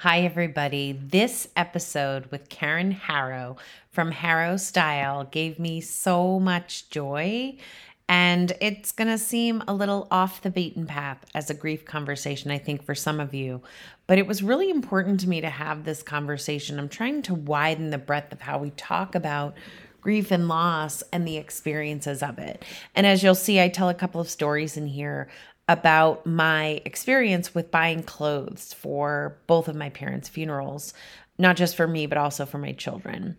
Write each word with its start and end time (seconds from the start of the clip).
Hi, 0.00 0.20
everybody. 0.20 0.92
This 0.92 1.48
episode 1.56 2.26
with 2.26 2.50
Karen 2.50 2.90
Harrow 2.90 3.56
from 3.90 4.10
Harrow 4.10 4.58
Style 4.58 5.24
gave 5.24 5.58
me 5.58 5.80
so 5.80 6.38
much 6.38 6.90
joy. 6.90 7.56
And 8.06 8.52
it's 8.60 8.92
going 8.92 9.08
to 9.08 9.16
seem 9.16 9.64
a 9.66 9.72
little 9.72 10.06
off 10.10 10.42
the 10.42 10.50
beaten 10.50 10.86
path 10.86 11.24
as 11.34 11.48
a 11.48 11.54
grief 11.54 11.86
conversation, 11.86 12.50
I 12.50 12.58
think, 12.58 12.84
for 12.84 12.94
some 12.94 13.20
of 13.20 13.32
you. 13.32 13.62
But 14.06 14.18
it 14.18 14.26
was 14.26 14.42
really 14.42 14.68
important 14.68 15.18
to 15.20 15.30
me 15.30 15.40
to 15.40 15.48
have 15.48 15.84
this 15.84 16.02
conversation. 16.02 16.78
I'm 16.78 16.90
trying 16.90 17.22
to 17.22 17.34
widen 17.34 17.88
the 17.88 17.96
breadth 17.96 18.34
of 18.34 18.42
how 18.42 18.58
we 18.58 18.72
talk 18.72 19.14
about 19.14 19.56
grief 20.02 20.30
and 20.30 20.46
loss 20.46 21.02
and 21.10 21.26
the 21.26 21.38
experiences 21.38 22.22
of 22.22 22.38
it. 22.38 22.66
And 22.94 23.06
as 23.06 23.22
you'll 23.22 23.34
see, 23.34 23.62
I 23.62 23.70
tell 23.70 23.88
a 23.88 23.94
couple 23.94 24.20
of 24.20 24.28
stories 24.28 24.76
in 24.76 24.88
here 24.88 25.28
about 25.68 26.24
my 26.26 26.80
experience 26.84 27.54
with 27.54 27.70
buying 27.70 28.02
clothes 28.02 28.72
for 28.72 29.36
both 29.46 29.68
of 29.68 29.74
my 29.74 29.90
parents' 29.90 30.28
funerals, 30.28 30.94
not 31.38 31.56
just 31.56 31.76
for 31.76 31.86
me, 31.86 32.06
but 32.06 32.16
also 32.16 32.46
for 32.46 32.58
my 32.58 32.72
children. 32.72 33.36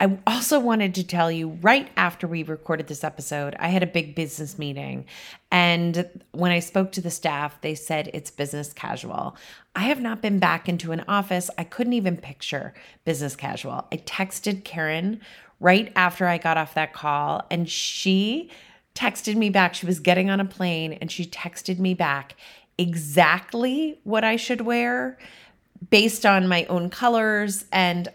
I 0.00 0.18
also 0.26 0.60
wanted 0.60 0.94
to 0.96 1.06
tell 1.06 1.30
you 1.30 1.48
right 1.62 1.88
after 1.96 2.26
we 2.26 2.42
recorded 2.42 2.88
this 2.88 3.04
episode, 3.04 3.56
I 3.58 3.68
had 3.68 3.82
a 3.82 3.86
big 3.86 4.14
business 4.14 4.58
meeting. 4.58 5.06
And 5.50 6.08
when 6.32 6.52
I 6.52 6.58
spoke 6.58 6.92
to 6.92 7.00
the 7.00 7.10
staff, 7.10 7.60
they 7.60 7.74
said 7.74 8.10
it's 8.12 8.30
business 8.30 8.72
casual. 8.72 9.36
I 9.74 9.84
have 9.84 10.00
not 10.00 10.20
been 10.20 10.38
back 10.38 10.68
into 10.68 10.92
an 10.92 11.04
office. 11.08 11.48
I 11.56 11.64
couldn't 11.64 11.94
even 11.94 12.16
picture 12.16 12.74
business 13.04 13.34
casual. 13.34 13.86
I 13.92 13.98
texted 13.98 14.64
Karen 14.64 15.20
right 15.60 15.92
after 15.96 16.26
I 16.26 16.38
got 16.38 16.56
off 16.56 16.74
that 16.74 16.92
call, 16.92 17.46
and 17.50 17.68
she 17.68 18.50
texted 18.98 19.36
me 19.36 19.48
back. 19.48 19.74
She 19.74 19.86
was 19.86 20.00
getting 20.00 20.28
on 20.28 20.40
a 20.40 20.44
plane 20.44 20.94
and 20.94 21.10
she 21.10 21.24
texted 21.24 21.78
me 21.78 21.94
back 21.94 22.34
exactly 22.76 24.00
what 24.02 24.24
I 24.24 24.34
should 24.34 24.62
wear 24.62 25.16
based 25.90 26.26
on 26.26 26.48
my 26.48 26.64
own 26.64 26.90
colors. 26.90 27.64
And 27.72 28.08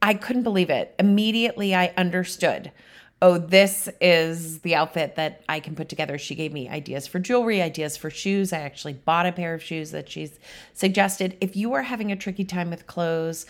I 0.00 0.14
couldn't 0.14 0.42
believe 0.42 0.70
it. 0.70 0.94
Immediately, 0.98 1.74
I 1.74 1.92
understood. 1.98 2.72
Oh, 3.20 3.36
this 3.38 3.88
is 4.00 4.60
the 4.60 4.74
outfit 4.74 5.16
that 5.16 5.42
I 5.48 5.60
can 5.60 5.74
put 5.74 5.88
together. 5.90 6.16
She 6.16 6.34
gave 6.34 6.52
me 6.52 6.68
ideas 6.68 7.06
for 7.06 7.18
jewelry, 7.18 7.60
ideas 7.60 7.96
for 7.96 8.10
shoes. 8.10 8.52
I 8.52 8.60
actually 8.60 8.94
bought 8.94 9.26
a 9.26 9.32
pair 9.32 9.54
of 9.54 9.62
shoes 9.62 9.90
that 9.90 10.08
she's 10.08 10.38
suggested. 10.72 11.36
If 11.40 11.54
you 11.54 11.74
are 11.74 11.82
having 11.82 12.10
a 12.10 12.16
tricky 12.16 12.44
time 12.44 12.70
with 12.70 12.86
clothes, 12.86 13.44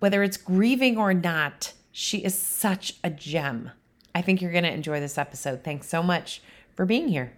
whether 0.00 0.22
it's 0.22 0.36
grieving 0.36 0.98
or 0.98 1.14
not, 1.14 1.72
she 1.92 2.18
is 2.18 2.36
such 2.36 2.94
a 3.02 3.10
gem. 3.10 3.70
I 4.16 4.22
think 4.22 4.40
you're 4.40 4.50
going 4.50 4.64
to 4.64 4.72
enjoy 4.72 4.98
this 4.98 5.18
episode. 5.18 5.62
Thanks 5.62 5.90
so 5.90 6.02
much 6.02 6.40
for 6.74 6.86
being 6.86 7.06
here. 7.06 7.34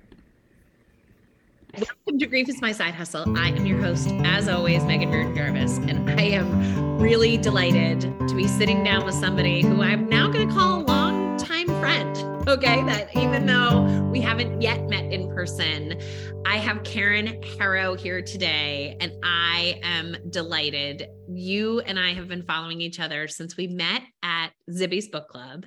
Welcome 1.74 2.20
to 2.20 2.26
Grief 2.26 2.48
is 2.48 2.62
My 2.62 2.70
Side 2.70 2.94
Hustle. 2.94 3.36
I 3.36 3.48
am 3.48 3.66
your 3.66 3.80
host, 3.80 4.12
as 4.22 4.48
always, 4.48 4.82
Meghan 4.82 5.12
Riordan 5.12 5.34
Jarvis, 5.34 5.78
and 5.78 6.08
I 6.08 6.22
am 6.22 7.00
really 7.00 7.36
delighted 7.36 8.02
to 8.28 8.32
be 8.32 8.46
sitting 8.46 8.84
down 8.84 9.04
with 9.04 9.16
somebody 9.16 9.60
who 9.60 9.82
I'm 9.82 10.08
now 10.08 10.28
going 10.28 10.46
to 10.48 10.54
call 10.54 10.82
a 10.82 10.84
long-time 10.84 11.66
friend. 11.80 12.37
Okay, 12.48 12.82
that 12.84 13.14
even 13.14 13.44
though 13.44 13.82
we 14.10 14.22
haven't 14.22 14.62
yet 14.62 14.88
met 14.88 15.12
in 15.12 15.28
person, 15.28 16.00
I 16.46 16.56
have 16.56 16.82
Karen 16.82 17.42
Harrow 17.42 17.94
here 17.94 18.22
today, 18.22 18.96
and 19.00 19.12
I 19.22 19.78
am 19.82 20.16
delighted. 20.30 21.08
You 21.30 21.80
and 21.80 21.98
I 21.98 22.14
have 22.14 22.26
been 22.26 22.44
following 22.44 22.80
each 22.80 23.00
other 23.00 23.28
since 23.28 23.58
we 23.58 23.66
met 23.66 24.00
at 24.22 24.52
Zibby's 24.70 25.08
Book 25.08 25.28
Club. 25.28 25.66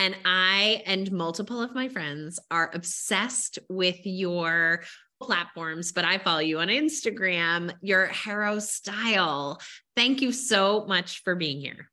And 0.00 0.16
I 0.24 0.82
and 0.84 1.12
multiple 1.12 1.62
of 1.62 1.76
my 1.76 1.88
friends 1.88 2.40
are 2.50 2.72
obsessed 2.74 3.60
with 3.70 4.04
your 4.04 4.82
platforms, 5.22 5.92
but 5.92 6.04
I 6.04 6.18
follow 6.18 6.40
you 6.40 6.58
on 6.58 6.66
Instagram, 6.66 7.72
your 7.82 8.06
Harrow 8.06 8.58
style. 8.58 9.60
Thank 9.94 10.22
you 10.22 10.32
so 10.32 10.86
much 10.86 11.22
for 11.22 11.36
being 11.36 11.60
here. 11.60 11.88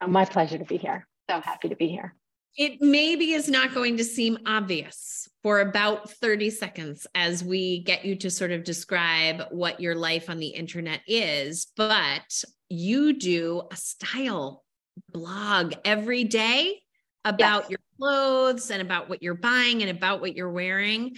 Oh, 0.00 0.08
my 0.08 0.24
pleasure 0.24 0.58
to 0.58 0.64
be 0.64 0.76
here. 0.76 1.06
So 1.30 1.40
happy 1.40 1.68
to 1.68 1.76
be 1.76 1.86
here. 1.86 2.16
It 2.56 2.80
maybe 2.80 3.32
is 3.32 3.48
not 3.48 3.74
going 3.74 3.98
to 3.98 4.04
seem 4.04 4.38
obvious 4.46 5.28
for 5.42 5.60
about 5.60 6.10
30 6.10 6.50
seconds 6.50 7.06
as 7.14 7.44
we 7.44 7.82
get 7.84 8.04
you 8.04 8.16
to 8.16 8.30
sort 8.30 8.50
of 8.50 8.64
describe 8.64 9.42
what 9.50 9.80
your 9.80 9.94
life 9.94 10.30
on 10.30 10.38
the 10.38 10.48
internet 10.48 11.00
is, 11.06 11.66
but 11.76 12.44
you 12.68 13.12
do 13.12 13.62
a 13.70 13.76
style 13.76 14.64
blog 15.12 15.74
every 15.84 16.24
day 16.24 16.80
about 17.24 17.64
yes. 17.64 17.70
your 17.70 17.78
clothes 17.98 18.70
and 18.70 18.80
about 18.80 19.08
what 19.08 19.22
you're 19.22 19.34
buying 19.34 19.82
and 19.82 19.90
about 19.90 20.20
what 20.20 20.34
you're 20.34 20.50
wearing. 20.50 21.16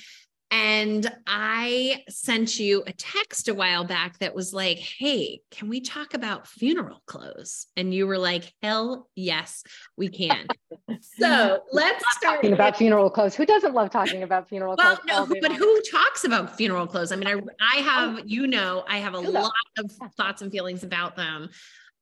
And 0.51 1.11
I 1.27 2.05
sent 2.09 2.59
you 2.59 2.83
a 2.87 2.93
text 2.93 3.49
a 3.49 3.55
while 3.55 3.85
back 3.85 4.19
that 4.19 4.35
was 4.35 4.55
like, 4.55 4.79
Hey, 4.79 5.41
can 5.51 5.69
we 5.69 5.81
talk 5.81 6.15
about 6.15 6.47
funeral 6.47 7.03
clothes? 7.07 7.67
And 7.77 7.93
you 7.93 8.07
were 8.07 8.19
like, 8.19 8.53
Hell 8.63 9.09
yes, 9.15 9.63
we 9.97 10.09
can. 10.09 10.47
so 11.19 11.63
let's 11.73 12.05
start 12.17 12.37
talking 12.37 12.55
about 12.55 12.77
funeral 12.77 13.11
clothes. 13.11 13.35
Who 13.35 13.45
doesn't 13.45 13.75
love 13.75 13.91
talking 13.91 14.23
about 14.23 14.49
funeral 14.49 14.75
well, 14.79 14.97
clothes? 14.97 15.07
No, 15.07 15.27
but 15.41 15.51
long? 15.51 15.59
who 15.59 15.83
talks 15.91 16.25
about 16.25 16.57
funeral 16.57 16.87
clothes? 16.87 17.13
I 17.13 17.17
mean, 17.17 17.29
I, 17.29 17.35
I 17.35 17.81
oh. 17.81 17.83
have, 17.83 18.21
you 18.25 18.47
know, 18.47 18.85
I 18.89 18.99
have 18.99 19.15
a 19.15 19.21
lot 19.21 19.53
of 19.79 19.91
thoughts 20.17 20.41
and 20.41 20.51
feelings 20.51 20.83
about 20.83 21.17
them. 21.17 21.51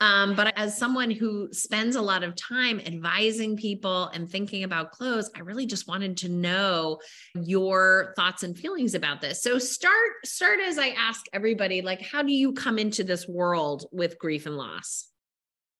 Um, 0.00 0.34
but 0.34 0.52
as 0.56 0.76
someone 0.76 1.10
who 1.10 1.48
spends 1.52 1.96
a 1.96 2.02
lot 2.02 2.22
of 2.22 2.36
time 2.36 2.80
advising 2.80 3.56
people 3.56 4.08
and 4.08 4.28
thinking 4.28 4.64
about 4.64 4.92
clothes, 4.92 5.30
I 5.34 5.40
really 5.40 5.66
just 5.66 5.88
wanted 5.88 6.18
to 6.18 6.28
know 6.28 6.98
your 7.34 8.12
thoughts 8.16 8.42
and 8.42 8.56
feelings 8.56 8.94
about 8.94 9.22
this. 9.22 9.42
So 9.42 9.58
start 9.58 10.10
start 10.24 10.60
as 10.60 10.78
I 10.78 10.88
ask 10.88 11.24
everybody, 11.32 11.80
like, 11.80 12.02
how 12.02 12.22
do 12.22 12.32
you 12.32 12.52
come 12.52 12.78
into 12.78 13.04
this 13.04 13.26
world 13.26 13.86
with 13.90 14.18
grief 14.18 14.44
and 14.46 14.56
loss? 14.56 15.08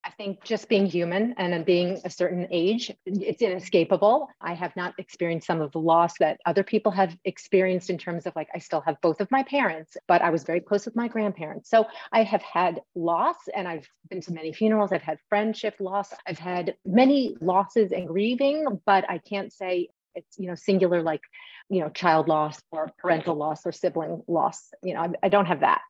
I 0.06 0.11
think 0.11 0.44
just 0.44 0.69
being 0.69 0.87
human 0.87 1.34
and 1.37 1.65
being 1.65 2.00
a 2.05 2.11
certain 2.11 2.47
age, 2.53 2.93
it's 3.06 3.43
inescapable. 3.43 4.28
I 4.41 4.55
have 4.55 4.75
not 4.77 4.94
experienced 4.99 5.49
some 5.49 5.61
of 5.61 5.72
the 5.72 5.81
loss 5.81 6.17
that 6.21 6.39
other 6.47 6.62
people 6.62 6.93
have 6.93 7.17
experienced 7.25 7.91
in 7.91 7.99
terms 7.99 8.25
of 8.25 8.37
like, 8.37 8.47
I 8.55 8.59
still 8.61 8.81
have 8.83 9.00
both 9.00 9.21
of 9.21 9.28
my 9.33 9.43
parents, 9.43 9.97
but 10.06 10.22
I 10.22 10.31
was 10.31 10.45
very 10.45 10.61
close 10.61 10.84
with 10.84 10.95
my 10.95 11.09
grandparents. 11.09 11.69
So 11.69 11.87
I 12.12 12.22
have 12.22 12.43
had 12.43 12.81
loss 12.95 13.34
and 13.53 13.66
I've 13.66 13.89
been 14.09 14.21
to 14.21 14.33
many 14.33 14.53
funerals. 14.53 14.93
I've 14.93 15.03
had 15.03 15.19
friendship 15.28 15.75
loss. 15.81 16.11
I've 16.25 16.39
had 16.39 16.77
many 16.84 17.37
losses 17.41 17.91
and 17.91 18.06
grieving, 18.06 18.81
but 18.87 19.11
I 19.11 19.19
can't 19.19 19.53
say 19.53 19.89
it's, 20.15 20.39
you 20.39 20.47
know, 20.47 20.55
singular 20.55 21.03
like, 21.03 21.22
you 21.69 21.81
know, 21.81 21.89
child 21.89 22.28
loss 22.28 22.62
or 22.71 22.93
parental 22.99 23.34
loss 23.34 23.66
or 23.66 23.72
sibling 23.72 24.22
loss. 24.28 24.72
You 24.84 24.95
know, 24.95 25.00
I, 25.00 25.09
I 25.25 25.28
don't 25.31 25.47
have 25.47 25.61
that. 25.61 25.81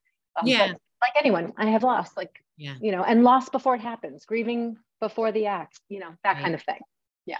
Um, 0.40 0.46
yeah. 0.46 0.72
Like 1.02 1.12
anyone, 1.18 1.52
I 1.58 1.66
have 1.66 1.82
lost 1.82 2.16
like 2.16 2.42
yeah 2.56 2.74
you 2.80 2.92
know 2.92 3.02
and 3.02 3.24
loss 3.24 3.48
before 3.48 3.74
it 3.74 3.80
happens 3.80 4.24
grieving 4.24 4.76
before 5.00 5.32
the 5.32 5.46
act 5.46 5.80
you 5.88 5.98
know 5.98 6.10
that 6.24 6.34
right. 6.34 6.42
kind 6.42 6.54
of 6.54 6.62
thing 6.62 6.80
yeah 7.26 7.38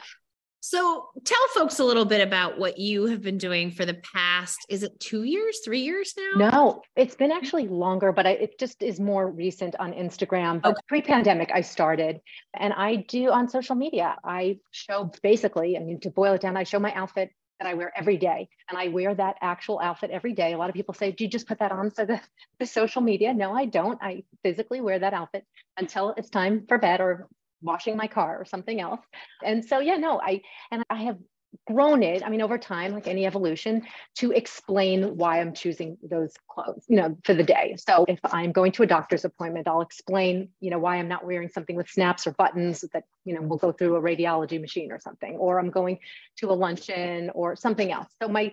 so 0.60 1.08
tell 1.24 1.38
folks 1.54 1.78
a 1.78 1.84
little 1.84 2.04
bit 2.04 2.20
about 2.20 2.58
what 2.58 2.76
you 2.76 3.06
have 3.06 3.22
been 3.22 3.38
doing 3.38 3.70
for 3.70 3.84
the 3.84 3.94
past 4.14 4.58
is 4.68 4.82
it 4.82 4.98
two 4.98 5.22
years 5.22 5.60
three 5.64 5.80
years 5.80 6.14
now 6.36 6.50
no 6.50 6.82
it's 6.96 7.14
been 7.14 7.30
actually 7.30 7.68
longer 7.68 8.12
but 8.12 8.26
I, 8.26 8.30
it 8.30 8.58
just 8.58 8.82
is 8.82 8.98
more 8.98 9.30
recent 9.30 9.76
on 9.76 9.92
instagram 9.92 10.60
but 10.60 10.72
okay. 10.72 10.80
pre-pandemic 10.88 11.50
i 11.54 11.60
started 11.60 12.20
and 12.54 12.72
i 12.72 12.96
do 12.96 13.30
on 13.30 13.48
social 13.48 13.76
media 13.76 14.16
i 14.24 14.58
show 14.72 15.10
basically 15.22 15.76
i 15.76 15.80
mean 15.80 16.00
to 16.00 16.10
boil 16.10 16.34
it 16.34 16.40
down 16.40 16.56
i 16.56 16.64
show 16.64 16.78
my 16.78 16.92
outfit 16.94 17.30
that 17.58 17.68
I 17.68 17.74
wear 17.74 17.92
every 17.96 18.16
day. 18.16 18.48
And 18.68 18.78
I 18.78 18.88
wear 18.88 19.14
that 19.14 19.36
actual 19.40 19.80
outfit 19.80 20.10
every 20.10 20.32
day. 20.32 20.52
A 20.52 20.58
lot 20.58 20.68
of 20.68 20.74
people 20.74 20.94
say, 20.94 21.12
Do 21.12 21.24
you 21.24 21.30
just 21.30 21.46
put 21.46 21.58
that 21.58 21.72
on 21.72 21.90
for 21.90 22.04
the, 22.04 22.20
the 22.58 22.66
social 22.66 23.02
media? 23.02 23.32
No, 23.32 23.52
I 23.52 23.66
don't. 23.66 23.98
I 24.02 24.24
physically 24.42 24.80
wear 24.80 24.98
that 24.98 25.14
outfit 25.14 25.44
until 25.76 26.14
it's 26.16 26.30
time 26.30 26.64
for 26.68 26.78
bed 26.78 27.00
or 27.00 27.28
washing 27.62 27.96
my 27.96 28.06
car 28.06 28.38
or 28.40 28.44
something 28.44 28.80
else. 28.80 29.00
And 29.44 29.64
so, 29.64 29.80
yeah, 29.80 29.96
no, 29.96 30.20
I, 30.20 30.42
and 30.70 30.84
I 30.90 31.04
have 31.04 31.18
grown 31.66 32.02
it 32.02 32.22
i 32.24 32.28
mean 32.28 32.42
over 32.42 32.58
time 32.58 32.92
like 32.92 33.06
any 33.06 33.26
evolution 33.26 33.82
to 34.14 34.32
explain 34.32 35.16
why 35.16 35.40
i'm 35.40 35.52
choosing 35.52 35.96
those 36.02 36.32
clothes 36.48 36.84
you 36.88 36.96
know 36.96 37.16
for 37.24 37.34
the 37.34 37.42
day. 37.42 37.76
So 37.78 38.04
if 38.08 38.18
i'm 38.24 38.52
going 38.52 38.72
to 38.72 38.82
a 38.82 38.86
doctor's 38.86 39.24
appointment 39.24 39.68
i'll 39.68 39.80
explain 39.80 40.48
you 40.60 40.70
know 40.70 40.78
why 40.78 40.96
i'm 40.96 41.08
not 41.08 41.24
wearing 41.24 41.48
something 41.48 41.76
with 41.76 41.88
snaps 41.88 42.26
or 42.26 42.32
buttons 42.32 42.84
that 42.92 43.04
you 43.24 43.34
know 43.34 43.42
will 43.42 43.58
go 43.58 43.72
through 43.72 43.96
a 43.96 44.00
radiology 44.00 44.60
machine 44.60 44.92
or 44.92 45.00
something 45.00 45.36
or 45.36 45.58
i'm 45.58 45.70
going 45.70 45.98
to 46.38 46.50
a 46.50 46.52
luncheon 46.52 47.30
or 47.34 47.56
something 47.56 47.90
else. 47.92 48.08
So 48.20 48.28
my 48.28 48.52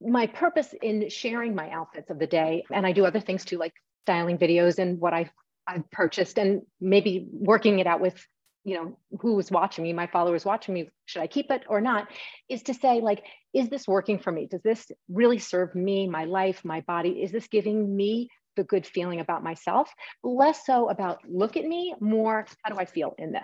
my 0.00 0.26
purpose 0.26 0.74
in 0.82 1.08
sharing 1.08 1.54
my 1.54 1.70
outfits 1.70 2.10
of 2.10 2.18
the 2.18 2.26
day 2.26 2.64
and 2.70 2.86
i 2.86 2.92
do 2.92 3.06
other 3.06 3.20
things 3.20 3.44
too 3.44 3.56
like 3.56 3.72
styling 4.04 4.36
videos 4.36 4.78
and 4.78 5.00
what 5.00 5.14
i've 5.14 5.30
I've 5.66 5.90
purchased 5.90 6.38
and 6.38 6.62
maybe 6.80 7.26
working 7.32 7.80
it 7.80 7.86
out 7.86 8.00
with 8.00 8.24
you 8.66 8.74
know 8.74 8.98
who 9.20 9.34
was 9.34 9.50
watching 9.50 9.84
me 9.84 9.92
my 9.92 10.08
followers 10.08 10.44
watching 10.44 10.74
me 10.74 10.90
should 11.04 11.22
i 11.22 11.26
keep 11.26 11.52
it 11.52 11.62
or 11.68 11.80
not 11.80 12.08
is 12.48 12.62
to 12.64 12.74
say 12.74 13.00
like 13.00 13.22
is 13.56 13.70
this 13.70 13.88
working 13.88 14.18
for 14.18 14.30
me? 14.30 14.46
Does 14.46 14.60
this 14.62 14.86
really 15.08 15.38
serve 15.38 15.74
me 15.74 16.06
my 16.06 16.24
life 16.24 16.62
my 16.62 16.82
body? 16.82 17.22
Is 17.22 17.32
this 17.32 17.48
giving 17.48 17.96
me 17.96 18.28
the 18.56 18.64
good 18.64 18.86
feeling 18.86 19.20
about 19.20 19.42
myself? 19.42 19.90
Less 20.22 20.66
so 20.66 20.90
about 20.90 21.20
look 21.26 21.56
at 21.56 21.64
me 21.64 21.94
more 21.98 22.46
how 22.62 22.74
do 22.74 22.78
i 22.78 22.84
feel 22.84 23.14
in 23.18 23.32
this? 23.32 23.42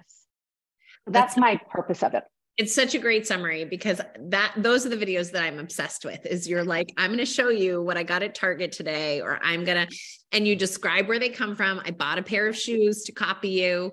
That's, 1.07 1.35
that's 1.35 1.37
my 1.39 1.59
purpose 1.71 2.03
of 2.03 2.13
it. 2.13 2.25
It's 2.59 2.75
such 2.75 2.95
a 2.95 2.99
great 2.99 3.27
summary 3.27 3.65
because 3.65 4.03
that 4.29 4.53
those 4.59 4.85
are 4.85 4.91
the 4.91 4.99
videos 4.99 5.33
that 5.33 5.43
I'm 5.43 5.59
obsessed 5.59 6.05
with. 6.05 6.27
Is 6.27 6.47
you're 6.47 6.65
like, 6.65 6.93
I'm 6.99 7.09
going 7.09 7.19
to 7.19 7.25
show 7.25 7.49
you 7.49 7.81
what 7.81 7.97
I 7.97 8.03
got 8.03 8.23
at 8.23 8.35
Target 8.35 8.73
today, 8.73 9.23
or 9.23 9.41
I'm 9.43 9.65
going 9.65 9.87
to, 9.87 9.97
and 10.33 10.47
you 10.47 10.55
describe 10.55 11.09
where 11.09 11.19
they 11.19 11.31
come 11.31 11.57
from. 11.57 11.81
I 11.83 11.93
bought 11.93 12.19
a 12.19 12.23
pair 12.23 12.47
of 12.47 12.55
shoes 12.55 13.05
to 13.05 13.13
copy 13.13 13.49
you, 13.49 13.93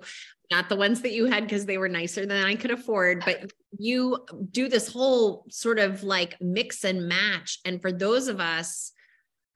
not 0.50 0.68
the 0.68 0.76
ones 0.76 1.00
that 1.02 1.12
you 1.12 1.26
had 1.26 1.44
because 1.44 1.66
they 1.66 1.78
were 1.78 1.88
nicer 1.88 2.26
than 2.26 2.44
I 2.44 2.54
could 2.56 2.70
afford, 2.70 3.22
but 3.24 3.52
you 3.78 4.18
do 4.50 4.68
this 4.68 4.92
whole 4.92 5.46
sort 5.50 5.78
of 5.78 6.02
like 6.02 6.36
mix 6.40 6.84
and 6.84 7.08
match. 7.08 7.58
And 7.64 7.80
for 7.80 7.92
those 7.92 8.28
of 8.28 8.40
us 8.40 8.92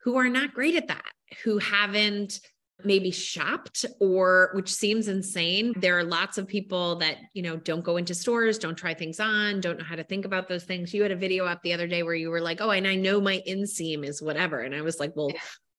who 0.03 0.15
are 0.17 0.29
not 0.29 0.53
great 0.53 0.75
at 0.75 0.87
that, 0.87 1.11
who 1.43 1.57
haven't 1.57 2.39
maybe 2.83 3.09
shopped 3.09 3.85
or 4.01 4.51
which 4.53 4.71
seems 4.71 5.07
insane 5.07 5.73
there 5.77 5.97
are 5.97 6.03
lots 6.03 6.37
of 6.37 6.45
people 6.45 6.97
that 6.97 7.15
you 7.33 7.41
know 7.41 7.55
don't 7.55 7.85
go 7.85 7.95
into 7.95 8.13
stores 8.13 8.57
don't 8.57 8.75
try 8.77 8.93
things 8.93 9.17
on 9.17 9.61
don't 9.61 9.79
know 9.79 9.85
how 9.85 9.95
to 9.95 10.03
think 10.03 10.25
about 10.25 10.49
those 10.49 10.65
things. 10.65 10.93
You 10.93 11.01
had 11.01 11.11
a 11.13 11.15
video 11.15 11.45
up 11.45 11.61
the 11.63 11.71
other 11.71 11.87
day 11.87 12.03
where 12.03 12.15
you 12.15 12.29
were 12.29 12.41
like 12.41 12.59
oh 12.59 12.71
and 12.71 12.85
i 12.85 12.95
know 12.95 13.21
my 13.21 13.41
inseam 13.47 14.05
is 14.05 14.21
whatever. 14.21 14.59
And 14.59 14.75
i 14.75 14.81
was 14.81 14.99
like 14.99 15.15
well 15.15 15.31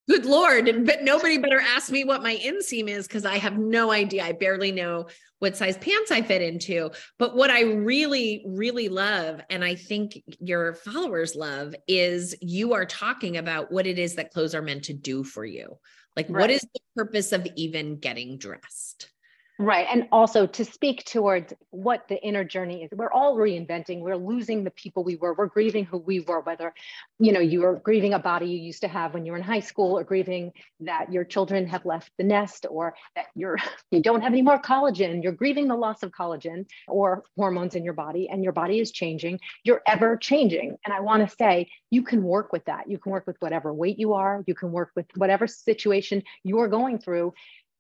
good 0.09 0.25
lord 0.25 0.85
but 0.85 1.03
nobody 1.03 1.39
better 1.39 1.61
ask 1.61 1.91
me 1.91 2.05
what 2.05 2.23
my 2.23 2.37
inseam 2.37 2.89
is 2.89 3.07
because 3.07 3.25
i 3.25 3.37
have 3.37 3.59
no 3.59 3.91
idea 3.91 4.25
i 4.25 4.33
barely 4.33 4.71
know 4.73 5.07
what 5.39 5.57
size 5.57 5.77
pants 5.79 6.11
i 6.11 6.23
fit 6.23 6.43
into 6.43 6.91
but 7.19 7.37
what 7.37 7.51
i 7.51 7.63
really 7.63 8.45
really 8.47 8.89
love 8.89 9.41
and 9.51 9.65
i 9.65 9.75
think 9.75 10.23
your 10.41 10.75
followers 10.75 11.35
love 11.35 11.75
is 11.89 12.35
you 12.41 12.73
are 12.73 12.87
talking 12.87 13.37
about 13.37 13.71
what 13.73 13.87
it 13.87 13.99
is 13.99 14.15
that 14.15 14.33
clothes 14.33 14.55
are 14.55 14.63
meant 14.63 14.85
to 14.85 14.95
do 14.95 15.25
for 15.25 15.45
you 15.45 15.77
like, 16.17 16.27
right. 16.31 16.41
what 16.41 16.51
is 16.51 16.63
the 16.63 16.81
purpose 16.97 17.33
of 17.33 17.47
even 17.57 17.99
getting 17.99 18.39
dressed? 18.39 19.11
Right. 19.59 19.87
And 19.91 20.07
also 20.13 20.47
to 20.47 20.65
speak 20.67 21.05
towards 21.07 21.55
what 21.71 22.07
the 22.09 22.23
inner 22.23 22.45
journey 22.45 22.83
is. 22.85 22.91
We're 22.93 23.11
all 23.11 23.37
reinventing. 23.37 24.01
We're 24.01 24.17
losing 24.17 24.65
the 24.65 24.71
people 24.71 25.03
we 25.03 25.17
were. 25.17 25.33
We're 25.33 25.47
grieving 25.47 25.87
who 25.87 25.97
we 25.97 26.21
were, 26.21 26.41
whether, 26.41 26.75
you 27.19 27.33
know, 27.33 27.41
you 27.41 27.65
are 27.65 27.77
grieving 27.77 28.13
a 28.13 28.19
body 28.19 28.49
you 28.49 28.59
used 28.59 28.83
to 28.83 28.89
have 28.89 29.15
when 29.15 29.25
you 29.25 29.33
were 29.33 29.39
in 29.39 29.45
high 29.45 29.61
school 29.61 29.97
or 29.99 30.05
grieving 30.05 30.53
that 30.81 31.11
your 31.11 31.25
children 31.25 31.67
have 31.69 31.87
left 31.87 32.11
the 32.19 32.25
nest 32.25 32.67
or 32.69 32.95
that 33.15 33.27
you're 33.35 33.57
you 33.91 34.03
don't 34.03 34.21
have 34.21 34.33
any 34.33 34.43
more 34.43 34.61
collagen. 34.61 35.23
You're 35.23 35.33
grieving 35.33 35.69
the 35.69 35.75
loss 35.75 36.03
of 36.03 36.13
collagen 36.13 36.67
or 36.87 37.25
hormones 37.39 37.75
in 37.75 37.83
your 37.83 37.95
body 37.95 38.29
and 38.29 38.45
your 38.45 38.53
body 38.53 38.79
is 38.79 38.91
changing. 38.91 39.41
You're 39.65 39.81
ever 39.87 40.19
changing. 40.19 40.77
And 40.85 40.93
I 40.93 41.01
want 41.01 41.27
to 41.27 41.35
say 41.35 41.71
you 41.91 42.03
can 42.03 42.23
work 42.23 42.53
with 42.53 42.67
that. 42.67 42.91
You 42.91 42.99
can 42.99 43.11
work 43.11 43.27
with 43.27 43.37
whatever 43.41 43.73
weight 43.73 43.99
you 43.99 44.13
are. 44.13 44.45
You 44.47 44.55
can 44.55 44.71
work 44.71 44.91
with 44.95 45.07
whatever 45.17 45.47
situation 45.47 46.23
you're 46.45 46.69
going 46.69 46.99
through 46.99 47.33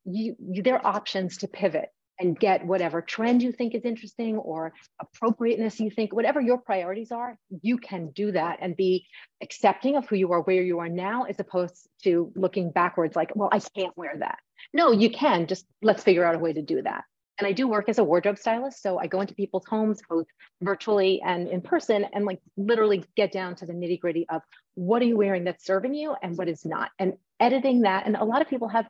you, 0.06 0.36
you 0.38 0.62
there 0.62 0.76
are 0.76 0.94
options 0.96 1.38
to 1.38 1.48
pivot 1.48 1.90
and 2.18 2.38
get 2.38 2.66
whatever 2.66 3.02
trend 3.02 3.42
you 3.42 3.52
think 3.52 3.74
is 3.74 3.84
interesting 3.84 4.36
or 4.36 4.72
appropriateness 5.00 5.80
you 5.80 5.90
think 5.90 6.14
whatever 6.14 6.40
your 6.40 6.58
priorities 6.58 7.12
are 7.12 7.36
you 7.62 7.78
can 7.78 8.10
do 8.10 8.32
that 8.32 8.58
and 8.60 8.76
be 8.76 9.06
accepting 9.42 9.96
of 9.96 10.08
who 10.08 10.16
you 10.16 10.32
are 10.32 10.40
where 10.42 10.62
you 10.62 10.78
are 10.78 10.88
now 10.88 11.24
as 11.24 11.38
opposed 11.38 11.88
to 12.02 12.32
looking 12.34 12.70
backwards 12.70 13.16
like 13.16 13.32
well 13.34 13.48
i 13.52 13.58
can't 13.58 13.96
wear 13.96 14.14
that. 14.18 14.38
No 14.72 14.92
you 14.92 15.10
can 15.10 15.46
just 15.46 15.66
let's 15.82 16.02
figure 16.02 16.24
out 16.24 16.34
a 16.34 16.38
way 16.38 16.52
to 16.52 16.62
do 16.62 16.82
that. 16.82 17.04
And 17.38 17.46
i 17.46 17.52
do 17.52 17.68
work 17.68 17.88
as 17.88 17.98
a 17.98 18.04
wardrobe 18.04 18.38
stylist 18.38 18.82
so 18.82 18.98
i 18.98 19.06
go 19.06 19.20
into 19.20 19.34
people's 19.34 19.66
homes 19.66 20.00
both 20.08 20.26
virtually 20.62 21.20
and 21.24 21.48
in 21.48 21.60
person 21.60 22.06
and 22.14 22.24
like 22.24 22.40
literally 22.56 23.04
get 23.14 23.30
down 23.30 23.56
to 23.56 23.66
the 23.66 23.74
nitty 23.74 24.00
gritty 24.00 24.26
of 24.28 24.42
what 24.74 25.02
are 25.02 25.06
you 25.06 25.16
wearing 25.16 25.44
that's 25.44 25.64
serving 25.64 25.94
you 25.94 26.14
and 26.22 26.36
what 26.36 26.48
is 26.48 26.64
not. 26.64 26.90
And 26.98 27.14
editing 27.40 27.82
that 27.82 28.06
and 28.06 28.16
a 28.16 28.24
lot 28.24 28.40
of 28.40 28.48
people 28.48 28.68
have 28.68 28.86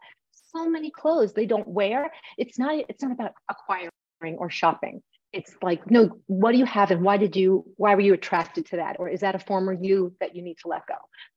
so 0.56 0.68
many 0.68 0.90
clothes 0.90 1.32
they 1.32 1.46
don't 1.46 1.68
wear. 1.68 2.12
It's 2.38 2.58
not 2.58 2.74
it's 2.88 3.02
not 3.02 3.12
about 3.12 3.32
acquiring 3.50 3.90
or 4.38 4.50
shopping. 4.50 5.02
It's 5.32 5.54
like, 5.60 5.90
no, 5.90 6.18
what 6.26 6.52
do 6.52 6.58
you 6.58 6.64
have 6.64 6.90
and 6.90 7.02
why 7.02 7.16
did 7.18 7.36
you 7.36 7.64
why 7.76 7.94
were 7.94 8.00
you 8.00 8.14
attracted 8.14 8.66
to 8.66 8.76
that? 8.76 8.96
Or 8.98 9.08
is 9.08 9.20
that 9.20 9.34
a 9.34 9.38
former 9.38 9.72
you 9.72 10.14
that 10.20 10.34
you 10.34 10.42
need 10.42 10.56
to 10.62 10.68
let 10.68 10.86
go? 10.86 10.94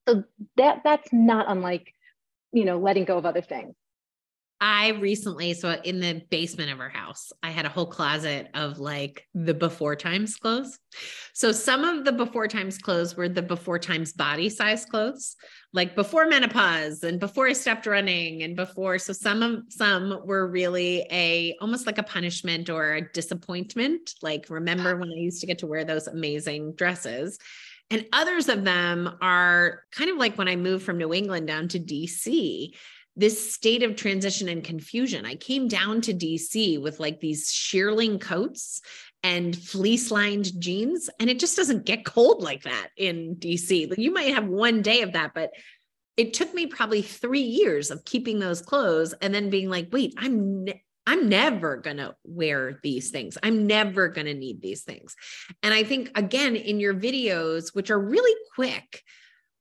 So 0.07 0.23
that 0.57 0.81
that's 0.83 1.11
not 1.11 1.45
unlike, 1.49 1.93
you 2.53 2.65
know, 2.65 2.79
letting 2.79 3.05
go 3.05 3.17
of 3.17 3.25
other 3.25 3.41
things. 3.41 3.75
I 4.61 4.89
recently, 4.89 5.53
so 5.53 5.71
in 5.83 6.01
the 6.01 6.21
basement 6.29 6.69
of 6.69 6.81
our 6.81 6.89
house, 6.89 7.31
I 7.41 7.49
had 7.49 7.65
a 7.65 7.69
whole 7.69 7.85
closet 7.85 8.49
of 8.53 8.77
like 8.77 9.25
the 9.33 9.53
before 9.53 9.95
times 9.95 10.35
clothes. 10.35 10.77
So 11.33 11.53
some 11.53 11.85
of 11.85 12.03
the 12.03 12.11
before 12.11 12.47
times 12.49 12.77
clothes 12.77 13.15
were 13.15 13.29
the 13.29 13.41
before 13.41 13.79
times 13.79 14.11
body 14.11 14.49
size 14.49 14.85
clothes, 14.85 15.37
like 15.71 15.95
before 15.95 16.27
menopause 16.27 17.03
and 17.03 17.21
before 17.21 17.47
I 17.47 17.53
stopped 17.53 17.85
running 17.85 18.43
and 18.43 18.57
before. 18.57 18.99
So 18.99 19.13
some 19.13 19.43
of 19.43 19.63
some 19.69 20.19
were 20.25 20.47
really 20.47 21.07
a 21.09 21.55
almost 21.61 21.85
like 21.85 21.97
a 21.97 22.03
punishment 22.03 22.69
or 22.69 22.95
a 22.95 23.11
disappointment. 23.13 24.15
Like 24.21 24.47
remember 24.49 24.97
when 24.97 25.09
I 25.09 25.19
used 25.19 25.39
to 25.39 25.47
get 25.47 25.59
to 25.59 25.67
wear 25.67 25.85
those 25.85 26.07
amazing 26.07 26.73
dresses. 26.73 27.39
And 27.91 28.05
others 28.13 28.49
of 28.49 28.65
them 28.65 29.17
are 29.21 29.83
kind 29.91 30.11
of 30.11 30.17
like 30.17 30.37
when 30.37 30.47
I 30.47 30.55
moved 30.55 30.85
from 30.85 30.97
New 30.97 31.13
England 31.13 31.47
down 31.47 31.69
to 31.69 31.79
DC 31.79 32.73
this 33.19 33.53
state 33.53 33.83
of 33.83 33.95
transition 33.95 34.47
and 34.47 34.63
confusion. 34.63 35.25
I 35.25 35.35
came 35.35 35.67
down 35.67 36.01
to 36.01 36.13
DC 36.13 36.81
with 36.81 36.99
like 36.99 37.19
these 37.19 37.51
shearling 37.51 38.19
coats 38.19 38.81
and 39.23 39.55
fleece 39.55 40.09
lined 40.09 40.59
jeans, 40.61 41.09
and 41.19 41.29
it 41.29 41.39
just 41.39 41.57
doesn't 41.57 41.85
get 41.85 42.05
cold 42.05 42.41
like 42.41 42.63
that 42.63 42.87
in 42.95 43.35
DC. 43.35 43.97
You 43.97 44.13
might 44.13 44.33
have 44.33 44.47
one 44.47 44.81
day 44.81 45.01
of 45.01 45.13
that, 45.13 45.33
but 45.33 45.51
it 46.15 46.33
took 46.33 46.53
me 46.53 46.67
probably 46.67 47.01
three 47.01 47.41
years 47.41 47.91
of 47.91 48.05
keeping 48.05 48.39
those 48.39 48.61
clothes 48.61 49.13
and 49.21 49.33
then 49.33 49.49
being 49.49 49.69
like, 49.69 49.89
wait, 49.91 50.13
I'm 50.17 50.63
ne- 50.63 50.83
I'm 51.05 51.27
never 51.27 51.77
going 51.77 51.97
to 51.97 52.15
wear 52.23 52.79
these 52.83 53.09
things. 53.09 53.37
I'm 53.41 53.65
never 53.65 54.09
going 54.09 54.27
to 54.27 54.33
need 54.35 54.61
these 54.61 54.83
things. 54.83 55.15
And 55.63 55.73
I 55.73 55.83
think, 55.83 56.11
again, 56.15 56.55
in 56.55 56.79
your 56.79 56.93
videos, 56.93 57.73
which 57.73 57.89
are 57.89 57.99
really 57.99 58.39
quick, 58.53 59.01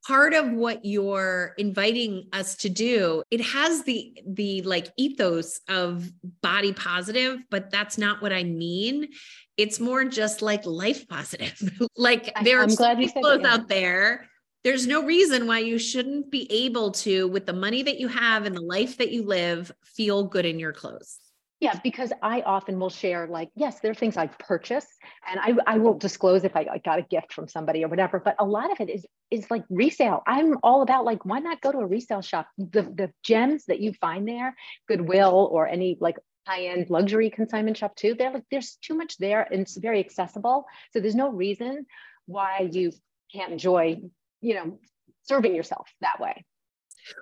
part 0.08 0.32
of 0.32 0.50
what 0.50 0.84
you're 0.84 1.52
inviting 1.58 2.28
us 2.32 2.56
to 2.56 2.70
do 2.70 3.22
it 3.31 3.43
has 3.43 3.82
the 3.84 4.19
the 4.26 4.62
like 4.62 4.88
ethos 4.96 5.60
of 5.69 6.10
body 6.43 6.72
positive 6.72 7.38
but 7.50 7.70
that's 7.70 7.99
not 7.99 8.22
what 8.22 8.32
i 8.32 8.43
mean. 8.43 9.08
It's 9.58 9.81
more 9.81 10.05
just 10.05 10.40
like 10.40 10.64
life 10.66 11.08
positive. 11.08 11.60
Like 11.96 12.32
there 12.44 12.60
are 12.60 12.69
so 12.69 12.94
clothes 12.94 13.40
yeah. 13.43 13.52
out 13.52 13.69
there 13.69 14.28
there's 14.64 14.87
no 14.87 15.05
reason 15.05 15.46
why 15.46 15.60
you 15.60 15.78
shouldn't 15.78 16.31
be 16.31 16.46
able 16.50 16.90
to 16.93 17.26
with 17.28 17.46
the 17.46 17.52
money 17.52 17.82
that 17.82 17.99
you 17.99 18.08
have 18.08 18.44
and 18.44 18.56
the 18.56 18.60
life 18.60 18.99
that 18.99 19.10
you 19.10 19.25
live 19.25 19.72
feel 19.84 20.25
good 20.25 20.44
in 20.44 20.58
your 20.58 20.72
clothes 20.72 21.19
yeah, 21.60 21.78
because 21.82 22.12
I 22.22 22.43
often 22.43 22.78
will 22.78 22.90
share 22.90 23.26
like, 23.26 23.50
yes, 23.56 23.81
there 23.81 23.90
are 23.90 23.94
things 23.94 24.16
I 24.16 24.28
purchase 24.28 24.87
and 25.28 25.40
I, 25.40 25.75
I 25.75 25.78
will 25.78 25.99
disclose 25.99 26.44
if 26.44 26.55
I, 26.55 26.66
I 26.70 26.78
got 26.78 27.00
a 27.00 27.02
gift 27.02 27.32
from 27.32 27.49
somebody 27.49 27.84
or 27.84 27.88
whatever, 27.88 28.20
but 28.20 28.37
a 28.38 28.44
lot 28.44 28.70
of 28.70 28.81
it 28.81 28.88
is 28.88 29.05
is 29.31 29.50
like 29.50 29.64
resale. 29.69 30.22
I'm 30.26 30.56
all 30.62 30.82
about 30.82 31.05
like, 31.05 31.25
why 31.25 31.40
not 31.40 31.60
go 31.60 31.72
to 31.72 31.78
a 31.78 31.87
resale 31.87 32.22
shop? 32.22 32.49
The 32.58 32.82
the 32.82 33.12
gems 33.25 33.64
that 33.66 33.81
you 33.81 33.93
find 33.93 34.26
there, 34.26 34.55
Goodwill 34.87 35.49
or 35.50 35.66
any 35.66 35.99
like 36.00 36.16
high-end 36.46 36.91
luxury 36.91 37.29
consignment 37.29 37.77
shop 37.77 37.96
too, 37.96 38.15
they're 38.15 38.32
like 38.32 38.44
there's 38.50 38.79
too 38.81 38.94
much 38.94 39.19
there 39.19 39.43
and 39.43 39.62
it's 39.62 39.77
very 39.77 39.98
accessible. 39.98 40.65
So 40.93 41.00
there's 41.00 41.17
no 41.17 41.31
reason 41.31 41.86
why 42.27 42.69
you 42.70 42.93
can't 43.32 43.53
enjoy, 43.53 44.00
you 44.41 44.55
know, 44.55 44.79
serving 45.24 45.56
yourself 45.56 45.88
that 46.03 46.20
way. 46.20 46.44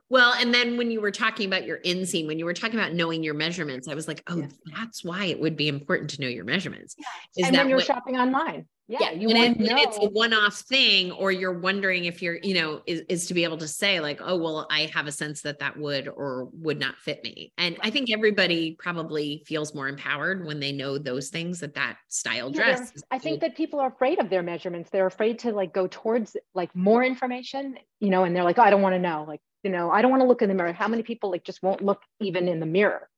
Well, 0.09 0.35
and 0.35 0.53
then 0.53 0.77
when 0.77 0.91
you 0.91 1.01
were 1.01 1.11
talking 1.11 1.47
about 1.47 1.65
your 1.65 1.79
inseam, 1.79 2.27
when 2.27 2.39
you 2.39 2.45
were 2.45 2.55
talking 2.55 2.79
about 2.79 2.93
knowing 2.93 3.23
your 3.23 3.35
measurements, 3.35 3.89
I 3.89 3.95
was 3.95 4.09
like, 4.09 4.23
oh, 4.29 4.39
yeah. 4.39 4.47
that's 4.77 5.05
why 5.05 5.27
it 5.27 5.41
would 5.41 5.57
be 5.57 5.69
important 5.69 6.11
to 6.11 6.21
know 6.21 6.29
your 6.29 6.45
measurements. 6.45 6.95
Yeah. 6.99 7.43
Is 7.43 7.49
and 7.49 7.57
when 7.57 7.69
you're 7.69 7.79
what, 7.79 7.87
shopping 7.87 8.17
online. 8.17 8.67
Yeah, 8.89 8.99
yeah. 9.01 9.11
you 9.13 9.31
and 9.31 9.61
it, 9.61 9.69
it's 9.69 9.99
a 9.99 10.09
one-off 10.11 10.55
thing, 10.61 11.11
or 11.11 11.33
you're 11.33 11.59
wondering 11.59 12.05
if 12.05 12.23
you're, 12.23 12.39
you 12.41 12.55
know, 12.55 12.83
is, 12.87 13.03
is 13.09 13.27
to 13.27 13.35
be 13.35 13.43
able 13.43 13.57
to 13.57 13.67
say 13.67 13.99
like, 13.99 14.21
oh, 14.23 14.37
well, 14.37 14.69
I 14.71 14.89
have 14.95 15.09
a 15.09 15.13
sense 15.13 15.43
that 15.43 15.59
that 15.59 15.77
would 15.77 16.07
or 16.07 16.49
would 16.53 16.79
not 16.79 16.97
fit 16.99 17.25
me. 17.25 17.53
And 17.59 17.77
I 17.81 17.91
think 17.91 18.13
everybody 18.13 18.77
probably 18.79 19.43
feels 19.45 19.75
more 19.75 19.89
empowered 19.89 20.47
when 20.47 20.61
they 20.61 20.71
know 20.71 20.99
those 20.99 21.31
things 21.31 21.59
that 21.61 21.75
that 21.75 21.97
style 22.11 22.49
dress. 22.49 22.93
Yeah, 22.95 23.03
I 23.11 23.19
think 23.19 23.41
that 23.41 23.57
people 23.57 23.81
are 23.81 23.89
afraid 23.89 24.21
of 24.21 24.31
their 24.31 24.45
measurements. 24.45 24.91
They're 24.91 25.09
afraid 25.09 25.41
to 25.41 25.51
like 25.51 25.75
go 25.75 25.89
towards 25.91 26.37
like 26.55 26.73
more 26.77 27.03
information, 27.03 27.79
you 27.99 28.11
know, 28.11 28.23
and 28.23 28.37
they're 28.37 28.45
like, 28.45 28.61
oh, 28.61 28.63
I 28.63 28.71
don't 28.71 28.83
want 28.83 28.95
to 28.95 29.01
know. 29.01 29.25
Like 29.27 29.41
you 29.67 29.73
know 29.73 29.91
i 29.91 30.01
don't 30.01 30.13
want 30.13 30.23
to 30.23 30.29
look 30.29 30.43
in 30.43 30.49
the 30.49 30.55
mirror. 30.55 30.73
How 30.73 30.87
many 30.87 31.03
people 31.03 31.31
like 31.33 31.45
just 31.45 31.61
won't 31.61 31.83
look 31.83 32.01
even 32.21 32.47
in 32.47 32.61
the 32.61 32.67
mirror? 32.67 33.09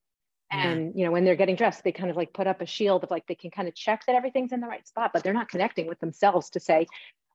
And 0.51 0.93
you 0.95 1.05
know 1.05 1.11
when 1.11 1.23
they're 1.25 1.35
getting 1.35 1.55
dressed 1.55 1.83
they 1.83 1.91
kind 1.91 2.09
of 2.09 2.17
like 2.17 2.33
put 2.33 2.47
up 2.47 2.59
a 2.61 2.65
shield 2.65 3.03
of 3.03 3.11
like 3.11 3.27
they 3.27 3.35
can 3.35 3.51
kind 3.51 3.67
of 3.67 3.75
check 3.75 3.99
that 4.07 4.15
everything's 4.15 4.51
in 4.51 4.61
the 4.61 4.67
right 4.73 4.87
spot 4.87 5.11
but 5.13 5.23
they're 5.23 5.39
not 5.41 5.49
connecting 5.53 5.85
with 5.85 5.99
themselves 5.99 6.49
to 6.49 6.59
say 6.59 6.87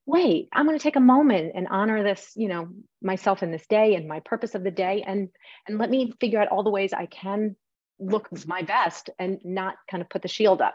wait 0.05 0.49
i'm 0.53 0.67
going 0.67 0.77
to 0.77 0.83
take 0.83 0.97
a 0.97 1.11
moment 1.15 1.53
and 1.55 1.69
honor 1.71 2.03
this 2.03 2.33
you 2.35 2.49
know 2.49 2.69
myself 3.01 3.45
in 3.45 3.53
this 3.53 3.67
day 3.69 3.95
and 3.95 4.09
my 4.09 4.19
purpose 4.33 4.57
of 4.57 4.65
the 4.65 4.77
day 4.85 5.05
and 5.07 5.29
and 5.69 5.79
let 5.79 5.91
me 5.91 6.13
figure 6.21 6.41
out 6.41 6.49
all 6.49 6.65
the 6.65 6.77
ways 6.79 6.93
i 6.93 7.07
can 7.07 7.55
look 8.01 8.29
my 8.47 8.63
best 8.63 9.11
and 9.21 9.39
not 9.45 9.77
kind 9.89 10.03
of 10.03 10.09
put 10.09 10.23
the 10.23 10.29
shield 10.29 10.61
up. 10.61 10.75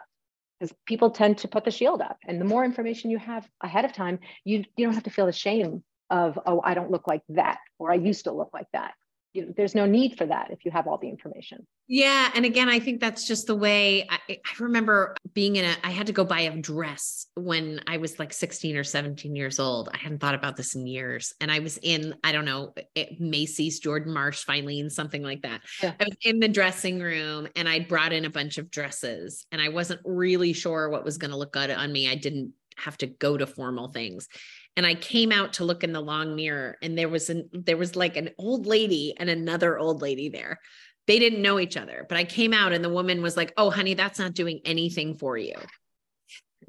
Because 0.60 0.76
people 0.86 1.12
tend 1.12 1.40
to 1.40 1.48
put 1.48 1.66
the 1.66 1.72
shield 1.72 2.02
up 2.02 2.18
and 2.28 2.40
the 2.40 2.46
more 2.46 2.66
information 2.66 3.12
you 3.12 3.18
have 3.18 3.48
ahead 3.62 3.86
of 3.86 3.94
time 3.94 4.20
you 4.44 4.64
you 4.76 4.86
don't 4.86 4.94
have 4.94 5.10
to 5.10 5.10
feel 5.10 5.26
the 5.26 5.32
shame 5.32 5.84
of, 6.10 6.40
oh, 6.46 6.62
I 6.64 6.74
don't 6.74 6.92
look 6.92 7.08
like 7.08 7.22
that, 7.30 7.60
or 7.80 7.92
I 7.92 7.96
used 7.96 8.26
to 8.26 8.32
look 8.32 8.50
like 8.54 8.68
that. 8.74 8.94
you, 9.34 9.54
there's 9.56 9.76
no 9.76 9.86
need 9.86 10.18
for 10.18 10.26
that 10.26 10.52
if 10.52 10.66
you 10.66 10.72
have 10.72 10.88
all 10.88 10.98
the 10.98 11.08
information. 11.08 11.66
Yeah. 11.88 12.32
And 12.36 12.46
again, 12.46 12.70
I 12.70 12.80
think 12.80 13.00
that's 13.00 13.28
just 13.28 13.48
the 13.48 13.56
way 13.56 14.08
I, 14.10 14.20
I, 14.30 14.38
remember 14.60 15.16
being 15.34 15.56
in 15.56 15.66
a, 15.66 15.76
I 15.84 15.92
had 15.92 16.08
to 16.08 16.14
go 16.14 16.24
buy 16.24 16.42
a 16.42 16.56
dress 16.58 17.28
when 17.36 17.82
I 17.88 17.98
was 17.98 18.20
like 18.20 18.34
16 18.34 18.76
or 18.76 18.84
17 18.84 19.36
years 19.36 19.60
old. 19.60 19.90
I 19.94 19.98
hadn't 19.98 20.20
thought 20.20 20.36
about 20.36 20.56
this 20.56 20.76
in 20.76 20.86
years. 20.86 21.34
And 21.42 21.52
I 21.52 21.60
was 21.60 21.78
in, 21.82 22.16
I 22.24 22.32
don't 22.32 22.46
know, 22.46 22.74
eh, 22.96 23.06
Macy's, 23.20 23.80
Jordan 23.80 24.14
Marsh, 24.14 24.46
Filene, 24.46 24.92
something 24.92 25.24
like 25.24 25.42
that. 25.44 25.62
Yeah. 25.82 25.94
I 26.00 26.04
was 26.04 26.18
in 26.24 26.40
the 26.40 26.48
dressing 26.48 27.00
room 27.00 27.48
and 27.56 27.70
I 27.70 27.80
brought 27.80 28.14
in 28.14 28.26
a 28.26 28.30
bunch 28.30 28.58
of 28.58 28.70
dresses 28.70 29.46
and 29.52 29.62
I 29.62 29.70
wasn't 29.70 30.02
really 30.04 30.54
sure 30.54 30.90
what 30.90 31.06
was 31.06 31.18
going 31.18 31.32
to 31.32 31.38
look 31.38 31.54
good 31.54 31.72
on 31.72 31.92
me. 31.92 32.10
I 32.10 32.16
didn't 32.16 32.54
have 32.78 32.98
to 32.98 33.08
go 33.08 33.38
to 33.38 33.46
formal 33.46 33.90
things 33.90 34.28
and 34.76 34.86
I 34.86 34.96
came 34.96 35.32
out 35.32 35.54
to 35.54 35.66
look 35.66 35.84
in 35.84 35.94
the 35.94 36.02
long 36.02 36.36
mirror 36.36 36.78
and 36.82 36.98
there 36.98 37.10
was 37.10 37.30
an 37.30 37.50
there 37.52 37.78
was 37.78 37.96
like 37.96 38.16
an 38.16 38.30
old 38.38 38.66
lady 38.66 39.14
and 39.18 39.30
another 39.30 39.78
old 39.78 40.02
lady 40.02 40.30
there. 40.30 40.60
They 41.08 41.20
didn't 41.20 41.42
know 41.42 41.60
each 41.60 41.76
other, 41.76 42.06
but 42.08 42.18
I 42.18 42.24
came 42.24 42.54
out 42.54 42.72
and 42.72 42.84
the 42.84 42.90
woman 42.90 43.22
was 43.22 43.36
like, 43.36 43.52
"Oh, 43.58 43.72
honey, 43.72 43.96
that's 43.96 44.20
not 44.20 44.34
doing 44.34 44.62
anything 44.64 45.16
for 45.16 45.38
you." 45.38 45.56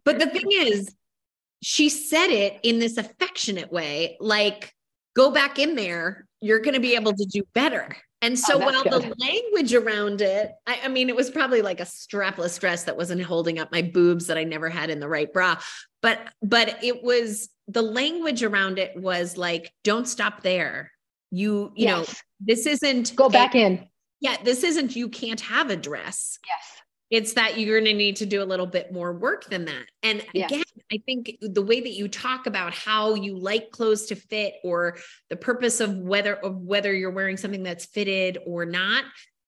But 0.04 0.19
the 0.19 0.26
thing 0.26 0.49
is, 0.50 0.95
she 1.62 1.88
said 1.90 2.28
it 2.28 2.59
in 2.62 2.78
this 2.78 2.97
affectionate 2.97 3.71
way, 3.71 4.16
like, 4.19 4.75
"Go 5.14 5.30
back 5.30 5.59
in 5.59 5.75
there. 5.75 6.26
You're 6.40 6.61
going 6.61 6.75
to 6.75 6.80
be 6.80 6.95
able 6.95 7.12
to 7.12 7.26
do 7.26 7.42
better." 7.52 7.97
And 8.23 8.38
so 8.38 8.57
oh, 8.57 8.59
while 8.59 8.83
good. 8.83 8.92
the 8.92 9.14
language 9.19 9.73
around 9.73 10.21
it, 10.21 10.52
I, 10.66 10.80
I, 10.85 10.88
mean, 10.88 11.09
it 11.09 11.16
was 11.16 11.30
probably 11.30 11.62
like 11.62 11.80
a 11.80 11.85
strapless 11.85 12.59
dress 12.61 12.85
that 12.85 12.97
wasn't 12.97 13.23
holding 13.23 13.59
up 13.59 13.73
my 13.73 13.80
boobs 13.80 14.26
that 14.26 14.37
I 14.37 14.45
never 14.45 14.69
had 14.69 14.90
in 14.90 15.00
the 15.00 15.09
right 15.09 15.33
bra, 15.33 15.57
but 16.02 16.19
but 16.42 16.83
it 16.83 17.02
was 17.02 17.49
the 17.71 17.83
language 17.83 18.43
around 18.43 18.79
it 18.79 18.97
was 18.97 19.37
like, 19.37 19.73
don't 19.85 20.09
stop 20.09 20.43
there. 20.43 20.91
You, 21.31 21.73
you 21.77 21.87
yes. 21.87 22.09
know, 22.09 22.15
this 22.41 22.67
isn't 22.67 23.15
go 23.15 23.29
back 23.29 23.55
a, 23.55 23.59
in. 23.59 23.89
Yeah, 24.21 24.37
this 24.43 24.65
isn't 24.65 24.97
you 24.97 25.09
can't 25.09 25.41
have 25.41 25.71
a 25.71 25.77
dress. 25.77 26.39
Yes. 26.47 26.77
It's 27.11 27.33
that 27.35 27.59
you're 27.59 27.81
going 27.81 27.93
to 27.93 27.99
need 27.99 28.17
to 28.17 28.27
do 28.27 28.43
a 28.43 28.45
little 28.45 28.67
bit 28.67 28.93
more 28.93 29.12
work 29.12 29.47
than 29.47 29.65
that. 29.65 29.85
And 30.03 30.25
yes. 30.33 30.50
again, 30.50 30.65
I 30.93 30.99
think 31.07 31.37
the 31.41 31.62
way 31.62 31.81
that 31.81 31.93
you 31.93 32.09
talk 32.09 32.47
about 32.47 32.73
how 32.73 33.15
you 33.15 33.37
like 33.39 33.71
clothes 33.71 34.07
to 34.07 34.15
fit 34.15 34.55
or 34.62 34.97
the 35.29 35.37
purpose 35.37 35.81
of 35.81 35.97
whether 35.97 36.35
of 36.35 36.57
whether 36.57 36.93
you're 36.95 37.11
wearing 37.11 37.37
something 37.37 37.65
that's 37.65 37.87
fitted 37.87 38.39
or 38.47 38.65
not 38.65 39.05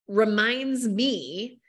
reminds 0.09 0.87
me 0.87 1.61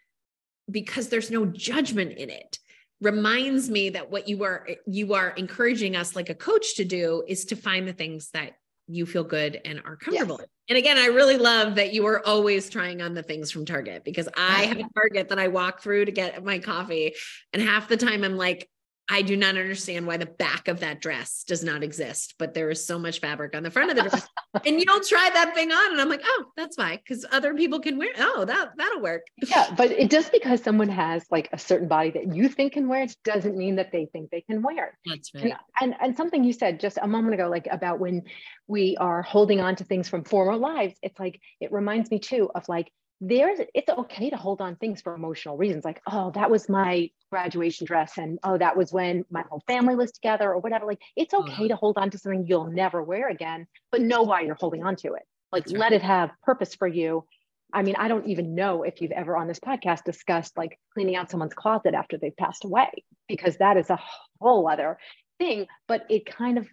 because 0.69 1.09
there's 1.09 1.29
no 1.29 1.45
judgment 1.45 2.13
in 2.13 2.29
it 2.29 2.57
reminds 3.03 3.69
me 3.69 3.89
that 3.89 4.09
what 4.09 4.27
you 4.27 4.43
are 4.43 4.67
you 4.85 5.13
are 5.13 5.29
encouraging 5.31 5.95
us 5.95 6.15
like 6.15 6.29
a 6.29 6.35
coach 6.35 6.75
to 6.75 6.85
do 6.85 7.23
is 7.27 7.45
to 7.45 7.55
find 7.55 7.87
the 7.87 7.93
things 7.93 8.29
that 8.31 8.53
you 8.87 9.05
feel 9.05 9.23
good 9.23 9.61
and 9.65 9.81
are 9.85 9.95
comfortable 9.95 10.37
yes. 10.39 10.47
And 10.69 10.77
again, 10.77 10.97
I 10.97 11.07
really 11.07 11.37
love 11.37 11.75
that 11.75 11.93
you 11.93 12.05
are 12.05 12.25
always 12.25 12.69
trying 12.69 13.01
on 13.01 13.13
the 13.13 13.23
things 13.23 13.51
from 13.51 13.65
Target 13.65 14.05
because 14.05 14.29
I 14.37 14.63
have 14.63 14.79
a 14.79 14.85
Target 14.95 15.27
that 15.29 15.39
I 15.39 15.49
walk 15.49 15.81
through 15.81 16.05
to 16.05 16.11
get 16.11 16.41
my 16.43 16.59
coffee. 16.59 17.15
And 17.51 17.61
half 17.61 17.89
the 17.89 17.97
time 17.97 18.23
I'm 18.23 18.37
like, 18.37 18.69
I 19.09 19.21
do 19.21 19.35
not 19.35 19.57
understand 19.57 20.07
why 20.07 20.17
the 20.17 20.25
back 20.25 20.67
of 20.69 20.79
that 20.79 21.01
dress 21.01 21.43
does 21.45 21.63
not 21.63 21.83
exist, 21.83 22.35
but 22.39 22.53
there 22.53 22.69
is 22.69 22.85
so 22.85 22.97
much 22.97 23.19
fabric 23.19 23.55
on 23.55 23.61
the 23.61 23.69
front 23.69 23.91
of 23.91 23.97
the 23.97 24.03
dress. 24.03 24.27
and 24.65 24.81
you'll 24.81 25.01
try 25.01 25.29
that 25.33 25.53
thing 25.53 25.71
on, 25.71 25.91
and 25.91 26.01
I'm 26.01 26.07
like, 26.07 26.21
oh, 26.23 26.45
that's 26.55 26.77
fine, 26.77 26.97
because 26.97 27.25
other 27.31 27.53
people 27.53 27.81
can 27.81 27.97
wear. 27.97 28.09
Oh, 28.17 28.45
that 28.45 28.71
that'll 28.77 29.01
work. 29.01 29.27
Yeah, 29.45 29.73
but 29.75 29.91
it 29.91 30.09
just 30.09 30.31
because 30.31 30.63
someone 30.63 30.89
has 30.89 31.25
like 31.29 31.49
a 31.51 31.57
certain 31.57 31.87
body 31.87 32.11
that 32.11 32.33
you 32.33 32.47
think 32.47 32.73
can 32.73 32.87
wear 32.87 33.03
it 33.03 33.15
doesn't 33.25 33.57
mean 33.57 33.75
that 33.75 33.91
they 33.91 34.05
think 34.05 34.29
they 34.29 34.41
can 34.41 34.61
wear 34.61 34.87
it. 34.87 34.93
That's 35.05 35.33
right. 35.35 35.43
And, 35.43 35.53
and 35.81 35.95
and 35.99 36.15
something 36.15 36.43
you 36.43 36.53
said 36.53 36.79
just 36.79 36.97
a 37.01 37.07
moment 37.07 37.33
ago, 37.33 37.49
like 37.49 37.67
about 37.69 37.99
when 37.99 38.23
we 38.67 38.95
are 38.97 39.21
holding 39.21 39.59
on 39.59 39.75
to 39.75 39.83
things 39.83 40.07
from 40.07 40.23
former 40.23 40.55
lives, 40.55 40.95
it's 41.01 41.19
like 41.19 41.41
it 41.59 41.71
reminds 41.73 42.09
me 42.09 42.19
too 42.19 42.49
of 42.55 42.67
like 42.69 42.89
there's 43.25 43.59
it's 43.73 43.89
okay 43.89 44.29
to 44.29 44.35
hold 44.35 44.59
on 44.59 44.75
things 44.75 45.01
for 45.01 45.15
emotional 45.15 45.55
reasons 45.55 45.85
like 45.85 46.01
oh 46.11 46.29
that 46.31 46.51
was 46.51 46.67
my 46.67 47.09
graduation 47.31 47.85
dress 47.85 48.17
and 48.17 48.37
oh 48.43 48.57
that 48.57 48.75
was 48.75 48.91
when 48.91 49.23
my 49.31 49.43
whole 49.49 49.63
family 49.65 49.95
was 49.95 50.11
together 50.11 50.51
or 50.51 50.59
whatever 50.59 50.85
like 50.85 50.99
it's 51.15 51.33
okay 51.33 51.53
uh-huh. 51.53 51.67
to 51.69 51.75
hold 51.77 51.97
on 51.97 52.09
to 52.09 52.17
something 52.17 52.45
you'll 52.47 52.69
never 52.69 53.01
wear 53.01 53.29
again 53.29 53.65
but 53.91 54.01
know 54.01 54.23
why 54.23 54.41
you're 54.41 54.55
holding 54.55 54.83
on 54.83 54.97
to 54.97 55.13
it 55.13 55.23
like 55.53 55.63
That's 55.63 55.71
let 55.71 55.91
right. 55.91 55.93
it 55.93 56.01
have 56.01 56.31
purpose 56.43 56.75
for 56.75 56.87
you 56.87 57.23
i 57.71 57.81
mean 57.81 57.95
i 57.97 58.09
don't 58.09 58.27
even 58.27 58.55
know 58.55 58.83
if 58.83 58.99
you've 58.99 59.11
ever 59.11 59.37
on 59.37 59.47
this 59.47 59.59
podcast 59.59 60.03
discussed 60.03 60.57
like 60.57 60.77
cleaning 60.93 61.15
out 61.15 61.31
someone's 61.31 61.53
closet 61.53 61.93
after 61.93 62.17
they've 62.17 62.35
passed 62.35 62.65
away 62.65 62.91
because 63.29 63.55
that 63.57 63.77
is 63.77 63.89
a 63.89 63.99
whole 64.41 64.67
other 64.67 64.97
thing 65.39 65.65
but 65.87 66.05
it 66.09 66.25
kind 66.25 66.57
of 66.57 66.67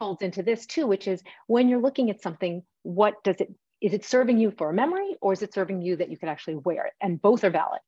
folds 0.00 0.22
into 0.22 0.42
this 0.42 0.66
too 0.66 0.86
which 0.86 1.06
is 1.06 1.22
when 1.46 1.68
you're 1.68 1.80
looking 1.80 2.10
at 2.10 2.20
something 2.20 2.62
what 2.82 3.14
does 3.22 3.36
it 3.40 3.54
is 3.82 3.92
it 3.92 4.04
serving 4.04 4.38
you 4.38 4.52
for 4.52 4.70
a 4.70 4.72
memory 4.72 5.16
or 5.20 5.32
is 5.32 5.42
it 5.42 5.52
serving 5.52 5.82
you 5.82 5.96
that 5.96 6.08
you 6.08 6.16
could 6.16 6.28
actually 6.28 6.54
wear 6.54 6.86
it? 6.86 6.92
And 7.00 7.20
both 7.20 7.42
are 7.44 7.50
valid. 7.50 7.80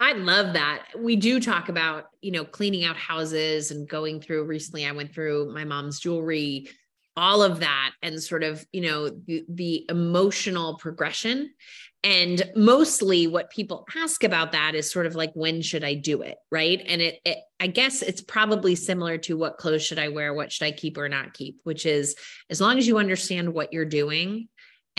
I 0.00 0.12
love 0.12 0.54
that. 0.54 0.86
We 0.98 1.14
do 1.14 1.38
talk 1.38 1.68
about, 1.68 2.06
you 2.20 2.32
know, 2.32 2.44
cleaning 2.44 2.84
out 2.84 2.96
houses 2.96 3.70
and 3.70 3.88
going 3.88 4.20
through 4.20 4.44
recently 4.44 4.84
I 4.84 4.92
went 4.92 5.14
through 5.14 5.54
my 5.54 5.64
mom's 5.64 6.00
jewelry, 6.00 6.68
all 7.16 7.42
of 7.42 7.60
that 7.60 7.92
and 8.02 8.20
sort 8.20 8.42
of, 8.42 8.66
you 8.72 8.80
know, 8.80 9.10
the, 9.10 9.44
the 9.48 9.84
emotional 9.88 10.76
progression. 10.76 11.52
And 12.02 12.42
mostly 12.56 13.26
what 13.26 13.50
people 13.50 13.86
ask 13.94 14.24
about 14.24 14.52
that 14.52 14.74
is 14.74 14.90
sort 14.90 15.06
of 15.06 15.14
like 15.14 15.32
when 15.34 15.60
should 15.60 15.84
I 15.84 15.94
do 15.94 16.22
it, 16.22 16.38
right? 16.50 16.82
And 16.88 17.00
it, 17.00 17.20
it 17.24 17.38
I 17.60 17.66
guess 17.66 18.02
it's 18.02 18.22
probably 18.22 18.74
similar 18.74 19.18
to 19.18 19.36
what 19.36 19.58
clothes 19.58 19.84
should 19.84 19.98
I 19.98 20.08
wear, 20.08 20.32
what 20.32 20.50
should 20.50 20.64
I 20.64 20.72
keep 20.72 20.96
or 20.96 21.10
not 21.10 21.34
keep, 21.34 21.60
which 21.62 21.84
is 21.84 22.16
as 22.48 22.60
long 22.60 22.78
as 22.78 22.88
you 22.88 22.98
understand 22.98 23.52
what 23.52 23.72
you're 23.72 23.84
doing 23.84 24.48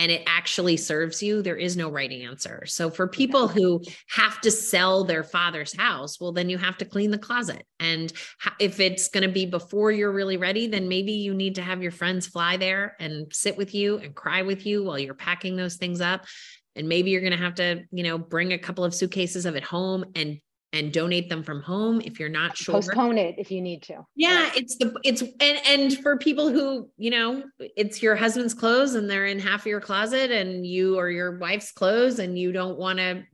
and 0.02 0.10
it 0.10 0.24
actually 0.26 0.76
serves 0.76 1.22
you, 1.22 1.42
there 1.42 1.56
is 1.56 1.76
no 1.76 1.88
right 1.88 2.10
answer. 2.10 2.64
So 2.66 2.90
for 2.90 3.06
people 3.06 3.46
who 3.46 3.80
have 4.10 4.40
to 4.40 4.50
sell 4.50 5.04
their 5.04 5.22
father's 5.22 5.76
house, 5.76 6.20
well, 6.20 6.32
then 6.32 6.50
you 6.50 6.58
have 6.58 6.76
to 6.78 6.84
clean 6.84 7.12
the 7.12 7.18
closet. 7.18 7.64
And 7.78 8.12
if 8.58 8.80
it's 8.80 9.06
going 9.06 9.22
to 9.22 9.32
be 9.32 9.46
before 9.46 9.92
you're 9.92 10.10
really 10.10 10.38
ready, 10.38 10.66
then 10.66 10.88
maybe 10.88 11.12
you 11.12 11.34
need 11.34 11.54
to 11.54 11.62
have 11.62 11.84
your 11.84 11.92
friends 11.92 12.26
fly 12.26 12.56
there 12.56 12.96
and 12.98 13.32
sit 13.32 13.56
with 13.56 13.76
you 13.76 13.98
and 13.98 14.12
cry 14.12 14.42
with 14.42 14.66
you 14.66 14.82
while 14.82 14.98
you're 14.98 15.14
packing 15.14 15.54
those 15.54 15.76
things 15.76 16.00
up. 16.00 16.26
And 16.74 16.88
maybe 16.88 17.12
you're 17.12 17.20
going 17.20 17.30
to 17.30 17.38
have 17.38 17.54
to, 17.56 17.84
you 17.92 18.02
know, 18.02 18.18
bring 18.18 18.52
a 18.52 18.58
couple 18.58 18.84
of 18.84 18.96
suitcases 18.96 19.46
of 19.46 19.54
it 19.54 19.62
home 19.62 20.04
and 20.16 20.40
and 20.72 20.92
donate 20.92 21.28
them 21.28 21.42
from 21.42 21.60
home 21.60 22.00
if 22.00 22.18
you're 22.18 22.28
not 22.28 22.56
sure. 22.56 22.74
Postpone 22.74 23.18
it 23.18 23.34
if 23.38 23.50
you 23.50 23.60
need 23.60 23.82
to. 23.84 24.04
Yeah 24.16 24.50
it's 24.54 24.76
the 24.76 24.94
it's 25.04 25.22
and 25.22 25.58
and 25.66 25.98
for 25.98 26.16
people 26.16 26.50
who 26.50 26.88
you 26.96 27.10
know 27.10 27.44
it's 27.58 28.02
your 28.02 28.16
husband's 28.16 28.54
clothes 28.54 28.94
and 28.94 29.08
they're 29.08 29.26
in 29.26 29.38
half 29.38 29.60
of 29.60 29.66
your 29.66 29.80
closet 29.80 30.30
and 30.30 30.66
you 30.66 30.98
or 30.98 31.10
your 31.10 31.38
wife's 31.38 31.72
clothes 31.72 32.18
and 32.18 32.38
you 32.38 32.52
don't 32.52 32.78
want 32.78 32.98
to 32.98 33.24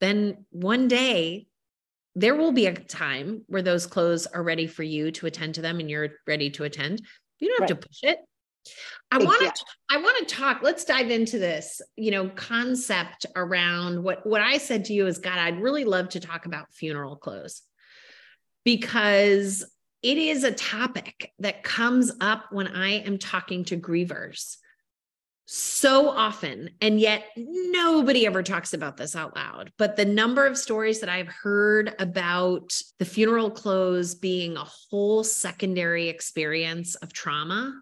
then 0.00 0.44
one 0.50 0.88
day 0.88 1.46
there 2.14 2.36
will 2.36 2.52
be 2.52 2.66
a 2.66 2.74
time 2.74 3.42
where 3.48 3.62
those 3.62 3.86
clothes 3.86 4.26
are 4.26 4.42
ready 4.42 4.66
for 4.66 4.82
you 4.82 5.10
to 5.10 5.26
attend 5.26 5.56
to 5.56 5.62
them 5.62 5.80
and 5.80 5.90
you're 5.90 6.10
ready 6.26 6.48
to 6.50 6.64
attend. 6.64 7.02
You 7.40 7.48
don't 7.48 7.62
have 7.62 7.70
right. 7.70 7.80
to 7.80 7.88
push 7.88 7.98
it 8.04 8.18
I 9.10 9.18
want 9.18 9.54
to 9.54 9.64
I 9.90 9.98
want 9.98 10.28
to 10.28 10.34
talk 10.34 10.62
let's 10.62 10.84
dive 10.84 11.10
into 11.10 11.38
this 11.38 11.80
you 11.96 12.10
know 12.10 12.28
concept 12.30 13.26
around 13.36 14.02
what 14.02 14.26
what 14.26 14.40
I 14.40 14.58
said 14.58 14.86
to 14.86 14.92
you 14.92 15.06
is 15.06 15.18
god 15.18 15.38
I'd 15.38 15.60
really 15.60 15.84
love 15.84 16.10
to 16.10 16.20
talk 16.20 16.46
about 16.46 16.72
funeral 16.72 17.16
clothes. 17.16 17.62
Because 18.64 19.64
it 20.02 20.18
is 20.18 20.42
a 20.44 20.52
topic 20.52 21.32
that 21.38 21.62
comes 21.62 22.12
up 22.20 22.46
when 22.50 22.66
I 22.66 23.00
am 23.00 23.18
talking 23.18 23.64
to 23.66 23.76
grievers 23.76 24.56
so 25.46 26.08
often 26.08 26.70
and 26.80 26.98
yet 26.98 27.24
nobody 27.36 28.26
ever 28.26 28.42
talks 28.42 28.72
about 28.72 28.96
this 28.96 29.14
out 29.14 29.36
loud. 29.36 29.70
But 29.76 29.96
the 29.96 30.06
number 30.06 30.46
of 30.46 30.56
stories 30.56 31.00
that 31.00 31.10
i've 31.10 31.28
heard 31.28 31.94
about 31.98 32.72
the 32.98 33.04
funeral 33.04 33.50
clothes 33.50 34.14
being 34.14 34.56
a 34.56 34.64
whole 34.64 35.22
secondary 35.22 36.08
experience 36.08 36.94
of 36.96 37.12
trauma 37.12 37.74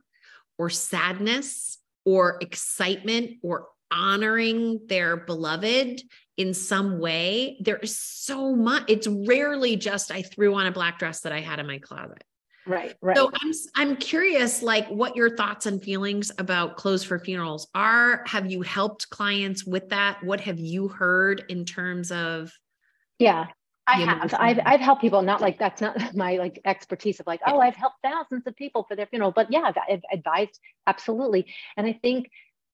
or 0.59 0.71
sadness 0.71 1.79
or 2.05 2.39
excitement 2.41 3.33
or 3.43 3.69
honoring 3.91 4.81
their 4.87 5.17
beloved 5.17 6.03
in 6.39 6.55
some 6.55 6.99
way 6.99 7.59
there 7.61 7.77
is 7.77 7.99
so 7.99 8.57
much 8.57 8.85
it's 8.89 9.07
rarely 9.07 9.77
just 9.77 10.11
i 10.11 10.23
threw 10.23 10.55
on 10.55 10.67
a 10.67 10.73
black 10.73 10.99
dress 10.99 11.21
that 11.21 11.33
i 11.33 11.41
had 11.41 11.59
in 11.59 11.67
my 11.67 11.79
closet. 11.79 12.25
Right 12.67 12.95
right. 13.03 13.17
So 13.17 13.31
i'm 13.43 13.53
i'm 13.75 13.97
curious 13.97 14.63
like 14.63 14.87
what 14.89 15.17
your 15.17 15.37
thoughts 15.37 15.67
and 15.67 15.83
feelings 15.83 16.31
about 16.39 16.77
clothes 16.77 17.03
for 17.03 17.19
funerals 17.19 17.67
are. 17.75 18.23
Have 18.27 18.51
you 18.51 18.63
helped 18.63 19.11
clients 19.11 19.65
with 19.65 19.89
that? 19.89 20.23
What 20.23 20.41
have 20.43 20.61
you 20.61 20.87
heard 20.87 21.45
in 21.49 21.65
terms 21.65 22.13
of 22.13 22.53
yeah 23.19 23.47
I 23.87 24.01
have. 24.01 24.35
I've, 24.39 24.61
I've 24.65 24.81
helped 24.81 25.01
people, 25.01 25.23
not 25.23 25.41
like 25.41 25.59
that's 25.59 25.81
not 25.81 26.15
my 26.15 26.37
like 26.37 26.61
expertise 26.65 27.21
of 27.21 27.27
like, 27.27 27.41
oh, 27.47 27.59
I've 27.59 27.75
helped 27.75 27.97
thousands 28.03 28.47
of 28.47 28.55
people 28.57 28.85
for 28.89 28.97
their 28.97 29.07
funeral. 29.07 29.33
But 29.33 29.51
yeah, 29.51 29.63
I've, 29.63 29.77
I've 29.89 30.03
advised 30.13 30.59
absolutely. 30.87 31.47
And 31.77 31.87
I 31.87 31.99
think 32.01 32.31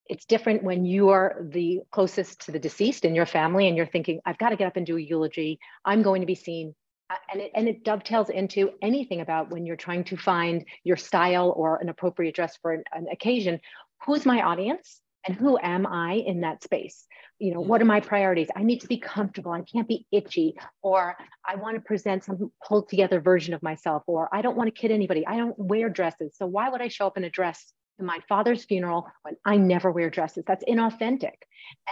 it's 0.07 0.25
different 0.25 0.63
when 0.63 0.85
you 0.85 1.11
are 1.11 1.37
the 1.41 1.81
closest 1.91 2.41
to 2.47 2.53
the 2.53 2.59
deceased 2.59 3.05
in 3.05 3.15
your 3.15 3.27
family 3.27 3.69
and 3.69 3.77
you're 3.77 3.87
thinking, 3.87 4.21
I've 4.25 4.39
got 4.39 4.51
to 4.51 4.57
get 4.57 4.67
up 4.67 4.77
and 4.77 4.87
do 4.87 4.97
a 4.97 5.01
eulogy. 5.01 5.59
I'm 5.85 6.03
going 6.03 6.23
to 6.23 6.27
be 6.27 6.35
seen. 6.35 6.75
Uh, 7.11 7.17
and 7.33 7.41
it, 7.41 7.53
and 7.55 7.69
it 7.69 7.85
dovetails 7.85 8.29
into 8.29 8.71
anything 8.83 9.21
about 9.21 9.51
when 9.51 9.65
you're 9.65 9.77
trying 9.77 10.05
to 10.05 10.17
find 10.17 10.65
your 10.85 10.97
style 10.97 11.53
or 11.57 11.77
an 11.77 11.89
appropriate 11.89 12.35
dress 12.35 12.59
for 12.61 12.73
an, 12.73 12.85
an 12.93 13.07
occasion. 13.11 13.61
Who's 14.05 14.27
my 14.27 14.43
audience? 14.43 15.01
And 15.27 15.37
who 15.37 15.59
am 15.61 15.87
I 15.87 16.15
in 16.15 16.41
that 16.43 16.63
space? 16.63 17.05
You 17.39 17.55
know, 17.55 17.61
what 17.61 17.81
are 17.81 17.85
mm-hmm. 17.85 17.89
my 17.89 18.01
priorities? 18.01 18.49
I 18.57 18.63
need 18.63 18.81
to 18.81 18.89
be 18.89 18.99
comfortable. 18.99 19.53
I 19.53 19.63
can't 19.63 19.87
be 19.87 20.07
itchy, 20.11 20.55
or 20.83 21.17
I 21.47 21.57
want 21.57 21.77
to 21.77 21.81
present 21.81 22.25
some 22.25 22.51
pulled 22.67 22.89
together 22.89 23.21
version 23.21 23.55
of 23.55 23.63
myself, 23.63 24.03
or 24.07 24.29
I 24.33 24.43
don't 24.43 24.57
want 24.57 24.75
to 24.75 24.81
kid 24.81 24.91
anybody. 24.91 25.27
I 25.27 25.37
don't 25.37 25.59
wear 25.59 25.89
dresses. 25.89 26.37
So 26.37 26.47
why 26.47 26.69
would 26.69 26.81
I 26.81 26.89
show 26.89 27.07
up 27.07 27.17
in 27.17 27.25
a 27.25 27.31
dress 27.31 27.73
to 27.99 28.05
my 28.05 28.19
father's 28.29 28.65
funeral 28.65 29.07
when 29.23 29.37
I 29.45 29.57
never 29.57 29.93
wear 29.93 30.11
dresses? 30.11 30.45
That's 30.47 30.65
inauthentic. 30.65 31.35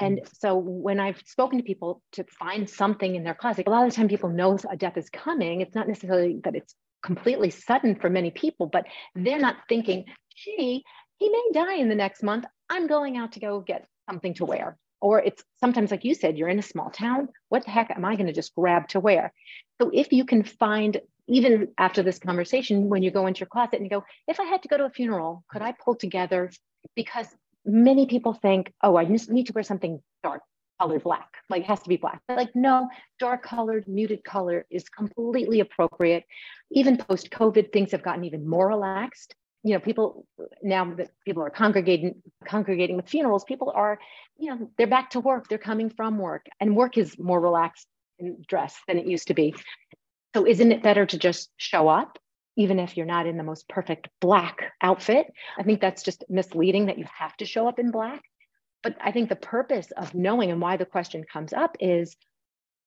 And 0.00 0.18
mm. 0.18 0.28
so 0.38 0.56
when 0.56 0.98
I've 0.98 1.22
spoken 1.26 1.58
to 1.58 1.64
people 1.64 2.02
to 2.12 2.24
find 2.38 2.68
something 2.68 3.14
in 3.14 3.22
their 3.22 3.34
closet, 3.34 3.68
a 3.68 3.70
lot 3.70 3.86
of 3.86 3.90
the 3.90 3.96
time 3.96 4.08
people 4.08 4.30
know 4.30 4.58
a 4.68 4.76
death 4.76 4.96
is 4.96 5.10
coming. 5.10 5.60
It's 5.60 5.74
not 5.74 5.86
necessarily 5.86 6.40
that 6.44 6.56
it's 6.56 6.74
completely 7.04 7.50
sudden 7.50 7.94
for 7.94 8.10
many 8.10 8.32
people, 8.32 8.66
but 8.66 8.84
they're 9.14 9.38
not 9.38 9.56
thinking, 9.68 10.06
gee, 10.34 10.84
he 11.18 11.28
may 11.28 11.42
die 11.52 11.74
in 11.74 11.88
the 11.88 11.94
next 11.94 12.22
month. 12.22 12.44
I'm 12.68 12.86
going 12.86 13.16
out 13.16 13.32
to 13.32 13.40
go 13.40 13.60
get 13.60 13.86
something 14.08 14.34
to 14.34 14.44
wear. 14.44 14.76
Or 15.00 15.20
it's 15.20 15.44
sometimes, 15.60 15.90
like 15.90 16.04
you 16.04 16.14
said, 16.14 16.38
you're 16.38 16.48
in 16.48 16.58
a 16.58 16.62
small 16.62 16.90
town. 16.90 17.28
What 17.48 17.64
the 17.64 17.70
heck 17.70 17.90
am 17.90 18.04
I 18.04 18.16
going 18.16 18.26
to 18.26 18.32
just 18.32 18.54
grab 18.54 18.88
to 18.88 19.00
wear? 19.00 19.32
So 19.80 19.90
if 19.92 20.12
you 20.12 20.24
can 20.24 20.42
find, 20.42 21.00
even 21.28 21.68
after 21.78 22.02
this 22.02 22.18
conversation, 22.18 22.88
when 22.88 23.02
you 23.02 23.10
go 23.10 23.26
into 23.26 23.40
your 23.40 23.48
closet 23.48 23.74
and 23.74 23.84
you 23.84 23.90
go, 23.90 24.04
if 24.26 24.40
I 24.40 24.44
had 24.44 24.62
to 24.62 24.68
go 24.68 24.78
to 24.78 24.84
a 24.84 24.90
funeral, 24.90 25.44
could 25.50 25.62
I 25.62 25.72
pull 25.72 25.94
together? 25.94 26.50
Because 26.94 27.26
many 27.64 28.06
people 28.06 28.32
think, 28.32 28.72
oh, 28.82 28.96
I 28.96 29.04
just 29.04 29.30
need 29.30 29.46
to 29.48 29.52
wear 29.52 29.64
something 29.64 30.00
dark 30.22 30.42
colored 30.80 31.02
black, 31.02 31.28
like 31.48 31.62
it 31.62 31.66
has 31.66 31.80
to 31.82 31.88
be 31.88 31.96
black. 31.96 32.20
But 32.28 32.36
like, 32.36 32.54
no, 32.54 32.88
dark 33.18 33.42
colored, 33.42 33.88
muted 33.88 34.24
color 34.24 34.66
is 34.70 34.88
completely 34.88 35.60
appropriate. 35.60 36.24
Even 36.70 36.96
post 36.96 37.30
COVID, 37.30 37.72
things 37.72 37.92
have 37.92 38.02
gotten 38.02 38.24
even 38.24 38.48
more 38.48 38.68
relaxed 38.68 39.34
you 39.66 39.74
know 39.74 39.80
people 39.80 40.26
now 40.62 40.84
that 40.94 41.10
people 41.24 41.42
are 41.42 41.50
congregating 41.50 42.22
congregating 42.46 42.96
with 42.96 43.08
funerals 43.08 43.44
people 43.44 43.72
are 43.74 43.98
you 44.38 44.48
know 44.48 44.70
they're 44.78 44.86
back 44.86 45.10
to 45.10 45.20
work 45.20 45.48
they're 45.48 45.58
coming 45.58 45.90
from 45.90 46.18
work 46.18 46.46
and 46.60 46.76
work 46.76 46.96
is 46.96 47.18
more 47.18 47.40
relaxed 47.40 47.88
in 48.18 48.44
dress 48.46 48.76
than 48.86 48.98
it 48.98 49.06
used 49.06 49.28
to 49.28 49.34
be. 49.34 49.54
So 50.34 50.46
isn't 50.46 50.72
it 50.72 50.82
better 50.82 51.06
to 51.06 51.18
just 51.18 51.50
show 51.56 51.88
up 51.88 52.18
even 52.56 52.78
if 52.78 52.96
you're 52.96 53.06
not 53.06 53.26
in 53.26 53.36
the 53.36 53.42
most 53.42 53.68
perfect 53.68 54.08
black 54.20 54.72
outfit? 54.82 55.26
I 55.58 55.62
think 55.62 55.80
that's 55.80 56.02
just 56.02 56.24
misleading 56.28 56.86
that 56.86 56.98
you 56.98 57.06
have 57.18 57.36
to 57.38 57.46
show 57.46 57.68
up 57.68 57.78
in 57.78 57.90
black. 57.90 58.22
But 58.82 58.96
i 59.00 59.10
think 59.10 59.28
the 59.28 59.36
purpose 59.36 59.90
of 59.96 60.14
knowing 60.14 60.50
and 60.50 60.60
why 60.60 60.76
the 60.76 60.86
question 60.86 61.24
comes 61.30 61.52
up 61.52 61.76
is 61.80 62.16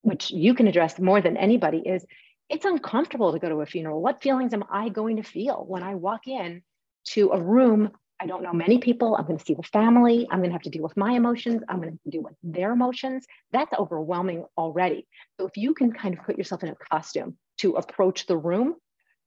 which 0.01 0.31
you 0.31 0.53
can 0.53 0.67
address 0.67 0.97
more 0.97 1.19
than 1.19 1.35
anybody 1.35 1.79
is 1.79 2.05
it's 2.47 2.65
uncomfortable 2.65 3.33
to 3.33 3.39
go 3.39 3.49
to 3.49 3.61
a 3.61 3.65
funeral. 3.65 4.01
What 4.01 4.23
feelings 4.23 4.53
am 4.53 4.63
I 4.71 4.89
going 4.89 5.17
to 5.17 5.23
feel 5.23 5.65
when 5.67 5.83
I 5.83 5.95
walk 5.95 6.27
in 6.27 6.63
to 7.13 7.31
a 7.31 7.41
room. 7.41 7.91
I 8.19 8.25
don't 8.25 8.43
know 8.43 8.51
many 8.51 8.79
people. 8.79 9.15
I'm 9.15 9.25
going 9.25 9.37
to 9.37 9.45
see 9.45 9.53
the 9.53 9.63
family. 9.63 10.27
I'm 10.29 10.39
going 10.39 10.49
to 10.49 10.53
have 10.53 10.63
to 10.63 10.69
deal 10.69 10.83
with 10.83 10.97
my 10.97 11.13
emotions. 11.13 11.63
I'm 11.69 11.77
going 11.81 11.97
to 12.03 12.09
deal 12.09 12.21
with 12.21 12.35
their 12.43 12.73
emotions. 12.73 13.25
That's 13.51 13.71
overwhelming 13.73 14.43
already. 14.57 15.07
So 15.39 15.47
if 15.47 15.55
you 15.55 15.73
can 15.73 15.93
kind 15.93 16.17
of 16.17 16.25
put 16.25 16.37
yourself 16.37 16.63
in 16.63 16.69
a 16.69 16.75
costume 16.75 17.37
to 17.59 17.75
approach 17.75 18.25
the 18.25 18.37
room, 18.37 18.75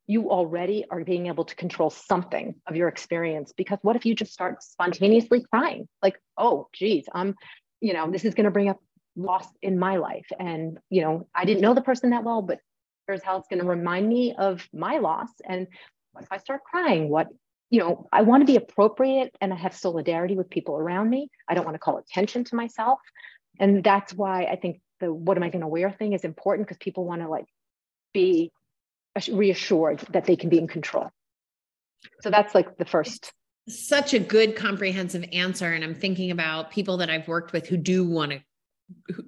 you 0.07 0.31
already 0.31 0.85
are 0.91 1.05
being 1.05 1.29
able 1.29 1.45
to 1.45 1.55
control 1.55 1.89
something 1.89 2.55
of 2.67 2.77
your 2.77 2.89
experience. 2.89 3.53
Because 3.57 3.79
what 3.83 3.97
if 3.97 4.05
you 4.05 4.15
just 4.15 4.33
start 4.33 4.63
spontaneously 4.63 5.45
crying? 5.51 5.89
Like, 6.03 6.21
oh, 6.37 6.69
geez, 6.75 7.07
I'm, 7.15 7.35
you 7.81 7.95
know, 7.95 8.11
this 8.11 8.25
is 8.25 8.35
going 8.35 8.45
to 8.45 8.51
bring 8.51 8.69
up 8.69 8.81
loss 9.17 9.47
in 9.63 9.79
my 9.79 9.97
life. 9.97 10.27
And, 10.39 10.79
you 10.91 11.03
know, 11.03 11.29
I 11.35 11.45
didn't 11.45 11.63
know 11.63 11.75
the 11.75 11.83
person 11.83 12.11
that 12.11 12.25
well, 12.25 12.43
but 12.43 12.59
here's 13.07 13.23
how 13.23 13.39
it's 13.39 13.49
going 13.49 13.63
to 13.63 13.69
remind 13.69 14.09
me 14.09 14.35
of 14.37 14.69
my 14.73 14.99
loss. 14.99 15.31
And 15.49 15.67
if 16.21 16.29
I 16.31 16.39
start 16.39 16.63
crying? 16.65 17.09
What 17.09 17.29
you 17.73 17.79
know, 17.79 18.07
I 18.13 18.21
want 18.21 18.43
to 18.43 18.45
be 18.45 18.57
appropriate 18.57 19.35
and 19.41 19.51
I 19.51 19.57
have 19.57 19.75
solidarity 19.75 20.37
with 20.37 20.51
people 20.51 20.77
around 20.77 21.09
me. 21.09 21.31
I 21.49 21.55
don't 21.55 21.65
want 21.65 21.75
to 21.75 21.79
call 21.79 21.97
attention 21.97 22.45
to 22.45 22.55
myself. 22.55 23.01
And 23.59 23.83
that's 23.83 24.13
why 24.13 24.45
I 24.45 24.57
think 24.57 24.83
the 25.01 25.13
what 25.13 25.39
am 25.39 25.43
I 25.43 25.49
going 25.49 25.63
to 25.63 25.69
wear 25.69 25.91
thing 25.91 26.13
is 26.13 26.23
important 26.23 26.69
because 26.69 26.77
people 26.77 27.07
want 27.07 27.23
to 27.23 27.29
like 27.29 27.47
be 28.13 28.53
reassured 29.27 30.01
that 30.11 30.27
they 30.27 30.37
can 30.37 30.51
be 30.51 30.59
in 30.59 30.69
control. 30.69 31.09
So 32.21 32.29
that's 32.29 32.55
like 32.55 32.77
the 32.77 32.85
first. 32.85 33.33
Such 33.67 34.13
a 34.13 34.19
good 34.19 34.55
comprehensive 34.55 35.25
answer. 35.33 35.73
And 35.73 35.83
I'm 35.83 35.95
thinking 35.95 36.31
about 36.31 36.73
people 36.73 36.99
that 36.99 37.09
I've 37.09 37.27
worked 37.27 37.55
with 37.55 37.67
who 37.67 37.79
do 37.79 38.07
want 38.07 38.33
to 38.33 38.43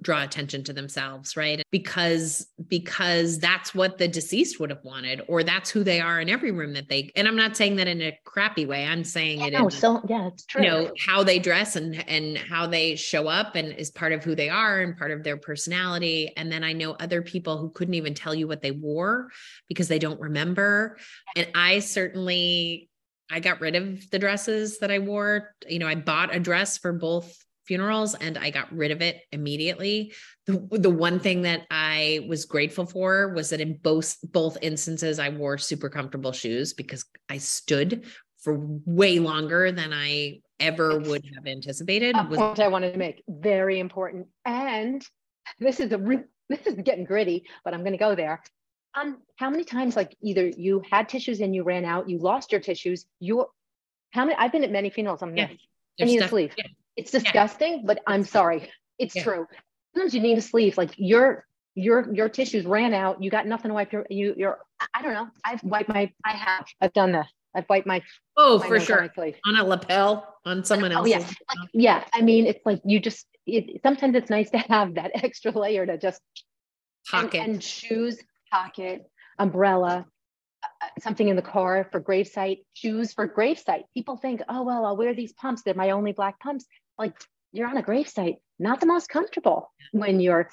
draw 0.01 0.23
attention 0.23 0.63
to 0.63 0.73
themselves 0.73 1.35
right? 1.35 1.61
Because 1.71 2.47
because 2.67 3.39
that's 3.39 3.73
what 3.73 3.97
the 3.97 4.07
deceased 4.07 4.59
would 4.59 4.69
have 4.69 4.83
wanted 4.83 5.21
or 5.27 5.43
that's 5.43 5.69
who 5.69 5.83
they 5.83 5.99
are 5.99 6.19
in 6.19 6.29
every 6.29 6.51
room 6.51 6.73
that 6.73 6.89
they 6.89 7.11
and 7.15 7.27
i'm 7.27 7.35
not 7.35 7.57
saying 7.57 7.75
that 7.75 7.87
in 7.87 8.01
a 8.01 8.17
crappy 8.23 8.65
way. 8.65 8.85
I'm 8.85 9.03
saying 9.03 9.39
yeah, 9.39 9.47
it 9.47 9.53
no, 9.53 9.65
in, 9.65 9.71
so 9.71 10.01
yeah 10.07 10.27
it's 10.27 10.45
true 10.45 10.63
you 10.63 10.69
know 10.69 10.91
how 11.05 11.23
they 11.23 11.39
dress 11.39 11.75
and 11.75 12.07
and 12.09 12.37
how 12.37 12.67
they 12.67 12.95
show 12.95 13.27
up 13.27 13.55
and 13.55 13.73
is 13.73 13.91
part 13.91 14.13
of 14.13 14.23
who 14.23 14.35
they 14.35 14.49
are 14.49 14.81
and 14.81 14.97
part 14.97 15.11
of 15.11 15.23
their 15.23 15.37
personality. 15.37 16.31
And 16.37 16.51
then 16.51 16.63
i 16.63 16.73
know 16.73 16.91
other 16.93 17.21
people 17.21 17.57
who 17.57 17.69
couldn't 17.69 17.95
even 17.95 18.13
tell 18.13 18.35
you 18.35 18.47
what 18.47 18.61
they 18.61 18.71
wore 18.71 19.29
because 19.67 19.87
they 19.87 19.99
don't 19.99 20.19
remember. 20.19 20.97
And 21.35 21.47
i 21.55 21.79
certainly 21.79 22.89
I 23.31 23.39
got 23.39 23.61
rid 23.61 23.75
of 23.75 24.09
the 24.11 24.19
dresses 24.19 24.79
that 24.79 24.91
I 24.91 24.99
wore. 24.99 25.55
You 25.67 25.79
know, 25.79 25.87
I 25.87 25.95
bought 25.95 26.35
a 26.35 26.39
dress 26.39 26.77
for 26.77 26.93
both 26.93 27.35
funerals 27.65 28.15
and 28.15 28.37
I 28.37 28.49
got 28.49 28.71
rid 28.71 28.91
of 28.91 29.01
it 29.01 29.21
immediately. 29.31 30.13
The, 30.45 30.67
the 30.71 30.89
one 30.89 31.19
thing 31.19 31.43
that 31.43 31.65
I 31.71 32.25
was 32.27 32.45
grateful 32.45 32.85
for 32.85 33.33
was 33.33 33.49
that 33.49 33.61
in 33.61 33.77
both 33.77 34.17
both 34.23 34.57
instances 34.61 35.19
I 35.19 35.29
wore 35.29 35.57
super 35.57 35.89
comfortable 35.89 36.31
shoes 36.31 36.73
because 36.73 37.05
I 37.29 37.37
stood 37.37 38.05
for 38.41 38.57
way 38.85 39.19
longer 39.19 39.71
than 39.71 39.91
I 39.91 40.41
ever 40.59 40.99
would 40.99 41.25
have 41.35 41.47
anticipated. 41.47 42.15
A 42.15 42.23
point 42.25 42.59
I 42.59 42.67
wanted 42.67 42.93
to 42.93 42.97
make 42.97 43.23
very 43.27 43.79
important. 43.79 44.27
And 44.45 45.05
this 45.59 45.79
is 45.79 45.91
a 45.91 45.97
re- 45.97 46.23
this 46.49 46.65
is 46.67 46.75
getting 46.75 47.05
gritty, 47.05 47.45
but 47.63 47.73
I'm 47.73 47.81
going 47.81 47.93
to 47.93 47.97
go 47.97 48.15
there. 48.15 48.41
Um, 48.93 49.17
how 49.35 49.49
many 49.49 49.63
times 49.63 49.95
like 49.95 50.15
either 50.21 50.47
you 50.47 50.81
had 50.89 51.09
tissues 51.09 51.41
and 51.41 51.53
you 51.53 51.63
ran 51.63 51.83
out, 51.83 52.07
you 52.07 52.19
lost 52.19 52.51
your 52.51 52.61
tissues, 52.61 53.05
you 53.19 53.45
how 54.11 54.25
many 54.25 54.37
I've 54.37 54.51
been 54.51 54.63
at 54.63 54.71
many 54.71 54.89
funerals, 54.89 55.21
I'm 55.21 55.35
yeah. 55.35 55.49
I 55.99 56.05
need 56.05 56.21
a 56.21 56.27
sleeve. 56.27 56.53
Yeah. 56.57 56.65
It's 56.97 57.11
disgusting, 57.11 57.73
yeah. 57.73 57.83
but 57.85 57.99
I'm 58.07 58.23
sorry. 58.23 58.69
It's 58.97 59.15
yeah. 59.15 59.23
true. 59.23 59.47
Sometimes 59.93 60.13
you 60.13 60.21
need 60.21 60.37
a 60.37 60.41
sleeve. 60.41 60.77
Like 60.77 60.91
your 60.97 61.45
your 61.75 62.13
your 62.13 62.29
tissues 62.29 62.65
ran 62.65 62.93
out. 62.93 63.21
You 63.21 63.29
got 63.29 63.47
nothing 63.47 63.69
to 63.69 63.75
wipe 63.75 63.91
your 63.91 64.05
you 64.09 64.33
your 64.37 64.59
I 64.93 65.01
don't 65.01 65.13
know. 65.13 65.27
I've 65.43 65.63
wiped 65.63 65.89
my 65.89 66.11
I 66.23 66.31
have. 66.31 66.65
I've 66.81 66.93
done 66.93 67.11
this. 67.11 67.27
I've 67.55 67.65
wiped 67.69 67.87
my 67.87 68.01
oh 68.37 68.59
my 68.59 68.67
for 68.67 68.79
sure 68.79 69.09
on, 69.45 69.55
a 69.57 69.63
lapel 69.63 70.35
on 70.45 70.63
someone 70.63 70.91
else. 70.91 71.05
Oh, 71.05 71.09
yeah. 71.09 71.19
Like, 71.19 71.69
yeah. 71.73 72.03
I 72.13 72.21
mean, 72.21 72.45
it's 72.45 72.65
like 72.65 72.81
you 72.85 72.99
just 72.99 73.25
it, 73.45 73.81
sometimes 73.83 74.15
it's 74.15 74.29
nice 74.29 74.49
to 74.51 74.57
have 74.57 74.95
that 74.95 75.11
extra 75.23 75.51
layer 75.51 75.85
to 75.85 75.97
just 75.97 76.21
pocket 77.09 77.41
and, 77.41 77.53
and 77.53 77.63
shoes, 77.63 78.17
pocket, 78.51 79.03
umbrella, 79.39 80.05
uh, 80.63 80.87
something 80.99 81.27
in 81.27 81.35
the 81.35 81.41
car 81.41 81.87
for 81.91 82.01
gravesite, 82.01 82.59
shoes 82.73 83.13
for 83.13 83.27
gravesite. 83.27 83.83
People 83.93 84.17
think, 84.17 84.41
oh 84.49 84.63
well, 84.63 84.85
I'll 84.85 84.97
wear 84.97 85.13
these 85.13 85.33
pumps. 85.33 85.61
They're 85.63 85.73
my 85.73 85.91
only 85.91 86.11
black 86.11 86.39
pumps 86.39 86.65
like 86.97 87.15
you're 87.51 87.67
on 87.67 87.77
a 87.77 87.83
gravesite, 87.83 88.37
not 88.59 88.79
the 88.79 88.85
most 88.85 89.09
comfortable 89.09 89.71
when 89.91 90.19
you're, 90.19 90.49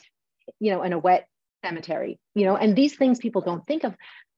you 0.61 0.73
know, 0.73 0.83
in 0.83 0.93
a 0.93 0.99
wet 0.99 1.29
cemetery, 1.65 2.19
you 2.35 2.45
know, 2.45 2.57
and 2.57 2.77
these 2.77 2.97
things 2.97 3.19
people 3.19 3.41
don't 3.41 3.67
think 3.67 3.85
of, 3.85 3.95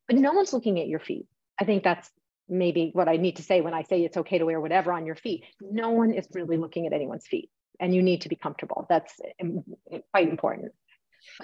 but 0.08 0.16
no 0.16 0.32
one's 0.32 0.52
looking 0.52 0.80
at 0.80 0.88
your 0.88 1.00
feet. 1.00 1.26
I 1.60 1.64
think 1.64 1.82
that's 1.82 2.10
maybe 2.48 2.90
what 2.92 3.08
I 3.08 3.16
need 3.16 3.36
to 3.36 3.42
say 3.42 3.60
when 3.60 3.74
I 3.74 3.82
say 3.82 4.02
it's 4.02 4.16
okay 4.18 4.38
to 4.38 4.44
wear 4.44 4.60
whatever 4.60 4.92
on 4.92 5.06
your 5.06 5.16
feet. 5.16 5.44
No 5.60 5.90
one 5.90 6.12
is 6.12 6.26
really 6.32 6.56
looking 6.56 6.86
at 6.86 6.92
anyone's 6.92 7.26
feet 7.26 7.50
and 7.80 7.94
you 7.94 8.02
need 8.02 8.22
to 8.22 8.28
be 8.28 8.36
comfortable. 8.36 8.86
That's 8.88 9.18
quite 10.12 10.28
important. 10.28 10.72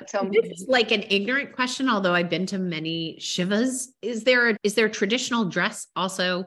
So 0.07 0.29
this 0.31 0.51
is 0.51 0.67
like 0.69 0.93
an 0.93 1.05
ignorant 1.09 1.55
question, 1.55 1.89
although 1.89 2.15
I've 2.15 2.29
been 2.29 2.47
to 2.47 2.59
many 2.59 3.17
Shivas. 3.19 3.87
Is 4.03 4.25
there 4.25 4.51
a, 4.51 4.57
is 4.63 4.75
there 4.75 4.91
traditional 4.91 5.47
dress 5.47 5.87
also 5.97 6.45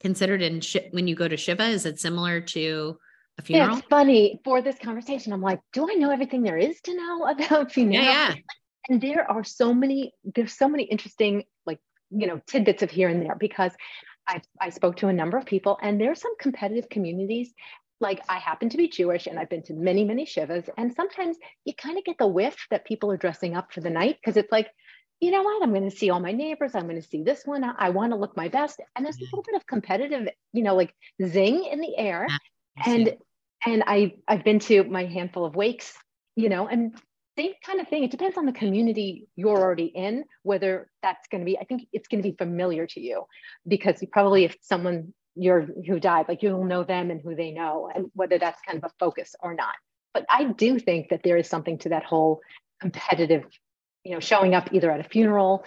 considered 0.00 0.40
in 0.40 0.60
sh- 0.60 0.76
when 0.92 1.08
you 1.08 1.16
go 1.16 1.26
to 1.26 1.36
Shiva? 1.36 1.64
Is 1.64 1.84
it 1.84 1.98
similar 1.98 2.40
to 2.40 2.96
a 3.38 3.42
funeral? 3.42 3.70
Yeah, 3.70 3.78
it's 3.78 3.86
funny 3.88 4.40
for 4.44 4.62
this 4.62 4.78
conversation. 4.78 5.32
I'm 5.32 5.42
like, 5.42 5.60
do 5.72 5.88
I 5.90 5.94
know 5.94 6.10
everything 6.10 6.42
there 6.42 6.58
is 6.58 6.80
to 6.82 6.94
know 6.94 7.26
about 7.26 7.72
funeral? 7.72 8.04
Yeah, 8.04 8.34
yeah. 8.34 8.34
And 8.88 9.00
there 9.00 9.28
are 9.30 9.44
so 9.44 9.74
many, 9.74 10.12
there's 10.34 10.56
so 10.56 10.68
many 10.68 10.84
interesting, 10.84 11.44
like, 11.64 11.80
you 12.10 12.26
know, 12.26 12.40
tidbits 12.46 12.82
of 12.82 12.90
here 12.90 13.08
and 13.08 13.20
there 13.20 13.36
because 13.38 13.72
I, 14.28 14.40
I 14.60 14.70
spoke 14.70 14.96
to 14.96 15.08
a 15.08 15.12
number 15.12 15.36
of 15.36 15.44
people 15.44 15.78
and 15.82 16.00
there's 16.00 16.20
some 16.20 16.36
competitive 16.38 16.88
communities. 16.88 17.52
Like 18.00 18.20
I 18.28 18.38
happen 18.38 18.68
to 18.68 18.76
be 18.76 18.88
Jewish 18.88 19.26
and 19.26 19.38
I've 19.38 19.48
been 19.48 19.62
to 19.64 19.72
many, 19.72 20.04
many 20.04 20.24
Shivas. 20.24 20.68
And 20.76 20.94
sometimes 20.94 21.36
you 21.64 21.74
kind 21.74 21.98
of 21.98 22.04
get 22.04 22.18
the 22.18 22.26
whiff 22.26 22.56
that 22.70 22.84
people 22.84 23.10
are 23.10 23.16
dressing 23.16 23.56
up 23.56 23.72
for 23.72 23.80
the 23.80 23.90
night 23.90 24.18
because 24.20 24.36
it's 24.36 24.52
like, 24.52 24.68
you 25.20 25.30
know 25.30 25.42
what? 25.42 25.62
I'm 25.62 25.70
going 25.70 25.88
to 25.88 25.96
see 25.96 26.10
all 26.10 26.20
my 26.20 26.32
neighbors. 26.32 26.74
I'm 26.74 26.82
going 26.82 27.00
to 27.00 27.08
see 27.08 27.22
this 27.22 27.42
one. 27.44 27.64
I, 27.64 27.72
I 27.78 27.90
want 27.90 28.12
to 28.12 28.18
look 28.18 28.36
my 28.36 28.48
best. 28.48 28.80
And 28.94 29.04
there's 29.04 29.16
a 29.16 29.24
little 29.24 29.42
bit 29.42 29.54
of 29.54 29.66
competitive, 29.66 30.28
you 30.52 30.62
know, 30.62 30.76
like 30.76 30.94
zing 31.24 31.64
in 31.64 31.80
the 31.80 31.96
air. 31.96 32.26
And 32.84 33.16
and 33.64 33.82
I 33.86 34.14
I've 34.28 34.44
been 34.44 34.58
to 34.60 34.84
my 34.84 35.06
handful 35.06 35.44
of 35.44 35.56
wakes, 35.56 35.94
you 36.34 36.48
know, 36.48 36.66
and 36.68 36.94
same 37.38 37.52
kind 37.64 37.80
of 37.80 37.88
thing. 37.88 38.02
It 38.02 38.10
depends 38.10 38.38
on 38.38 38.46
the 38.46 38.52
community 38.52 39.28
you're 39.36 39.58
already 39.58 39.86
in, 39.86 40.24
whether 40.42 40.90
that's 41.02 41.28
going 41.28 41.42
to 41.42 41.44
be. 41.44 41.58
I 41.58 41.64
think 41.64 41.86
it's 41.92 42.08
going 42.08 42.22
to 42.22 42.28
be 42.28 42.36
familiar 42.36 42.86
to 42.86 43.00
you, 43.00 43.24
because 43.66 44.00
you 44.00 44.08
probably 44.08 44.44
if 44.44 44.56
someone 44.62 45.12
you're 45.36 45.68
who 45.86 46.00
died 46.00 46.26
like 46.28 46.42
you'll 46.42 46.64
know 46.64 46.82
them 46.82 47.10
and 47.10 47.20
who 47.20 47.34
they 47.34 47.52
know 47.52 47.90
and 47.94 48.06
whether 48.14 48.38
that's 48.38 48.60
kind 48.62 48.78
of 48.78 48.84
a 48.84 48.92
focus 48.98 49.34
or 49.40 49.54
not 49.54 49.74
but 50.14 50.24
i 50.30 50.44
do 50.44 50.78
think 50.78 51.10
that 51.10 51.20
there 51.22 51.36
is 51.36 51.48
something 51.48 51.78
to 51.78 51.90
that 51.90 52.04
whole 52.04 52.40
competitive 52.80 53.44
you 54.02 54.12
know 54.12 54.20
showing 54.20 54.54
up 54.54 54.72
either 54.72 54.90
at 54.90 55.00
a 55.00 55.08
funeral 55.08 55.64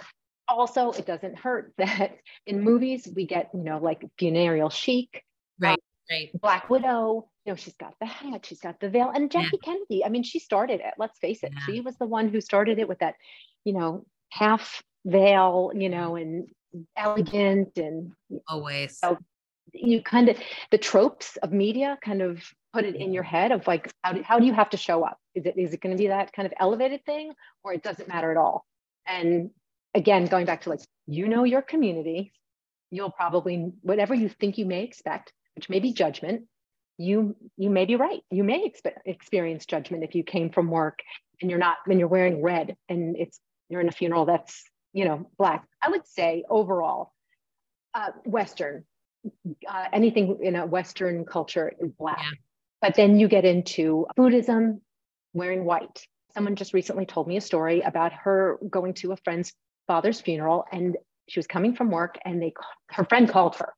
also 0.48 0.90
it 0.90 1.06
doesn't 1.06 1.38
hurt 1.38 1.72
that 1.78 2.16
in 2.46 2.62
movies 2.62 3.08
we 3.14 3.26
get 3.26 3.50
you 3.54 3.62
know 3.62 3.78
like 3.78 4.04
funereal 4.18 4.70
chic 4.70 5.24
right 5.58 5.80
right. 6.10 6.30
Black 6.40 6.70
widow 6.70 7.28
you 7.44 7.52
know 7.52 7.56
she's 7.56 7.74
got 7.74 7.94
the 8.00 8.06
hat 8.06 8.44
she's 8.44 8.60
got 8.60 8.78
the 8.80 8.88
veil 8.88 9.10
and 9.14 9.30
jackie 9.30 9.48
yeah. 9.52 9.72
kennedy 9.72 10.04
i 10.04 10.08
mean 10.08 10.22
she 10.22 10.38
started 10.38 10.80
it 10.80 10.94
let's 10.98 11.18
face 11.18 11.42
it. 11.42 11.52
Yeah. 11.54 11.60
she 11.66 11.80
was 11.80 11.96
the 11.96 12.06
one 12.06 12.28
who 12.28 12.40
started 12.40 12.78
it 12.78 12.88
with 12.88 12.98
that 12.98 13.14
you 13.64 13.72
know 13.72 14.04
half 14.30 14.82
veil 15.06 15.72
you 15.74 15.88
know 15.88 16.16
and 16.16 16.48
elegant 16.96 17.76
and 17.78 18.12
always. 18.48 18.98
you, 19.02 19.08
know, 19.10 19.18
you 19.72 20.02
kind 20.02 20.28
of 20.28 20.38
the 20.70 20.78
tropes 20.78 21.36
of 21.38 21.52
media 21.52 21.98
kind 22.02 22.22
of 22.22 22.42
put 22.72 22.84
it 22.84 22.94
in 22.94 23.12
your 23.12 23.22
head 23.22 23.50
of 23.52 23.66
like 23.66 23.90
how 24.02 24.12
do, 24.12 24.22
how 24.22 24.38
do 24.38 24.46
you 24.46 24.52
have 24.52 24.70
to 24.70 24.76
show 24.76 25.02
up? 25.04 25.18
Is 25.34 25.46
it 25.46 25.58
is 25.58 25.72
it 25.72 25.80
going 25.80 25.96
to 25.96 26.00
be 26.00 26.08
that 26.08 26.32
kind 26.32 26.46
of 26.46 26.52
elevated 26.58 27.04
thing 27.04 27.32
or 27.64 27.72
it 27.72 27.82
doesn't 27.82 28.08
matter 28.08 28.30
at 28.30 28.36
all? 28.36 28.64
And 29.06 29.50
again 29.94 30.26
going 30.26 30.46
back 30.46 30.62
to 30.62 30.70
like 30.70 30.80
you 31.06 31.26
know 31.26 31.44
your 31.44 31.62
community 31.62 32.32
you'll 32.90 33.10
probably 33.10 33.72
whatever 33.82 34.14
you 34.14 34.28
think 34.28 34.58
you 34.58 34.66
may 34.66 34.84
expect 34.84 35.32
which 35.60 35.68
may 35.68 35.78
be 35.78 35.92
judgment. 35.92 36.44
You 36.96 37.36
you 37.58 37.68
may 37.68 37.84
be 37.84 37.96
right. 37.96 38.22
You 38.30 38.44
may 38.44 38.66
expe- 38.66 38.96
experience 39.04 39.66
judgment 39.66 40.04
if 40.04 40.14
you 40.14 40.24
came 40.24 40.48
from 40.48 40.70
work 40.70 41.00
and 41.42 41.50
you're 41.50 41.60
not 41.60 41.76
and 41.86 41.98
you're 41.98 42.08
wearing 42.08 42.40
red 42.40 42.76
and 42.88 43.14
it's 43.18 43.38
you're 43.68 43.82
in 43.82 43.88
a 43.88 43.92
funeral 43.92 44.24
that's 44.24 44.64
you 44.94 45.04
know 45.04 45.30
black. 45.36 45.66
I 45.82 45.90
would 45.90 46.06
say 46.06 46.44
overall 46.48 47.12
uh, 47.92 48.12
western 48.24 48.84
uh, 49.68 49.84
anything 49.92 50.38
in 50.42 50.56
a 50.56 50.64
western 50.64 51.26
culture 51.26 51.70
is 51.78 51.92
black. 51.98 52.20
Yeah. 52.22 52.30
but 52.80 52.94
then 52.94 53.20
you 53.20 53.28
get 53.28 53.44
into 53.44 54.06
buddhism 54.16 54.80
wearing 55.34 55.66
white. 55.66 56.06
Someone 56.32 56.56
just 56.56 56.72
recently 56.72 57.04
told 57.04 57.28
me 57.28 57.36
a 57.36 57.42
story 57.42 57.82
about 57.82 58.14
her 58.14 58.58
going 58.70 58.94
to 58.94 59.12
a 59.12 59.16
friend's 59.24 59.52
father's 59.86 60.22
funeral 60.22 60.64
and 60.72 60.96
she 61.28 61.38
was 61.38 61.46
coming 61.46 61.74
from 61.74 61.90
work 61.90 62.16
and 62.24 62.40
they 62.40 62.54
her 62.88 63.04
friend 63.04 63.28
called 63.28 63.56
her 63.56 63.74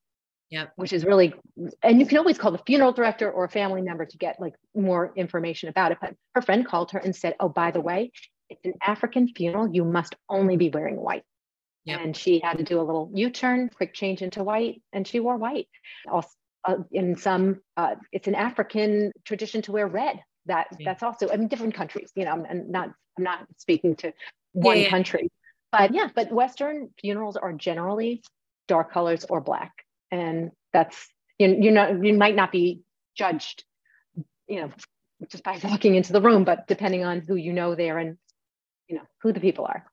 yeah 0.52 0.66
which 0.76 0.92
is 0.92 1.04
really 1.04 1.34
and 1.82 1.98
you 1.98 2.06
can 2.06 2.18
always 2.18 2.38
call 2.38 2.52
the 2.52 2.60
funeral 2.66 2.92
director 2.92 3.30
or 3.30 3.44
a 3.44 3.48
family 3.48 3.82
member 3.82 4.06
to 4.06 4.18
get 4.18 4.38
like 4.38 4.54
more 4.74 5.12
information 5.16 5.68
about 5.68 5.90
it 5.90 5.98
but 6.00 6.14
her 6.34 6.42
friend 6.42 6.66
called 6.66 6.92
her 6.92 6.98
and 6.98 7.16
said 7.16 7.34
oh 7.40 7.48
by 7.48 7.70
the 7.70 7.80
way 7.80 8.12
it's 8.50 8.64
an 8.64 8.74
african 8.86 9.26
funeral 9.28 9.68
you 9.72 9.84
must 9.84 10.14
only 10.28 10.56
be 10.56 10.68
wearing 10.68 10.96
white 10.96 11.24
yep. 11.84 12.00
and 12.00 12.16
she 12.16 12.40
had 12.44 12.58
to 12.58 12.64
do 12.64 12.80
a 12.80 12.84
little 12.84 13.10
u-turn 13.14 13.68
quick 13.74 13.92
change 13.94 14.22
into 14.22 14.44
white 14.44 14.80
and 14.92 15.08
she 15.08 15.18
wore 15.18 15.36
white 15.36 15.68
also 16.10 16.28
uh, 16.64 16.76
in 16.92 17.16
some 17.16 17.60
uh, 17.76 17.96
it's 18.12 18.28
an 18.28 18.36
african 18.36 19.10
tradition 19.24 19.62
to 19.62 19.72
wear 19.72 19.88
red 19.88 20.20
that 20.46 20.68
yeah. 20.78 20.90
that's 20.90 21.02
also 21.02 21.28
i 21.32 21.36
mean 21.36 21.48
different 21.48 21.74
countries 21.74 22.12
you 22.14 22.24
know 22.24 22.30
i'm 22.30 22.70
not 22.70 22.88
i'm 23.18 23.24
not 23.24 23.40
speaking 23.56 23.96
to 23.96 24.12
one 24.52 24.76
yeah, 24.76 24.84
yeah. 24.84 24.90
country 24.90 25.28
but 25.72 25.94
yeah, 25.94 26.08
but 26.14 26.30
Western 26.30 26.90
funerals 27.00 27.36
are 27.36 27.52
generally 27.54 28.22
dark 28.68 28.92
colors 28.92 29.24
or 29.28 29.40
black. 29.40 29.72
And 30.12 30.52
that's, 30.72 31.08
you, 31.38 31.48
you 31.48 31.70
know, 31.72 32.00
you 32.00 32.14
might 32.14 32.36
not 32.36 32.52
be 32.52 32.82
judged, 33.16 33.64
you 34.46 34.60
know, 34.60 34.70
just 35.28 35.42
by 35.42 35.58
walking 35.64 35.96
into 35.96 36.12
the 36.12 36.20
room, 36.20 36.44
but 36.44 36.68
depending 36.68 37.04
on 37.04 37.22
who 37.26 37.34
you 37.34 37.52
know 37.52 37.74
there 37.74 37.98
and, 37.98 38.16
you 38.86 38.96
know, 38.96 39.02
who 39.22 39.32
the 39.32 39.40
people 39.40 39.64
are. 39.64 39.84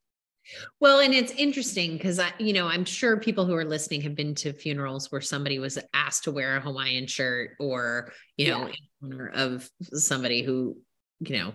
Well, 0.79 0.99
and 0.99 1.13
it's 1.13 1.31
interesting 1.33 1.93
because 1.93 2.19
I, 2.19 2.31
you 2.37 2.53
know, 2.53 2.67
I'm 2.67 2.85
sure 2.85 3.17
people 3.17 3.45
who 3.45 3.55
are 3.55 3.65
listening 3.65 4.01
have 4.01 4.15
been 4.15 4.35
to 4.35 4.53
funerals 4.53 5.11
where 5.11 5.21
somebody 5.21 5.59
was 5.59 5.77
asked 5.93 6.23
to 6.23 6.31
wear 6.31 6.57
a 6.57 6.61
Hawaiian 6.61 7.07
shirt 7.07 7.51
or, 7.59 8.11
you 8.37 8.47
know, 8.47 8.61
yeah. 8.61 8.73
in 9.03 9.13
honor 9.13 9.31
of 9.33 9.69
somebody 9.93 10.41
who, 10.41 10.77
you 11.19 11.37
know, 11.37 11.53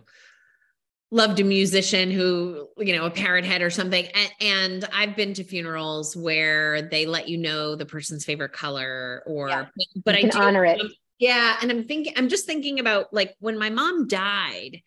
loved 1.14 1.38
a 1.38 1.44
musician 1.44 2.10
who 2.10 2.68
you 2.76 2.94
know 2.94 3.06
a 3.06 3.10
parrot 3.10 3.44
head 3.44 3.62
or 3.62 3.70
something 3.70 4.04
and, 4.06 4.32
and, 4.40 4.84
i've 4.92 5.14
been 5.14 5.32
to 5.32 5.44
funerals 5.44 6.16
where 6.16 6.82
they 6.82 7.06
let 7.06 7.28
you 7.28 7.38
know 7.38 7.76
the 7.76 7.86
person's 7.86 8.24
favorite 8.24 8.52
color 8.52 9.22
or 9.24 9.48
yeah. 9.48 9.66
but, 10.04 10.16
i 10.16 10.22
do, 10.22 10.36
honor 10.36 10.64
it 10.64 10.82
yeah 11.20 11.56
and 11.62 11.70
i'm 11.70 11.84
thinking 11.84 12.12
i'm 12.16 12.28
just 12.28 12.46
thinking 12.46 12.80
about 12.80 13.14
like 13.14 13.32
when 13.38 13.56
my 13.56 13.70
mom 13.70 14.08
died 14.08 14.80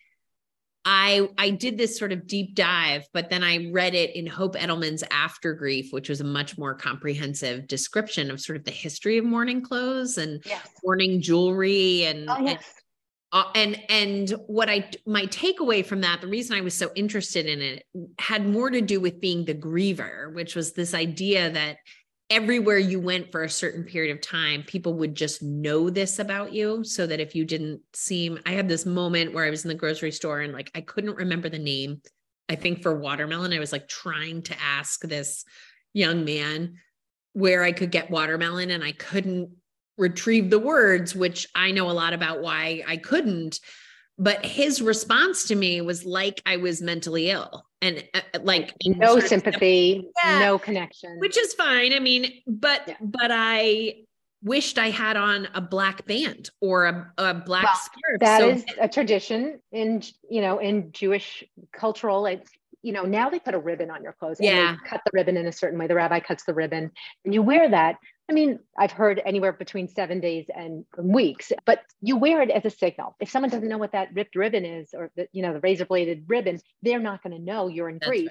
i 0.84 1.30
i 1.38 1.50
did 1.50 1.78
this 1.78 1.98
sort 1.98 2.12
of 2.12 2.28
deep 2.28 2.56
dive 2.56 3.06
but 3.14 3.30
then 3.30 3.42
i 3.42 3.70
read 3.72 3.96
it 3.96 4.14
in 4.14 4.28
hope 4.28 4.58
edelman's 4.58 5.06
after 5.10 5.54
grief 5.54 5.94
which 5.94 6.10
was 6.10 6.20
a 6.20 6.26
much 6.26 6.58
more 6.58 6.76
comprehensive 6.76 7.68
description 7.68 8.30
of 8.30 8.42
sort 8.42 8.58
of 8.58 8.66
the 8.66 8.72
history 8.72 9.18
of 9.18 9.24
mourning 9.24 9.62
clothes 9.62 10.18
and 10.18 10.42
yes. 10.46 10.68
mourning 10.84 11.22
jewelry 11.22 12.04
and, 12.04 12.30
oh, 12.30 12.38
yes 12.40 12.66
uh, 13.34 13.44
and 13.56 13.80
and 13.90 14.30
what 14.48 14.70
i 14.70 14.90
my 15.06 15.26
takeaway 15.26 15.86
from 15.86 16.02
that 16.02 16.22
the 16.22 16.28
reason 16.28 16.58
i 16.58 16.62
was 16.62 16.74
so 16.74 16.90
interested 16.96 17.46
in 17.46 17.62
it 17.62 17.84
had 18.20 18.48
more 18.48 18.70
to 18.70 18.82
do 18.82 19.00
with 19.00 19.20
being 19.20 19.46
the 19.46 19.56
griever 19.56 20.34
which 20.34 20.56
was 20.56 20.74
this 20.74 20.94
idea 20.94 21.50
that 21.50 21.78
everywhere 22.30 22.78
you 22.78 23.00
went 23.00 23.32
for 23.32 23.44
a 23.44 23.50
certain 23.50 23.84
period 23.84 24.14
of 24.14 24.22
time 24.22 24.64
people 24.64 24.94
would 24.94 25.16
just 25.16 25.42
know 25.42 25.90
this 25.90 26.20
about 26.20 26.54
you 26.54 26.84
so 26.84 27.08
that 27.08 27.20
if 27.20 27.36
you 27.36 27.46
didn't 27.46 27.82
seem 27.94 28.40
i 28.46 28.52
had 28.52 28.68
this 28.68 28.86
moment 28.86 29.34
where 29.34 29.46
i 29.46 29.50
was 29.50 29.64
in 29.64 29.70
the 29.70 29.76
grocery 29.76 30.12
store 30.12 30.42
and 30.42 30.54
like 30.54 30.72
i 30.76 30.82
couldn't 30.82 31.16
remember 31.16 31.50
the 31.50 31.60
name 31.60 32.02
i 32.50 32.56
think 32.56 32.82
for 32.82 32.98
watermelon 32.98 33.54
i 33.54 33.60
was 33.60 33.72
like 33.72 33.88
trying 33.88 34.42
to 34.42 34.56
ask 34.62 35.02
this 35.02 35.44
young 35.94 36.26
man 36.26 36.76
where 37.34 37.64
i 37.64 37.72
could 37.72 37.92
get 37.92 38.12
watermelon 38.12 38.72
and 38.72 38.84
i 38.84 38.92
couldn't 38.92 39.50
retrieve 39.98 40.50
the 40.50 40.60
words, 40.60 41.16
which 41.16 41.48
I 41.56 41.72
know 41.72 41.90
a 41.90 41.94
lot 41.94 42.14
about 42.14 42.42
why 42.42 42.84
I 42.88 42.98
couldn't. 42.98 43.60
But 44.20 44.44
his 44.44 44.82
response 44.82 45.46
to 45.46 45.56
me 45.56 45.82
was 45.82 46.04
like 46.04 46.42
I 46.46 46.58
was 46.58 46.82
mentally 46.82 47.30
ill 47.30 47.66
and 47.82 48.04
uh, 48.14 48.22
uh 48.34 48.40
like 48.42 48.74
no 48.86 49.20
sympathy, 49.20 50.08
yeah, 50.24 50.40
no 50.40 50.58
connection, 50.58 51.20
which 51.20 51.38
is 51.38 51.54
fine. 51.54 51.94
I 51.94 52.00
mean, 52.00 52.32
but 52.48 52.82
yeah. 52.88 52.96
but 53.00 53.30
I 53.32 53.96
wished 54.44 54.78
I 54.78 54.90
had 54.90 55.18
on 55.18 55.48
a 55.54 55.62
black 55.62 56.06
band 56.06 56.50
or 56.62 56.86
a, 56.86 57.14
a 57.18 57.34
black 57.34 57.66
well, 57.66 57.76
scarf. 57.76 58.20
That 58.20 58.40
so- 58.40 58.50
is 58.50 58.66
a 58.80 58.88
tradition 58.88 59.60
in 59.72 60.02
you 60.30 60.42
know 60.42 60.58
in 60.58 60.92
Jewish 60.92 61.44
cultural. 61.72 62.26
It's 62.26 62.50
you 62.82 62.94
know 62.94 63.04
now 63.04 63.30
they 63.30 63.40
put 63.40 63.54
a 63.54 63.60
ribbon 63.60 63.92
on 63.92 64.02
your 64.02 64.14
clothes. 64.14 64.38
Yeah, 64.40 64.78
cut 64.86 65.02
the 65.06 65.12
ribbon 65.14 65.38
in 65.38 65.46
a 65.46 65.52
certain 65.52 65.78
way. 65.78 65.88
The 65.88 65.96
rabbi 65.96 66.20
cuts 66.20 66.44
the 66.46 66.54
ribbon, 66.54 66.92
and 67.24 67.34
you 67.34 67.42
wear 67.42 67.70
that. 67.70 67.98
I 68.30 68.34
mean, 68.34 68.60
I've 68.78 68.92
heard 68.92 69.22
anywhere 69.26 69.54
between 69.54 69.88
seven 69.88 70.20
days 70.20 70.48
and 70.54 70.86
weeks, 70.98 71.52
but 71.66 71.80
you 72.02 72.18
wear 72.18 72.42
it 72.42 72.50
as 72.50 72.66
a 72.66 72.70
signal. 72.70 73.16
If 73.22 73.30
someone 73.30 73.50
doesn't 73.50 73.70
know 73.70 73.78
what 73.78 73.94
that 73.94 74.14
ripped 74.14 74.36
ribbon 74.36 74.66
is, 74.66 74.90
or 74.94 75.12
the, 75.16 75.28
you 75.32 75.42
know, 75.42 75.54
the 75.54 75.62
razor 75.62 75.86
bladed 75.86 76.26
ribbon, 76.28 76.60
they're 76.84 77.00
not 77.00 77.24
going 77.24 77.38
to 77.38 77.42
know 77.42 77.68
you're 77.68 77.90
in 77.90 78.00
That's 78.00 78.10
grief. 78.10 78.30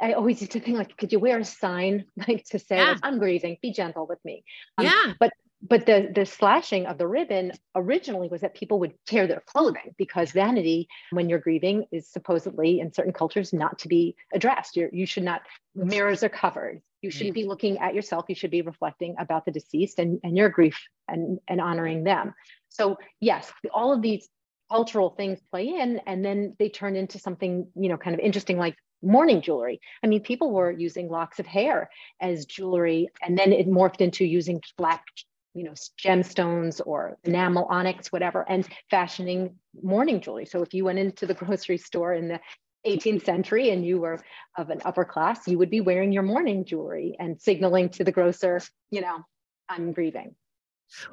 Right. 0.00 0.10
I 0.10 0.12
always 0.14 0.40
used 0.40 0.52
to 0.52 0.60
think 0.60 0.76
like, 0.76 0.96
could 0.96 1.12
you 1.12 1.20
wear 1.20 1.38
a 1.38 1.44
sign 1.44 2.04
like 2.28 2.44
to 2.50 2.58
say, 2.58 2.76
yeah. 2.76 2.96
I'm 3.02 3.18
grieving, 3.18 3.56
be 3.62 3.72
gentle 3.72 4.06
with 4.06 4.18
me. 4.24 4.44
Um, 4.76 4.86
yeah. 4.86 5.14
But 5.18 5.32
but 5.66 5.86
the 5.86 6.10
the 6.14 6.26
slashing 6.26 6.86
of 6.86 6.98
the 6.98 7.06
ribbon 7.06 7.52
originally 7.74 8.28
was 8.28 8.42
that 8.42 8.54
people 8.54 8.78
would 8.78 8.92
tear 9.06 9.26
their 9.26 9.42
clothing 9.46 9.94
because 9.96 10.30
vanity 10.30 10.86
when 11.10 11.28
you're 11.28 11.38
grieving 11.38 11.86
is 11.90 12.08
supposedly 12.08 12.80
in 12.80 12.92
certain 12.92 13.12
cultures 13.12 13.52
not 13.52 13.78
to 13.78 13.88
be 13.88 14.14
addressed. 14.32 14.76
You're, 14.76 14.90
you 14.92 15.06
should 15.06 15.24
not 15.24 15.42
mirrors 15.74 16.22
are 16.22 16.28
covered. 16.28 16.82
You 17.00 17.10
shouldn't 17.10 17.32
mm. 17.32 17.42
be 17.42 17.44
looking 17.44 17.78
at 17.78 17.94
yourself. 17.94 18.26
You 18.28 18.34
should 18.34 18.50
be 18.50 18.62
reflecting 18.62 19.14
about 19.18 19.44
the 19.44 19.52
deceased 19.52 19.98
and, 19.98 20.20
and 20.22 20.36
your 20.36 20.48
grief 20.48 20.78
and, 21.08 21.38
and 21.48 21.60
honoring 21.60 22.04
them. 22.04 22.34
So 22.68 22.98
yes 23.20 23.50
all 23.72 23.92
of 23.92 24.02
these 24.02 24.28
cultural 24.70 25.10
things 25.10 25.40
play 25.50 25.68
in 25.68 26.00
and 26.06 26.24
then 26.24 26.56
they 26.58 26.68
turn 26.68 26.96
into 26.96 27.18
something 27.18 27.68
you 27.74 27.88
know 27.88 27.98
kind 27.98 28.14
of 28.14 28.20
interesting 28.20 28.58
like 28.58 28.76
mourning 29.04 29.42
jewelry. 29.42 29.80
I 30.02 30.06
mean, 30.06 30.22
people 30.22 30.50
were 30.50 30.70
using 30.70 31.08
locks 31.08 31.38
of 31.38 31.46
hair 31.46 31.90
as 32.20 32.46
jewelry, 32.46 33.08
and 33.22 33.38
then 33.38 33.52
it 33.52 33.68
morphed 33.68 34.00
into 34.00 34.24
using 34.24 34.62
black 34.78 35.04
you 35.54 35.64
know, 35.64 35.72
gemstones 36.02 36.80
or 36.84 37.16
enamel 37.24 37.64
onyx, 37.70 38.12
whatever, 38.12 38.44
and 38.48 38.66
fashioning 38.90 39.54
mourning 39.82 40.20
jewelry. 40.20 40.46
So 40.46 40.62
if 40.62 40.74
you 40.74 40.84
went 40.84 40.98
into 40.98 41.26
the 41.26 41.34
grocery 41.34 41.78
store 41.78 42.12
in 42.12 42.28
the 42.28 42.40
18th 42.86 43.24
century 43.24 43.70
and 43.70 43.84
you 43.84 44.00
were 44.00 44.20
of 44.58 44.70
an 44.70 44.80
upper 44.84 45.04
class, 45.04 45.46
you 45.46 45.58
would 45.58 45.70
be 45.70 45.80
wearing 45.80 46.12
your 46.12 46.22
mourning 46.22 46.64
jewelry 46.64 47.16
and 47.18 47.40
signaling 47.40 47.88
to 47.90 48.04
the 48.04 48.12
grocer, 48.12 48.60
you 48.90 49.00
know, 49.00 49.24
I'm 49.68 49.92
grieving. 49.92 50.34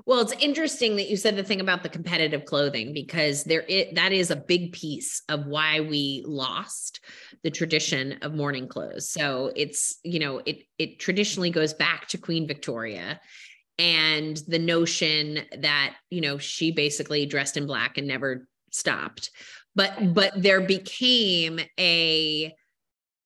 Well, 0.06 0.20
it's 0.20 0.34
interesting 0.34 0.98
that 0.98 1.10
you 1.10 1.16
said 1.16 1.38
the 1.38 1.44
thing 1.44 1.62
about 1.62 1.82
the 1.82 1.90
competitive 1.90 2.46
clothing 2.46 2.94
because 2.94 3.46
there 3.46 3.64
it, 3.68 3.96
that 3.96 4.12
is 4.12 4.30
a 4.30 4.36
big 4.36 4.74
piece 4.74 5.24
of 5.30 5.48
why 5.48 5.80
we 5.80 6.24
lost 6.26 7.00
the 7.44 7.52
tradition 7.52 8.20
of 8.22 8.34
mourning 8.34 8.68
clothes. 8.68 9.10
So 9.10 9.52
it's, 9.56 9.98
you 10.04 10.20
know, 10.20 10.42
it 10.46 10.64
it 10.78 11.00
traditionally 11.00 11.52
goes 11.52 11.74
back 11.74 12.08
to 12.10 12.18
Queen 12.18 12.48
Victoria 12.48 13.22
and 13.82 14.38
the 14.48 14.60
notion 14.60 15.40
that 15.58 15.96
you 16.12 16.22
know 16.22 16.38
she 16.38 16.72
basically 16.72 17.26
dressed 17.26 17.58
in 17.58 17.66
black 17.66 17.98
and 17.98 18.08
never 18.08 18.48
stopped. 18.70 19.32
But 19.76 20.14
but 20.14 20.34
there 20.36 20.62
became 20.62 21.60
a 21.80 22.54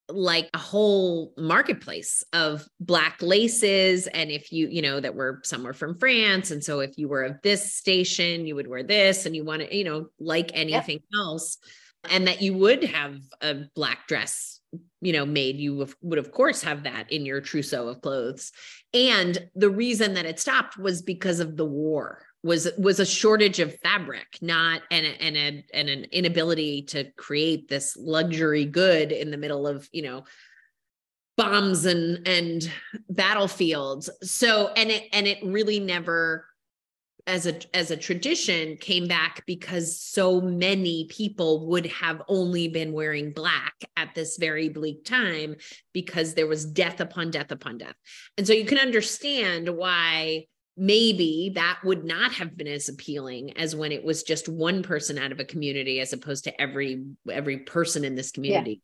like 0.07 0.49
a 0.53 0.57
whole 0.57 1.33
marketplace 1.37 2.23
of 2.31 2.65
black 2.79 3.21
laces. 3.21 4.07
And 4.07 4.31
if 4.31 4.53
you 4.53 4.67
you 4.69 4.81
know 4.81 4.99
that 5.01 5.13
were 5.15 5.41
somewhere 5.43 5.73
from 5.73 5.97
france. 5.97 6.51
And 6.51 6.63
so 6.63 6.79
if 6.79 6.97
you 6.97 7.09
were 7.09 7.23
of 7.23 7.41
this 7.43 7.73
station 7.73 8.45
you 8.45 8.55
would 8.55 8.67
wear 8.67 8.83
this 8.83 9.25
and 9.25 9.35
you 9.35 9.43
want 9.43 9.63
to 9.63 9.75
you 9.75 9.83
know 9.83 10.07
like 10.19 10.51
anything 10.53 10.99
yep. 11.11 11.19
else. 11.19 11.57
And 12.09 12.27
that 12.27 12.41
you 12.41 12.53
would 12.53 12.83
have 12.83 13.17
a 13.41 13.63
black 13.75 14.07
dress 14.07 14.54
you 15.05 15.13
know 15.13 15.25
made 15.25 15.57
you 15.57 15.87
would 16.01 16.19
of 16.19 16.31
course 16.31 16.63
have 16.63 16.83
that 16.83 17.11
in 17.11 17.25
your 17.25 17.41
trousseau 17.41 17.87
of 17.87 18.01
clothes. 18.01 18.51
And 18.93 19.49
the 19.55 19.69
reason 19.69 20.15
that 20.15 20.25
it 20.25 20.39
stopped 20.39 20.77
was 20.77 21.01
because 21.01 21.39
of 21.39 21.57
the 21.57 21.65
war 21.65 22.25
was 22.43 22.69
was 22.77 22.99
a 22.99 23.05
shortage 23.05 23.59
of 23.59 23.79
fabric 23.79 24.37
not 24.41 24.81
and 24.91 25.05
and 25.05 25.37
a, 25.37 25.65
and 25.73 25.89
an 25.89 26.05
inability 26.11 26.83
to 26.83 27.11
create 27.11 27.67
this 27.67 27.95
luxury 27.97 28.65
good 28.65 29.11
in 29.11 29.31
the 29.31 29.37
middle 29.37 29.67
of 29.67 29.87
you 29.91 30.01
know 30.01 30.23
bombs 31.37 31.85
and 31.85 32.27
and 32.27 32.71
battlefields. 33.09 34.09
So 34.23 34.69
and 34.75 34.89
it 34.89 35.03
and 35.11 35.27
it 35.27 35.39
really 35.43 35.79
never 35.79 36.45
as 37.27 37.47
a 37.47 37.59
as 37.75 37.91
a 37.91 37.97
tradition 37.97 38.77
came 38.77 39.07
back 39.07 39.43
because 39.47 39.99
so 39.99 40.39
many 40.39 41.07
people 41.09 41.67
would 41.67 41.87
have 41.87 42.21
only 42.27 42.67
been 42.67 42.93
wearing 42.93 43.31
black 43.31 43.73
at 43.97 44.13
this 44.13 44.37
very 44.37 44.69
bleak 44.69 45.03
time 45.03 45.55
because 45.93 46.33
there 46.33 46.47
was 46.47 46.65
death 46.65 46.99
upon 46.99 47.31
death 47.31 47.51
upon 47.51 47.77
death 47.77 47.95
and 48.37 48.45
so 48.45 48.53
you 48.53 48.65
can 48.65 48.77
understand 48.77 49.69
why 49.69 50.45
maybe 50.77 51.53
that 51.55 51.79
would 51.83 52.03
not 52.03 52.33
have 52.33 52.57
been 52.57 52.67
as 52.67 52.89
appealing 52.89 53.57
as 53.57 53.75
when 53.75 53.91
it 53.91 54.03
was 54.03 54.23
just 54.23 54.49
one 54.49 54.83
person 54.83 55.17
out 55.17 55.31
of 55.31 55.39
a 55.39 55.45
community 55.45 55.99
as 56.01 56.11
opposed 56.11 56.43
to 56.43 56.61
every 56.61 57.03
every 57.31 57.59
person 57.59 58.03
in 58.03 58.15
this 58.15 58.31
community. 58.31 58.81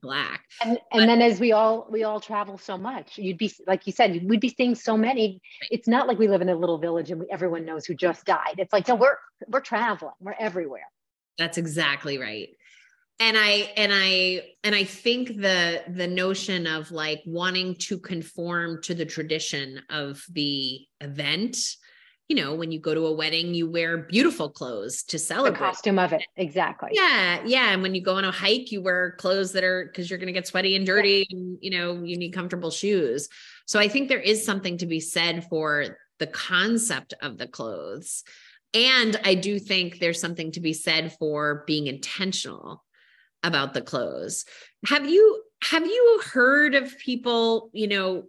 Black. 0.00 0.44
And 0.62 0.72
and 0.72 0.78
but, 0.92 1.06
then 1.06 1.22
as 1.22 1.40
we 1.40 1.52
all 1.52 1.86
we 1.90 2.04
all 2.04 2.20
travel 2.20 2.58
so 2.58 2.76
much 2.76 3.18
you'd 3.18 3.38
be 3.38 3.52
like 3.66 3.86
you 3.86 3.92
said 3.92 4.20
we'd 4.24 4.40
be 4.40 4.48
seeing 4.48 4.74
so 4.74 4.96
many. 4.96 5.40
It's 5.70 5.88
not 5.88 6.06
like 6.08 6.18
we 6.18 6.28
live 6.28 6.42
in 6.42 6.48
a 6.48 6.54
little 6.54 6.78
village 6.78 7.10
and 7.10 7.20
we, 7.20 7.26
everyone 7.30 7.64
knows 7.64 7.86
who 7.86 7.94
just 7.94 8.24
died. 8.24 8.54
It's 8.58 8.72
like 8.72 8.88
no 8.88 8.94
we're 8.94 9.16
we're 9.48 9.60
traveling. 9.60 10.14
We're 10.20 10.34
everywhere. 10.38 10.88
That's 11.38 11.58
exactly 11.58 12.18
right. 12.18 12.48
And 13.20 13.36
i 13.38 13.72
and 13.76 13.92
i 13.94 14.42
and 14.64 14.74
i 14.74 14.82
think 14.82 15.28
the 15.40 15.84
the 15.88 16.08
notion 16.08 16.66
of 16.66 16.90
like 16.90 17.22
wanting 17.26 17.76
to 17.76 17.98
conform 17.98 18.82
to 18.82 18.94
the 18.94 19.06
tradition 19.06 19.80
of 19.88 20.24
the 20.32 20.80
event 21.00 21.56
you 22.28 22.36
know 22.36 22.54
when 22.54 22.72
you 22.72 22.80
go 22.80 22.94
to 22.94 23.06
a 23.06 23.12
wedding 23.12 23.54
you 23.54 23.70
wear 23.70 23.98
beautiful 23.98 24.48
clothes 24.48 25.02
to 25.02 25.18
celebrate 25.18 25.52
the 25.52 25.58
costume 25.58 25.98
of 25.98 26.12
it 26.12 26.22
exactly 26.36 26.90
yeah 26.92 27.40
yeah 27.44 27.70
and 27.70 27.82
when 27.82 27.94
you 27.94 28.00
go 28.00 28.16
on 28.16 28.24
a 28.24 28.30
hike 28.30 28.72
you 28.72 28.80
wear 28.80 29.12
clothes 29.12 29.52
that 29.52 29.64
are 29.64 29.86
because 29.86 30.08
you're 30.08 30.18
going 30.18 30.26
to 30.26 30.32
get 30.32 30.46
sweaty 30.46 30.76
and 30.76 30.86
dirty 30.86 31.26
yeah. 31.28 31.36
and 31.36 31.58
you 31.60 31.70
know 31.70 32.02
you 32.02 32.16
need 32.16 32.32
comfortable 32.32 32.70
shoes 32.70 33.28
so 33.66 33.78
i 33.78 33.88
think 33.88 34.08
there 34.08 34.20
is 34.20 34.44
something 34.44 34.78
to 34.78 34.86
be 34.86 35.00
said 35.00 35.46
for 35.48 35.98
the 36.18 36.26
concept 36.26 37.14
of 37.20 37.38
the 37.38 37.46
clothes 37.46 38.24
and 38.72 39.20
i 39.24 39.34
do 39.34 39.58
think 39.58 39.98
there's 39.98 40.20
something 40.20 40.52
to 40.52 40.60
be 40.60 40.72
said 40.72 41.12
for 41.18 41.64
being 41.66 41.86
intentional 41.86 42.82
about 43.44 43.74
the 43.74 43.82
clothes. 43.82 44.44
Have 44.86 45.08
you 45.08 45.42
have 45.62 45.86
you 45.86 46.22
heard 46.32 46.74
of 46.74 46.98
people, 46.98 47.70
you 47.72 47.86
know, 47.86 48.24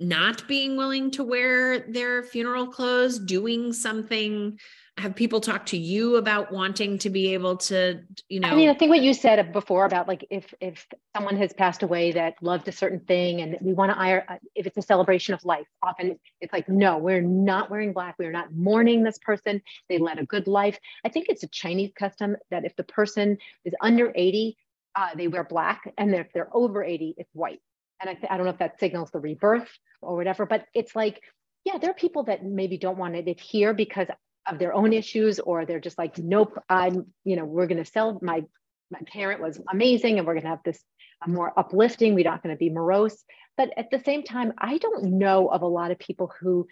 not 0.00 0.46
being 0.48 0.76
willing 0.76 1.10
to 1.12 1.24
wear 1.24 1.80
their 1.80 2.22
funeral 2.22 2.66
clothes, 2.66 3.18
doing 3.18 3.72
something. 3.72 4.58
Have 4.98 5.16
people 5.16 5.40
talked 5.40 5.68
to 5.70 5.76
you 5.76 6.16
about 6.16 6.52
wanting 6.52 6.98
to 6.98 7.10
be 7.10 7.34
able 7.34 7.56
to 7.56 8.00
you 8.28 8.38
know 8.38 8.46
i 8.46 8.54
mean 8.54 8.68
i 8.68 8.74
think 8.74 8.90
what 8.90 9.02
you 9.02 9.12
said 9.12 9.52
before 9.52 9.86
about 9.86 10.06
like 10.06 10.24
if 10.30 10.54
if 10.60 10.86
someone 11.16 11.36
has 11.36 11.52
passed 11.52 11.82
away 11.82 12.12
that 12.12 12.34
loved 12.40 12.68
a 12.68 12.72
certain 12.72 13.00
thing 13.00 13.40
and 13.40 13.58
we 13.60 13.72
want 13.72 13.90
to 13.90 14.38
if 14.54 14.68
it's 14.68 14.76
a 14.76 14.82
celebration 14.82 15.34
of 15.34 15.44
life 15.44 15.66
often 15.82 16.16
it's 16.40 16.52
like 16.52 16.68
no 16.68 16.96
we're 16.96 17.20
not 17.20 17.70
wearing 17.70 17.92
black. 17.92 18.14
We're 18.20 18.30
not 18.30 18.52
mourning 18.52 19.02
this 19.02 19.18
person. 19.18 19.60
They 19.88 19.98
led 19.98 20.20
a 20.20 20.26
good 20.26 20.46
life. 20.46 20.78
I 21.04 21.08
think 21.08 21.26
it's 21.28 21.42
a 21.42 21.48
chinese 21.48 21.90
custom 21.98 22.36
that 22.52 22.64
if 22.64 22.76
the 22.76 22.84
person 22.84 23.38
is 23.64 23.74
under 23.80 24.12
80 24.14 24.56
uh, 24.94 25.08
they 25.16 25.26
wear 25.26 25.42
black 25.42 25.92
and 25.98 26.14
if 26.14 26.32
they're 26.32 26.54
over 26.56 26.84
80 26.84 27.16
it's 27.18 27.30
white 27.32 27.58
and 28.00 28.10
I, 28.10 28.14
th- 28.14 28.26
I 28.30 28.36
don't 28.36 28.46
know 28.46 28.52
if 28.52 28.58
that 28.58 28.80
signals 28.80 29.10
the 29.10 29.20
rebirth 29.20 29.68
or 30.02 30.16
whatever 30.16 30.46
but 30.46 30.66
it's 30.74 30.94
like 30.94 31.20
yeah, 31.64 31.78
there 31.78 31.90
are 31.90 31.94
people 31.94 32.24
that 32.24 32.44
maybe 32.44 32.76
don't 32.76 32.98
want 32.98 33.14
to 33.14 33.30
adhere 33.30 33.72
because 33.72 34.08
of 34.46 34.58
their 34.58 34.74
own 34.74 34.92
issues 34.92 35.40
or 35.40 35.64
they're 35.64 35.80
just 35.80 35.96
like 35.98 36.18
nope 36.18 36.58
i'm 36.68 37.06
you 37.24 37.36
know 37.36 37.44
we're 37.44 37.66
going 37.66 37.82
to 37.82 37.90
sell 37.90 38.18
my 38.22 38.42
my 38.90 39.00
parent 39.06 39.40
was 39.40 39.58
amazing 39.72 40.18
and 40.18 40.26
we're 40.26 40.34
going 40.34 40.42
to 40.42 40.48
have 40.48 40.62
this 40.64 40.82
more 41.26 41.58
uplifting 41.58 42.14
we're 42.14 42.22
not 42.22 42.42
going 42.42 42.54
to 42.54 42.58
be 42.58 42.68
morose. 42.68 43.24
But 43.56 43.70
at 43.78 43.90
the 43.90 44.00
same 44.00 44.22
time 44.22 44.52
i 44.58 44.78
don't 44.78 45.04
know 45.04 45.48
of 45.48 45.62
a 45.62 45.66
lot 45.66 45.90
of 45.90 45.98
people 45.98 46.30
who 46.40 46.66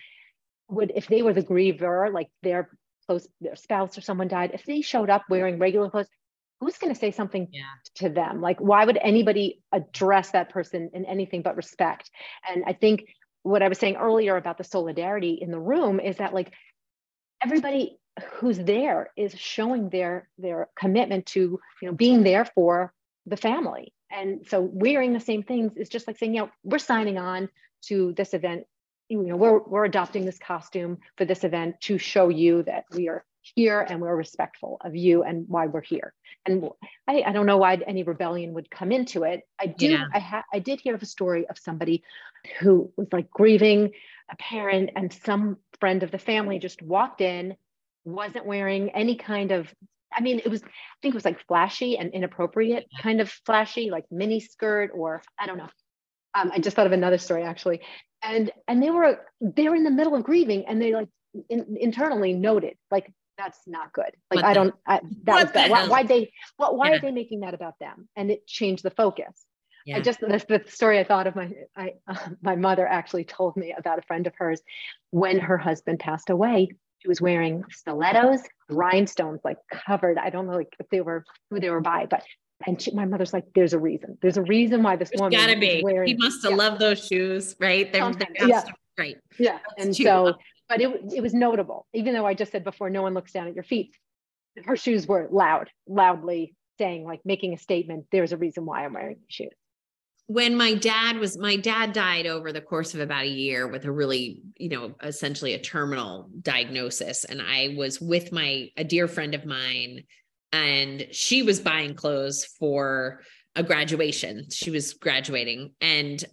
would 0.69 0.93
if 0.95 1.07
they 1.07 1.23
were 1.23 1.33
the 1.33 1.43
griever 1.43 2.13
like 2.13 2.29
their 2.43 2.69
close 3.07 3.27
their 3.41 3.57
spouse 3.57 3.97
or 3.97 4.01
someone 4.03 4.29
died 4.29 4.51
if 4.53 4.65
they 4.65 4.81
showed 4.81 5.11
up 5.11 5.23
wearing 5.31 5.59
regular 5.59 5.91
clothes 5.91 6.09
who's 6.63 6.79
going 6.79 6.95
to 6.95 6.99
say 6.99 7.11
something 7.11 7.49
yeah. 7.51 7.63
to 7.97 8.09
them? 8.09 8.41
Like 8.41 8.61
why 8.61 8.85
would 8.85 8.99
anybody 9.03 9.61
address 9.73 10.31
that 10.31 10.51
person 10.51 10.91
in 10.95 11.05
anything 11.07 11.43
but 11.43 11.57
respect? 11.57 12.11
And 12.49 12.65
i 12.67 12.73
think 12.73 13.05
what 13.45 13.63
i 13.63 13.69
was 13.69 13.79
saying 13.79 13.97
earlier 13.97 14.37
about 14.37 14.57
the 14.57 14.63
solidarity 14.63 15.37
in 15.41 15.51
the 15.51 15.59
room 15.59 15.99
is 15.99 16.19
that 16.19 16.33
like 16.33 16.53
everybody 17.43 17.99
who's 18.35 18.59
there 18.59 19.11
is 19.17 19.37
showing 19.37 19.89
their 19.89 20.29
their 20.39 20.69
commitment 20.79 21.27
to 21.27 21.59
you 21.81 21.89
know 21.89 21.93
being 21.93 22.23
there 22.23 22.45
for 22.45 22.93
the 23.27 23.37
family. 23.37 23.93
And 24.11 24.47
so 24.49 24.61
wearing 24.61 25.13
the 25.13 25.21
same 25.21 25.43
things 25.43 25.73
is 25.77 25.89
just 25.89 26.07
like 26.07 26.19
saying 26.19 26.35
you 26.35 26.43
know 26.43 26.51
we're 26.63 26.79
signing 26.79 27.19
on 27.19 27.49
to 27.87 28.13
this 28.17 28.35
event. 28.35 28.65
You 29.09 29.23
know 29.23 29.37
we're, 29.37 29.63
we're 29.63 29.85
adopting 29.85 30.25
this 30.25 30.39
costume 30.39 30.99
for 31.17 31.25
this 31.25 31.45
event 31.45 31.81
to 31.83 31.99
show 31.99 32.29
you 32.29 32.63
that 32.65 32.85
we 32.95 33.09
are 33.09 33.25
here 33.57 33.81
and 33.81 34.01
we're 34.01 34.15
respectful 34.15 34.79
of 34.85 34.95
you 34.95 35.25
and 35.25 35.47
why 35.49 35.67
we're 35.67 35.83
here 35.83 36.15
and 36.47 36.69
i, 37.09 37.23
I 37.23 37.33
don't 37.33 37.47
know 37.47 37.59
why 37.59 37.75
any 37.87 38.03
rebellion 38.03 38.55
would 38.55 38.71
come 38.71 38.93
into 38.93 39.25
it 39.25 39.43
i 39.59 39.67
do 39.67 39.91
yeah. 39.93 40.07
i 40.13 40.19
ha- 40.19 40.45
i 40.53 40.59
did 40.59 40.81
hear 40.81 40.95
of 40.95 41.03
a 41.03 41.07
story 41.07 41.47
of 41.49 41.59
somebody 41.59 42.03
who 42.61 42.93
was 42.97 43.09
like 43.13 43.31
grieving 43.31 43.93
a 44.31 44.37
parent 44.37 44.91
and 44.97 45.13
some 45.13 45.59
friend 45.79 46.03
of 46.03 46.11
the 46.11 46.19
family 46.19 46.59
just 46.59 46.83
walked 46.83 47.21
in, 47.21 47.57
wasn't 48.05 48.47
wearing 48.47 48.91
any 48.91 49.17
kind 49.17 49.53
of 49.53 49.73
I 50.15 50.21
mean, 50.21 50.41
it 50.45 50.49
was, 50.51 50.63
I 50.63 50.99
think 51.01 51.15
it 51.15 51.15
was 51.15 51.25
like 51.25 51.47
flashy 51.47 51.97
and 51.97 52.13
inappropriate 52.13 52.87
kind 53.01 53.23
of 53.23 53.31
flashy, 53.47 53.91
like 53.91 54.05
mini 54.11 54.41
skirt 54.41 54.91
or 54.95 55.23
I 55.39 55.47
don't 55.47 55.57
know. 55.57 55.71
Um, 56.35 56.53
I 56.53 56.59
just 56.59 56.77
thought 56.77 56.87
of 56.87 56.93
another 56.93 57.17
story 57.17 57.45
actually. 57.45 57.81
And 58.23 58.51
and 58.69 58.83
they 58.83 58.91
were 58.91 59.21
they 59.41 59.69
were 59.69 59.75
in 59.75 59.85
the 59.85 59.91
middle 59.91 60.15
of 60.15 60.23
grieving 60.23 60.67
and 60.67 60.81
they 60.83 60.95
like 60.95 61.09
in, 61.49 61.79
internally 61.81 62.35
noted 62.35 62.77
like 62.91 63.11
that's 63.43 63.61
not 63.67 63.93
good. 63.93 64.11
Like 64.33 64.45
I 64.45 64.55
don't 64.55 64.75
I, 64.87 65.01
that 65.25 65.43
was 65.43 65.53
bad. 65.53 65.71
Why, 65.71 65.87
why 65.89 66.03
they 66.03 66.33
what 66.57 66.77
why 66.77 66.91
yeah. 66.91 66.97
are 66.97 67.01
they 67.01 67.11
making 67.11 67.41
that 67.41 67.55
about 67.55 67.79
them? 67.79 68.09
And 68.17 68.31
it 68.31 68.47
changed 68.47 68.83
the 68.83 68.91
focus. 68.91 69.45
Yeah. 69.85 69.97
I 69.97 70.01
just 70.01 70.21
that's 70.21 70.45
the 70.45 70.63
story 70.69 70.99
I 70.99 71.05
thought 71.05 71.27
of 71.27 71.35
my 71.35 71.51
I 71.77 71.95
uh, 72.07 72.17
my 72.43 72.57
mother 72.57 72.87
actually 72.87 73.25
told 73.25 73.57
me 73.57 73.75
about 73.77 73.99
a 73.99 74.03
friend 74.03 74.27
of 74.27 74.35
hers 74.37 74.61
when 75.11 75.39
her 75.41 75.59
husband 75.59 75.99
passed 75.99 76.31
away. 76.31 76.69
She 77.01 77.09
was 77.09 77.21
wearing 77.21 77.65
stilettos, 77.71 78.43
rhinestones 78.71 79.41
like 79.43 79.57
covered. 79.73 80.19
I 80.19 80.31
don't 80.31 80.47
know 80.47 80.55
like 80.55 80.75
if 80.79 80.89
they 80.89 81.01
were 81.01 81.25
who 81.51 81.59
they 81.59 81.71
were 81.71 81.81
by, 81.81 82.07
but 82.07 82.23
and 82.65 82.81
she, 82.81 82.93
my 82.93 83.05
mother's 83.07 83.33
like, 83.33 83.45
"There's 83.57 83.73
a 83.73 83.79
reason. 83.79 84.19
There's 84.23 84.37
a 84.37 84.43
reason 84.43 84.85
why 84.85 84.95
this 84.95 85.11
There's 85.11 85.21
woman 85.21 85.37
gotta 85.37 85.59
be. 85.59 85.83
Wearing, 85.83 86.07
he 86.07 86.15
must 86.15 86.45
have 86.45 86.53
yeah. 86.53 86.59
loved 86.59 86.81
those 86.81 87.05
shoes, 87.05 87.57
right? 87.59 87.93
They're, 87.93 88.13
they're 88.13 88.49
yeah, 88.49 88.63
right. 88.97 89.17
Yeah, 89.37 89.59
and 89.79 89.97
so, 89.97 90.35
but 90.69 90.81
it 90.81 91.13
it 91.15 91.23
was 91.23 91.35
notable. 91.35 91.87
Even 91.93 92.15
though 92.15 92.27
I 92.27 92.35
just 92.35 92.53
said 92.53 92.65
before, 92.65 92.91
no 92.91 93.03
one 93.03 93.15
looks 93.15 93.33
down 93.33 93.49
at 93.49 93.55
your 93.55 93.65
feet. 93.65 93.97
Her 94.65 94.77
shoes 94.77 95.07
were 95.07 95.29
loud, 95.31 95.71
loudly 95.87 96.55
saying 96.79 97.05
like 97.05 97.21
making 97.25 97.55
a 97.55 97.59
statement. 97.59 98.07
There's 98.13 98.33
a 98.33 98.37
reason 98.37 98.67
why 98.67 98.85
I'm 98.85 98.95
wearing 98.95 99.17
these 99.17 99.35
shoes 99.35 99.53
when 100.27 100.57
my 100.57 100.75
dad 100.75 101.19
was 101.19 101.37
my 101.37 101.57
dad 101.57 101.93
died 101.93 102.27
over 102.27 102.53
the 102.53 102.61
course 102.61 102.95
of 102.95 103.01
about 103.01 103.25
a 103.25 103.29
year 103.29 103.67
with 103.67 103.85
a 103.85 103.93
really 103.93 104.41
you 104.57 104.69
know 104.69 104.95
essentially 105.03 105.53
a 105.53 105.59
terminal 105.59 106.31
diagnosis 106.41 107.25
and 107.25 107.43
i 107.43 107.75
was 107.77 108.01
with 108.01 108.33
my 108.33 108.69
a 108.77 108.85
dear 108.85 109.09
friend 109.09 109.35
of 109.35 109.45
mine 109.45 110.05
and 110.53 111.07
she 111.11 111.43
was 111.43 111.61
buying 111.61 111.95
clothes 111.95 112.45
for 112.59 113.21
a 113.57 113.63
graduation 113.63 114.49
she 114.51 114.71
was 114.71 114.95
graduating 114.95 115.73
and 115.81 116.25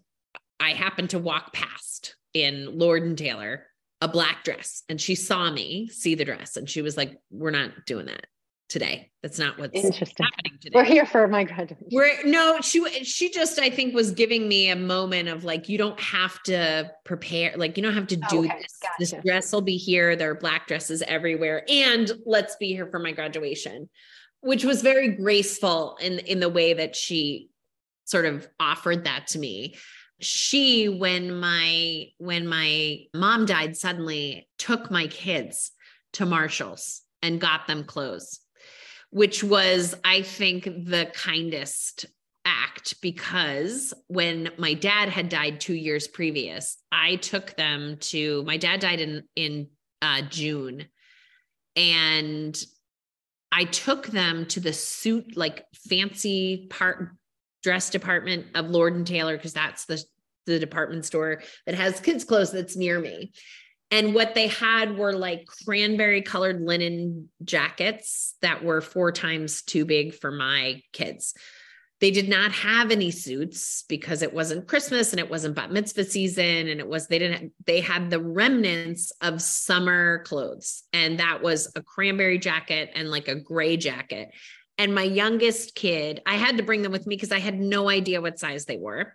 i 0.60 0.72
happened 0.72 1.10
to 1.10 1.20
walk 1.20 1.52
past 1.52 2.16
in 2.34 2.78
lord 2.78 3.04
and 3.04 3.18
taylor 3.18 3.66
a 4.02 4.08
black 4.08 4.44
dress 4.44 4.84
and 4.88 5.00
she 5.00 5.16
saw 5.16 5.52
me 5.52 5.88
see 5.88 6.16
the 6.16 6.26
dress 6.26 6.56
and 6.56 6.70
she 6.70 6.82
was 6.82 6.96
like 6.96 7.18
we're 7.30 7.52
not 7.52 7.72
doing 7.86 8.06
that 8.06 8.26
today. 8.70 9.10
That's 9.22 9.40
not 9.40 9.58
what's 9.58 9.76
Interesting. 9.76 10.26
happening 10.26 10.60
today. 10.62 10.76
We're 10.76 10.86
here 10.86 11.06
for 11.06 11.28
my 11.28 11.44
graduation. 11.44 11.88
We're 11.92 12.24
no, 12.24 12.62
she 12.62 12.88
she 13.04 13.32
just 13.32 13.60
I 13.60 13.70
think 13.70 13.94
was 13.94 14.12
giving 14.12 14.48
me 14.48 14.70
a 14.70 14.76
moment 14.76 15.28
of 15.28 15.44
like 15.44 15.68
you 15.68 15.78
don't 15.78 16.00
have 16.00 16.42
to 16.44 16.92
prepare, 17.04 17.54
like 17.58 17.76
you 17.76 17.84
don't 17.84 17.96
have 17.96 18.08
to 18.08 18.20
oh, 18.26 18.30
do 18.30 18.40
okay, 18.46 18.60
this. 18.62 18.78
Gotcha. 18.82 18.94
This 19.00 19.24
dress 19.26 19.52
will 19.52 19.62
be 19.62 19.76
here. 19.76 20.16
There 20.16 20.32
are 20.32 20.36
black 20.36 20.68
dresses 20.68 21.02
everywhere, 21.02 21.66
and 21.68 22.10
let's 22.26 22.56
be 22.56 22.68
here 22.68 22.88
for 22.88 23.00
my 23.00 23.12
graduation, 23.12 23.90
which 24.42 24.64
was 24.64 24.82
very 24.82 25.10
graceful 25.10 25.98
in 26.00 26.20
in 26.20 26.40
the 26.40 26.50
way 26.50 26.74
that 26.76 26.96
she 26.96 27.50
sort 28.06 28.26
of 28.26 28.48
offered 28.60 29.04
that 29.04 29.28
to 29.28 29.40
me 29.40 29.76
she 30.20 30.90
when 30.90 31.40
my 31.40 32.06
when 32.18 32.48
my 32.48 33.00
mom 33.14 33.46
died 33.46 33.78
suddenly 33.78 34.48
took 34.58 34.92
my 34.92 35.08
kids 35.08 35.72
to 36.14 36.26
Marshalls 36.26 37.02
and 37.22 37.42
got 37.42 37.68
them 37.68 37.84
clothes 37.84 38.40
which 39.12 39.44
was 39.44 39.96
i 40.04 40.22
think 40.22 40.64
the 40.64 41.12
kindest 41.14 42.06
act 42.46 43.02
because 43.02 43.94
when 44.08 44.50
my 44.58 44.74
dad 44.74 45.10
had 45.10 45.30
died 45.30 45.60
2 45.60 45.74
years 45.74 46.08
previous 46.08 46.78
i 46.92 47.16
took 47.18 47.56
them 47.56 47.98
to 48.00 48.44
my 48.44 48.58
dad 48.58 48.80
died 48.80 49.02
in 49.02 49.24
in 49.36 49.68
uh, 50.02 50.22
June. 50.30 50.86
And 51.76 52.62
I 53.52 53.66
took 53.66 54.08
them 54.08 54.46
to 54.48 54.60
the 54.60 54.74
suit 54.74 55.36
like 55.36 55.66
fancy 55.74 56.68
part 56.70 57.12
dress 57.64 57.90
department 57.90 58.48
of 58.56 58.70
Lord 58.70 58.96
and 58.96 59.06
Taylor 59.06 59.38
because 59.38 59.54
that's 59.54 59.86
the 59.86 60.04
the 60.46 60.60
department 60.60 61.06
store 61.06 61.42
that 61.66 61.76
has 61.76 62.00
kids 62.00 62.24
clothes 62.24 62.52
that's 62.52 62.76
near 62.76 63.00
me. 63.00 63.32
And 63.92 64.14
what 64.14 64.36
they 64.36 64.48
had 64.48 64.98
were 64.98 65.14
like 65.14 65.48
cranberry 65.66 66.22
colored 66.22 66.62
linen 66.62 67.30
jackets 67.44 68.36
that 68.42 68.64
were 68.64 68.82
four 68.82 69.12
times 69.12 69.62
too 69.64 69.86
big 69.86 70.14
for 70.14 70.32
my 70.32 70.82
kids. 70.94 71.34
They 72.00 72.12
did 72.12 72.30
not 72.30 72.52
have 72.54 72.92
any 72.92 73.12
suits 73.12 73.84
because 73.90 74.22
it 74.22 74.34
wasn't 74.34 74.68
Christmas 74.68 75.12
and 75.12 75.20
it 75.20 75.30
wasn't 75.30 75.56
bat 75.56 75.72
mitzvah 75.72 76.06
season. 76.06 76.70
And 76.70 76.80
it 76.80 76.88
was, 76.88 77.08
they 77.08 77.20
didn't, 77.20 77.52
they 77.66 77.82
had 77.82 78.10
the 78.10 78.22
remnants 78.22 79.12
of 79.22 79.42
summer 79.42 80.20
clothes. 80.20 80.84
And 80.94 81.20
that 81.20 81.42
was 81.42 81.70
a 81.76 81.82
cranberry 81.82 82.38
jacket 82.38 82.92
and 82.96 83.12
like 83.12 83.28
a 83.28 83.36
gray 83.36 83.76
jacket. 83.76 84.30
And 84.80 84.96
my 84.96 85.04
youngest 85.04 85.76
kid, 85.76 86.22
I 86.26 86.36
had 86.36 86.58
to 86.58 86.64
bring 86.64 86.84
them 86.84 86.94
with 86.94 87.06
me 87.06 87.18
because 87.18 87.34
I 87.34 87.40
had 87.40 87.60
no 87.60 87.90
idea 87.90 88.22
what 88.22 88.40
size 88.40 88.64
they 88.64 88.78
were. 88.78 89.14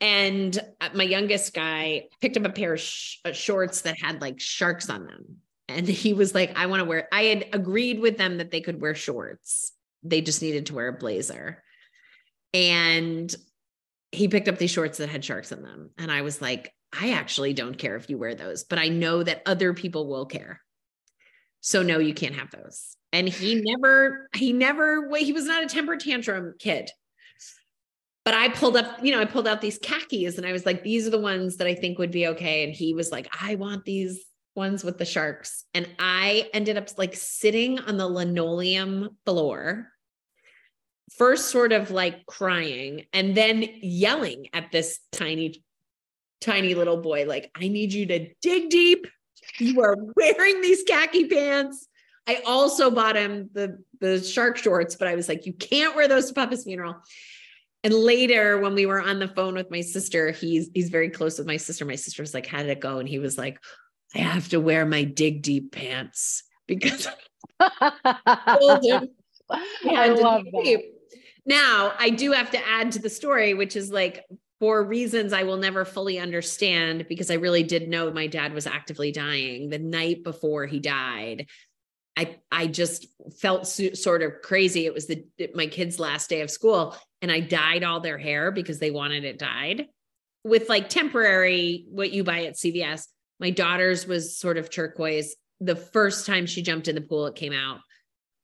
And 0.00 0.58
uh, 0.80 0.88
my 0.94 1.04
youngest 1.04 1.52
guy 1.52 2.08
picked 2.22 2.38
up 2.38 2.46
a 2.46 2.50
pair 2.50 2.72
of 2.72 2.80
sh- 2.80 3.18
uh, 3.26 3.32
shorts 3.32 3.82
that 3.82 4.00
had 4.00 4.22
like 4.22 4.40
sharks 4.40 4.88
on 4.88 5.06
them. 5.06 5.36
And 5.68 5.86
he 5.86 6.14
was 6.14 6.34
like, 6.34 6.56
I 6.56 6.66
want 6.66 6.80
to 6.80 6.86
wear, 6.86 7.06
I 7.12 7.24
had 7.24 7.50
agreed 7.52 8.00
with 8.00 8.16
them 8.16 8.38
that 8.38 8.50
they 8.50 8.62
could 8.62 8.80
wear 8.80 8.94
shorts. 8.94 9.72
They 10.02 10.22
just 10.22 10.40
needed 10.40 10.66
to 10.66 10.74
wear 10.74 10.88
a 10.88 10.92
blazer. 10.98 11.62
And 12.54 13.32
he 14.10 14.28
picked 14.28 14.48
up 14.48 14.56
these 14.56 14.70
shorts 14.70 14.98
that 14.98 15.10
had 15.10 15.24
sharks 15.24 15.52
in 15.52 15.62
them. 15.62 15.90
And 15.98 16.10
I 16.10 16.22
was 16.22 16.40
like, 16.40 16.72
I 16.98 17.12
actually 17.12 17.52
don't 17.52 17.76
care 17.76 17.96
if 17.96 18.08
you 18.08 18.16
wear 18.16 18.34
those, 18.34 18.64
but 18.64 18.78
I 18.78 18.88
know 18.88 19.22
that 19.22 19.42
other 19.44 19.74
people 19.74 20.08
will 20.08 20.26
care. 20.26 20.62
So 21.60 21.82
no, 21.82 21.98
you 21.98 22.14
can't 22.14 22.36
have 22.36 22.50
those 22.50 22.96
and 23.12 23.28
he 23.28 23.56
never 23.56 24.28
he 24.34 24.52
never 24.52 25.08
he 25.16 25.32
was 25.32 25.44
not 25.44 25.62
a 25.62 25.68
temper 25.68 25.96
tantrum 25.96 26.54
kid. 26.58 26.90
But 28.24 28.34
i 28.34 28.48
pulled 28.48 28.76
up 28.76 29.04
you 29.04 29.12
know 29.12 29.20
i 29.20 29.24
pulled 29.24 29.48
out 29.48 29.60
these 29.60 29.78
khakis 29.78 30.38
and 30.38 30.46
i 30.46 30.52
was 30.52 30.64
like 30.64 30.82
these 30.82 31.06
are 31.06 31.10
the 31.10 31.18
ones 31.18 31.56
that 31.56 31.66
i 31.66 31.74
think 31.74 31.98
would 31.98 32.10
be 32.10 32.28
okay. 32.28 32.64
And 32.64 32.74
he 32.74 32.94
was 32.94 33.12
like 33.12 33.28
i 33.40 33.54
want 33.56 33.84
these 33.84 34.24
ones 34.54 34.84
with 34.84 34.98
the 34.98 35.04
sharks. 35.04 35.64
And 35.74 35.88
i 35.98 36.48
ended 36.54 36.76
up 36.76 36.88
like 36.96 37.14
sitting 37.14 37.78
on 37.78 37.96
the 37.96 38.08
linoleum 38.08 39.16
floor 39.26 39.88
first 41.16 41.50
sort 41.50 41.72
of 41.72 41.90
like 41.90 42.24
crying 42.24 43.04
and 43.12 43.34
then 43.34 43.62
yelling 43.82 44.48
at 44.54 44.72
this 44.72 44.98
tiny 45.10 45.62
tiny 46.40 46.74
little 46.74 46.96
boy 46.96 47.26
like 47.26 47.50
i 47.54 47.68
need 47.68 47.92
you 47.92 48.06
to 48.06 48.32
dig 48.40 48.70
deep. 48.70 49.06
You 49.58 49.82
are 49.82 49.96
wearing 50.16 50.62
these 50.62 50.82
khaki 50.84 51.26
pants 51.26 51.88
I 52.26 52.42
also 52.46 52.90
bought 52.90 53.16
him 53.16 53.50
the 53.52 53.82
the 54.00 54.22
shark 54.22 54.56
shorts, 54.56 54.96
but 54.96 55.08
I 55.08 55.14
was 55.14 55.28
like, 55.28 55.46
you 55.46 55.52
can't 55.52 55.96
wear 55.96 56.08
those 56.08 56.28
to 56.28 56.34
Papa's 56.34 56.64
funeral. 56.64 56.96
And 57.84 57.92
later, 57.92 58.58
when 58.58 58.74
we 58.74 58.86
were 58.86 59.00
on 59.00 59.18
the 59.18 59.26
phone 59.26 59.54
with 59.54 59.70
my 59.70 59.80
sister, 59.80 60.30
he's 60.30 60.70
he's 60.72 60.90
very 60.90 61.10
close 61.10 61.38
with 61.38 61.48
my 61.48 61.56
sister. 61.56 61.84
My 61.84 61.96
sister 61.96 62.22
was 62.22 62.32
like, 62.32 62.46
"How 62.46 62.58
did 62.58 62.70
it 62.70 62.80
go?" 62.80 62.98
And 62.98 63.08
he 63.08 63.18
was 63.18 63.36
like, 63.36 63.58
"I 64.14 64.18
have 64.18 64.48
to 64.50 64.60
wear 64.60 64.86
my 64.86 65.02
dig 65.02 65.42
deep 65.42 65.72
pants 65.72 66.44
because 66.68 67.08
I 67.60 68.58
told 68.60 68.84
him 68.84 69.08
I 69.50 70.08
love 70.08 70.44
that. 70.44 70.82
Now, 71.44 71.92
I 71.98 72.10
do 72.10 72.32
have 72.32 72.50
to 72.52 72.68
add 72.68 72.92
to 72.92 73.00
the 73.00 73.10
story, 73.10 73.54
which 73.54 73.74
is 73.74 73.90
like 73.90 74.24
for 74.60 74.84
reasons 74.84 75.32
I 75.32 75.42
will 75.42 75.56
never 75.56 75.84
fully 75.84 76.20
understand, 76.20 77.06
because 77.08 77.32
I 77.32 77.34
really 77.34 77.64
did 77.64 77.88
know 77.88 78.12
my 78.12 78.28
dad 78.28 78.54
was 78.54 78.66
actively 78.66 79.10
dying 79.10 79.70
the 79.70 79.80
night 79.80 80.22
before 80.22 80.66
he 80.66 80.78
died. 80.78 81.46
I 82.16 82.36
I 82.50 82.66
just 82.66 83.06
felt 83.40 83.66
so, 83.66 83.92
sort 83.94 84.22
of 84.22 84.42
crazy. 84.42 84.86
It 84.86 84.94
was 84.94 85.06
the 85.06 85.24
my 85.54 85.66
kids' 85.66 85.98
last 85.98 86.28
day 86.28 86.42
of 86.42 86.50
school, 86.50 86.96
and 87.20 87.32
I 87.32 87.40
dyed 87.40 87.84
all 87.84 88.00
their 88.00 88.18
hair 88.18 88.50
because 88.50 88.78
they 88.78 88.90
wanted 88.90 89.24
it 89.24 89.38
dyed 89.38 89.86
with 90.44 90.68
like 90.68 90.88
temporary 90.88 91.86
what 91.88 92.12
you 92.12 92.24
buy 92.24 92.44
at 92.44 92.54
CVS. 92.54 93.06
My 93.40 93.50
daughter's 93.50 94.06
was 94.06 94.38
sort 94.38 94.58
of 94.58 94.70
turquoise. 94.70 95.36
The 95.60 95.76
first 95.76 96.26
time 96.26 96.46
she 96.46 96.62
jumped 96.62 96.88
in 96.88 96.94
the 96.94 97.00
pool, 97.00 97.26
it 97.26 97.34
came 97.34 97.52
out. 97.52 97.80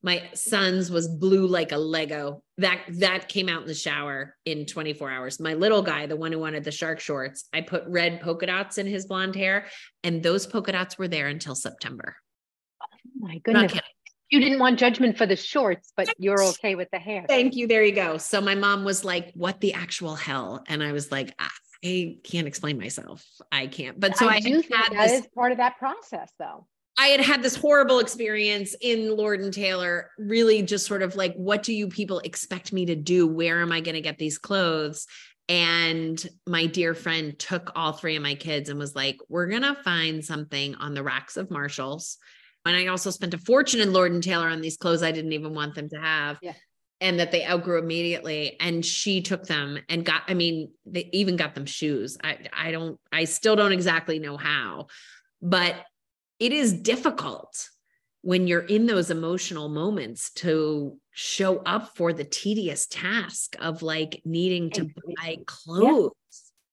My 0.01 0.31
son's 0.33 0.91
was 0.91 1.09
blue 1.09 1.49
like 1.49 1.73
a 1.73 1.77
Lego. 1.77 2.43
That 2.59 2.81
that 3.01 3.29
came 3.29 3.49
out 3.49 3.63
in 3.63 3.69
the 3.69 3.75
shower 3.75 4.37
in 4.45 4.65
24 4.65 5.11
hours. 5.11 5.41
My 5.41 5.55
little 5.55 5.83
guy, 5.83 6.07
the 6.07 6.17
one 6.17 6.33
who 6.33 6.39
wanted 6.39 6.65
the 6.65 6.71
shark 6.71 7.01
shorts, 7.01 7.49
I 7.53 7.63
put 7.63 7.83
red 7.89 8.21
polka 8.21 8.47
dots 8.47 8.79
in 8.79 8.87
his 8.87 9.07
blonde 9.07 9.35
hair, 9.35 9.67
and 10.05 10.23
those 10.23 10.47
polka 10.47 10.73
dots 10.73 10.97
were 10.97 11.09
there 11.09 11.27
until 11.27 11.55
September 11.55 12.17
my 13.19 13.39
goodness. 13.39 13.75
You 14.31 14.41
didn't 14.41 14.59
want 14.59 14.79
judgment 14.79 15.17
for 15.17 15.25
the 15.25 15.37
shorts, 15.37 15.93
but 15.97 16.13
you're 16.19 16.43
okay 16.43 16.75
with 16.75 16.91
the 16.91 16.99
hair. 16.99 17.25
Thank 17.27 17.57
you. 17.57 17.67
There 17.67 17.83
you 17.83 17.95
go. 17.95 18.19
So 18.19 18.43
my 18.43 18.55
mom 18.55 18.85
was 18.85 19.03
like, 19.03 19.33
What 19.35 19.61
the 19.61 19.73
actual 19.73 20.15
hell? 20.15 20.63
And 20.69 20.83
I 20.83 20.93
was 20.93 21.11
like, 21.11 21.33
I 21.85 22.19
can't 22.25 22.47
explain 22.47 22.79
myself. 22.79 23.25
I 23.51 23.69
can't. 23.69 23.99
But 23.99 24.17
so 24.17 24.29
I, 24.29 24.35
I 24.35 24.41
do 24.41 24.61
think 24.61 24.69
that 24.69 24.91
this, 24.93 25.21
is 25.21 25.27
part 25.35 25.53
of 25.53 25.59
that 25.59 25.79
process, 25.79 26.31
though. 26.39 26.67
I 26.99 27.07
had 27.07 27.21
had 27.21 27.43
this 27.43 27.55
horrible 27.55 28.01
experience 28.01 28.75
in 28.81 29.17
Lord 29.17 29.41
and 29.41 29.55
Taylor, 29.55 30.11
really 30.19 30.63
just 30.63 30.85
sort 30.85 31.03
of 31.03 31.15
like, 31.15 31.35
what 31.37 31.63
do 31.63 31.73
you 31.73 31.89
people 31.89 32.19
expect 32.21 32.73
me 32.73 32.87
to 32.87 32.97
do? 32.97 33.27
Where 33.27 33.63
am 33.63 33.71
I 33.71 33.81
going 33.81 33.95
to 33.95 34.01
get 34.01 34.19
these 34.19 34.37
clothes? 34.37 35.07
And 35.49 36.23
my 36.47 36.67
dear 36.67 36.95
friend 36.95 37.39
took 37.39 37.71
all 37.77 37.93
three 37.93 38.17
of 38.17 38.23
my 38.23 38.35
kids 38.35 38.69
and 38.69 38.79
was 38.79 38.97
like, 38.97 39.17
we're 39.29 39.47
going 39.47 39.63
to 39.63 39.77
find 39.77 40.25
something 40.25 40.75
on 40.75 40.93
the 40.93 41.05
racks 41.05 41.37
of 41.37 41.51
Marshalls 41.51 42.19
and 42.65 42.77
I 42.77 42.87
also 42.89 43.11
spent 43.11 43.35
a 43.35 43.39
fortune 43.39 43.81
in 43.81 43.93
Lord 43.93 44.13
and 44.13 44.23
Taylor 44.23 44.49
on 44.49 44.61
these 44.61 44.77
clothes 44.77 45.03
I 45.03 45.13
didn't 45.13 45.33
even 45.33 45.55
want 45.55 45.75
them 45.75 45.89
to 45.91 45.99
have. 45.99 46.39
Yeah. 46.43 46.55
And 47.01 47.21
that 47.21 47.31
they 47.31 47.47
outgrew 47.47 47.79
immediately. 47.79 48.57
And 48.59 48.85
she 48.85 49.23
took 49.23 49.45
them 49.45 49.79
and 49.89 50.05
got, 50.05 50.23
I 50.27 50.35
mean, 50.35 50.73
they 50.85 51.09
even 51.13 51.37
got 51.37 51.55
them 51.55 51.65
shoes. 51.65 52.19
I, 52.23 52.39
I 52.53 52.73
don't, 52.73 52.99
I 53.13 53.25
still 53.25 53.55
don't 53.55 53.71
exactly 53.71 54.19
know 54.19 54.37
how, 54.37 54.89
but 55.41 55.77
it 56.41 56.53
is 56.53 56.73
difficult 56.73 57.69
when 58.23 58.49
you're 58.49 58.61
in 58.61 58.87
those 58.87 59.11
emotional 59.11 59.69
moments 59.69 60.31
to 60.33 60.99
show 61.13 61.59
up 61.59 61.97
for 61.97 62.13
the 62.13 62.25
tedious 62.25 62.87
task 62.89 63.55
of 63.61 63.83
like 63.83 64.21
needing 64.25 64.71
to 64.71 64.91
buy 65.17 65.37
clothes 65.47 66.13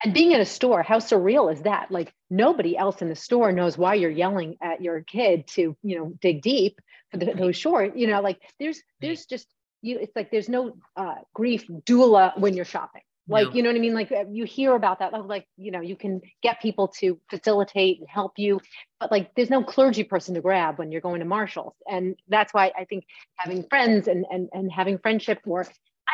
and 0.03 0.13
being 0.13 0.31
in 0.31 0.41
a 0.41 0.45
store 0.45 0.83
how 0.83 0.99
surreal 0.99 1.51
is 1.51 1.61
that? 1.63 1.91
Like 1.91 2.13
nobody 2.29 2.77
else 2.77 3.01
in 3.01 3.09
the 3.09 3.15
store 3.15 3.51
knows 3.51 3.77
why 3.77 3.95
you're 3.95 4.11
yelling 4.11 4.57
at 4.61 4.81
your 4.81 5.01
kid 5.01 5.47
to 5.47 5.75
you 5.83 5.97
know 5.97 6.13
dig 6.21 6.41
deep 6.41 6.79
for 7.11 7.17
the, 7.17 7.33
those 7.33 7.55
short 7.55 7.95
you 7.95 8.07
know 8.07 8.21
like 8.21 8.39
there's 8.59 8.81
there's 9.01 9.25
just 9.25 9.47
you 9.81 9.99
it's 9.99 10.15
like 10.15 10.31
there's 10.31 10.49
no 10.49 10.75
uh, 10.95 11.15
grief 11.33 11.65
doula 11.67 12.37
when 12.39 12.55
you're 12.55 12.65
shopping. 12.65 13.01
Like 13.27 13.47
no. 13.47 13.53
you 13.53 13.63
know 13.63 13.69
what 13.69 13.77
i 13.77 13.79
mean? 13.79 13.95
Like 13.95 14.11
uh, 14.11 14.25
you 14.29 14.45
hear 14.45 14.75
about 14.75 14.99
that 14.99 15.11
like, 15.25 15.47
you 15.57 15.71
know 15.71 15.81
you 15.81 15.95
can 15.95 16.21
get 16.43 16.61
people 16.61 16.89
to 16.99 17.19
facilitate 17.29 17.99
and 17.99 18.07
help 18.07 18.33
you 18.37 18.61
but 18.99 19.11
like 19.11 19.33
there's 19.35 19.49
no 19.49 19.63
clergy 19.63 20.03
person 20.03 20.35
to 20.35 20.41
grab 20.41 20.77
when 20.77 20.91
you're 20.91 21.01
going 21.01 21.19
to 21.19 21.25
marshalls. 21.25 21.75
And 21.89 22.15
that's 22.27 22.53
why 22.53 22.71
i 22.77 22.85
think 22.85 23.05
having 23.35 23.63
friends 23.63 24.07
and 24.07 24.25
and, 24.29 24.49
and 24.51 24.71
having 24.71 24.99
friendship 24.99 25.39
work 25.45 25.71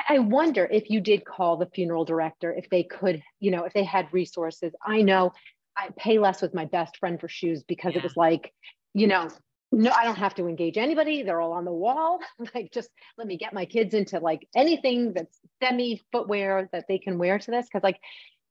I, 0.07 0.19
wonder 0.19 0.65
if 0.65 0.89
you 0.89 1.01
did 1.01 1.25
call 1.25 1.57
the 1.57 1.65
funeral 1.65 2.05
director, 2.05 2.53
if 2.53 2.69
they 2.69 2.83
could, 2.83 3.21
you 3.39 3.51
know, 3.51 3.65
if 3.65 3.73
they 3.73 3.83
had 3.83 4.07
resources. 4.11 4.73
I 4.85 5.01
know 5.01 5.33
I 5.77 5.89
Payless 5.99 6.41
with 6.41 6.53
my 6.53 6.65
best 6.65 6.97
friend 6.97 7.19
for 7.19 7.27
shoes 7.27 7.63
because 7.63 7.93
yeah. 7.93 7.99
it 7.99 8.03
was 8.03 8.15
like, 8.15 8.53
you 8.93 9.07
know, 9.07 9.29
no, 9.71 9.91
I 9.91 10.03
don't 10.03 10.17
have 10.17 10.35
to 10.35 10.47
engage 10.47 10.77
anybody. 10.77 11.23
They're 11.23 11.39
all 11.39 11.53
on 11.53 11.65
the 11.65 11.71
wall. 11.71 12.19
like, 12.55 12.71
just 12.71 12.89
let 13.17 13.27
me 13.27 13.37
get 13.37 13.53
my 13.53 13.65
kids 13.65 13.93
into 13.93 14.19
like 14.19 14.47
anything 14.55 15.13
that's 15.13 15.39
semi 15.61 16.01
footwear 16.11 16.69
that 16.71 16.85
they 16.87 16.97
can 16.97 17.17
wear 17.17 17.39
to 17.39 17.51
this. 17.51 17.67
Cause 17.71 17.83
like, 17.83 17.99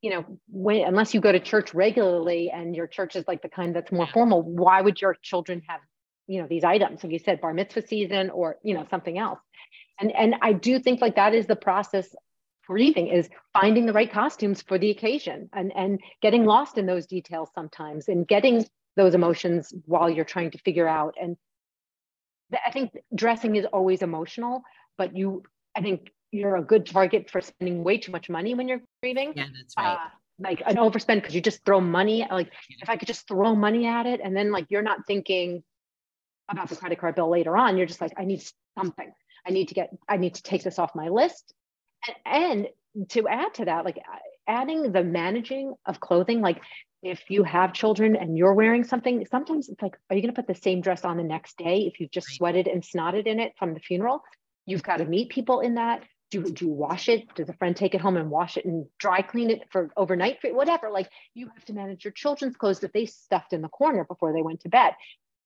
you 0.00 0.10
know, 0.10 0.24
when, 0.48 0.86
unless 0.86 1.12
you 1.12 1.20
go 1.20 1.30
to 1.30 1.40
church 1.40 1.74
regularly 1.74 2.50
and 2.50 2.74
your 2.74 2.86
church 2.86 3.16
is 3.16 3.28
like 3.28 3.42
the 3.42 3.50
kind 3.50 3.76
that's 3.76 3.92
more 3.92 4.06
formal, 4.06 4.42
why 4.42 4.80
would 4.80 5.00
your 5.00 5.14
children 5.20 5.60
have, 5.68 5.80
you 6.26 6.40
know, 6.40 6.48
these 6.48 6.64
items? 6.64 7.04
Like 7.04 7.12
you 7.12 7.18
said, 7.18 7.42
bar 7.42 7.52
mitzvah 7.52 7.86
season 7.86 8.30
or, 8.30 8.56
you 8.62 8.72
know, 8.72 8.86
something 8.90 9.18
else 9.18 9.40
and 10.00 10.12
and 10.12 10.34
i 10.42 10.52
do 10.52 10.78
think 10.78 11.00
like 11.00 11.16
that 11.16 11.34
is 11.34 11.46
the 11.46 11.56
process 11.56 12.14
grieving 12.66 13.08
is 13.08 13.28
finding 13.52 13.86
the 13.86 13.92
right 13.92 14.12
costumes 14.12 14.62
for 14.62 14.78
the 14.78 14.90
occasion 14.90 15.48
and 15.52 15.72
and 15.74 16.00
getting 16.22 16.44
lost 16.44 16.78
in 16.78 16.86
those 16.86 17.06
details 17.06 17.48
sometimes 17.54 18.08
and 18.08 18.28
getting 18.28 18.64
those 18.96 19.14
emotions 19.14 19.72
while 19.86 20.10
you're 20.10 20.24
trying 20.24 20.50
to 20.50 20.58
figure 20.58 20.88
out 20.88 21.14
and 21.20 21.36
i 22.66 22.70
think 22.70 22.90
dressing 23.14 23.56
is 23.56 23.64
always 23.66 24.02
emotional 24.02 24.62
but 24.96 25.16
you 25.16 25.42
i 25.76 25.80
think 25.80 26.10
you're 26.32 26.56
a 26.56 26.62
good 26.62 26.86
target 26.86 27.30
for 27.30 27.40
spending 27.40 27.82
way 27.82 27.98
too 27.98 28.12
much 28.12 28.28
money 28.28 28.54
when 28.54 28.68
you're 28.68 28.80
grieving. 29.02 29.32
Yeah, 29.34 29.46
that's 29.54 29.74
right. 29.76 29.94
Uh, 29.94 30.08
like 30.38 30.62
an 30.64 30.76
overspend 30.76 31.16
because 31.16 31.34
you 31.34 31.40
just 31.42 31.64
throw 31.66 31.80
money 31.80 32.26
like 32.30 32.50
yeah. 32.70 32.76
if 32.80 32.88
I 32.88 32.96
could 32.96 33.08
just 33.08 33.28
throw 33.28 33.54
money 33.54 33.86
at 33.86 34.06
it 34.06 34.20
and 34.24 34.34
then 34.34 34.52
like 34.52 34.66
you're 34.70 34.82
not 34.82 35.06
thinking 35.06 35.62
about 36.48 36.70
the 36.70 36.76
credit 36.76 36.98
card 36.98 37.14
bill 37.14 37.30
later 37.30 37.56
on, 37.56 37.76
you're 37.76 37.86
just 37.86 38.00
like, 38.00 38.12
I 38.16 38.24
need 38.24 38.42
something. 38.78 39.12
I 39.46 39.50
need 39.50 39.68
to 39.68 39.74
get, 39.74 39.90
I 40.08 40.16
need 40.16 40.34
to 40.34 40.42
take 40.42 40.62
this 40.62 40.78
off 40.78 40.94
my 40.94 41.08
list. 41.08 41.54
And, 42.06 42.66
and 42.94 43.08
to 43.10 43.28
add 43.28 43.54
to 43.54 43.64
that, 43.66 43.84
like 43.84 43.98
adding 44.46 44.92
the 44.92 45.04
managing 45.04 45.74
of 45.86 46.00
clothing, 46.00 46.40
like 46.40 46.60
if 47.02 47.30
you 47.30 47.44
have 47.44 47.72
children 47.72 48.16
and 48.16 48.36
you're 48.36 48.54
wearing 48.54 48.84
something, 48.84 49.24
sometimes 49.30 49.68
it's 49.68 49.80
like, 49.80 49.96
are 50.08 50.16
you 50.16 50.22
going 50.22 50.34
to 50.34 50.40
put 50.40 50.46
the 50.46 50.60
same 50.60 50.80
dress 50.80 51.04
on 51.04 51.16
the 51.16 51.22
next 51.22 51.56
day 51.56 51.90
if 51.90 51.98
you've 51.98 52.10
just 52.10 52.28
sweated 52.28 52.66
and 52.66 52.82
snotted 52.82 53.26
in 53.26 53.40
it 53.40 53.52
from 53.58 53.74
the 53.74 53.80
funeral? 53.80 54.22
You've 54.66 54.82
got 54.82 54.98
to 54.98 55.04
meet 55.04 55.30
people 55.30 55.60
in 55.60 55.74
that. 55.74 56.02
Do, 56.30 56.44
do 56.44 56.66
you 56.66 56.70
wash 56.72 57.08
it? 57.08 57.34
Does 57.34 57.48
a 57.48 57.54
friend 57.54 57.74
take 57.74 57.94
it 57.94 58.00
home 58.00 58.16
and 58.16 58.30
wash 58.30 58.56
it 58.56 58.64
and 58.64 58.86
dry 58.98 59.22
clean 59.22 59.50
it 59.50 59.62
for 59.70 59.90
overnight? 59.96 60.38
Whatever. 60.44 60.90
Like 60.90 61.10
you 61.34 61.48
have 61.54 61.64
to 61.64 61.72
manage 61.72 62.04
your 62.04 62.12
children's 62.12 62.56
clothes 62.56 62.80
that 62.80 62.92
they 62.92 63.06
stuffed 63.06 63.52
in 63.52 63.62
the 63.62 63.68
corner 63.68 64.04
before 64.04 64.32
they 64.32 64.42
went 64.42 64.60
to 64.60 64.68
bed. 64.68 64.92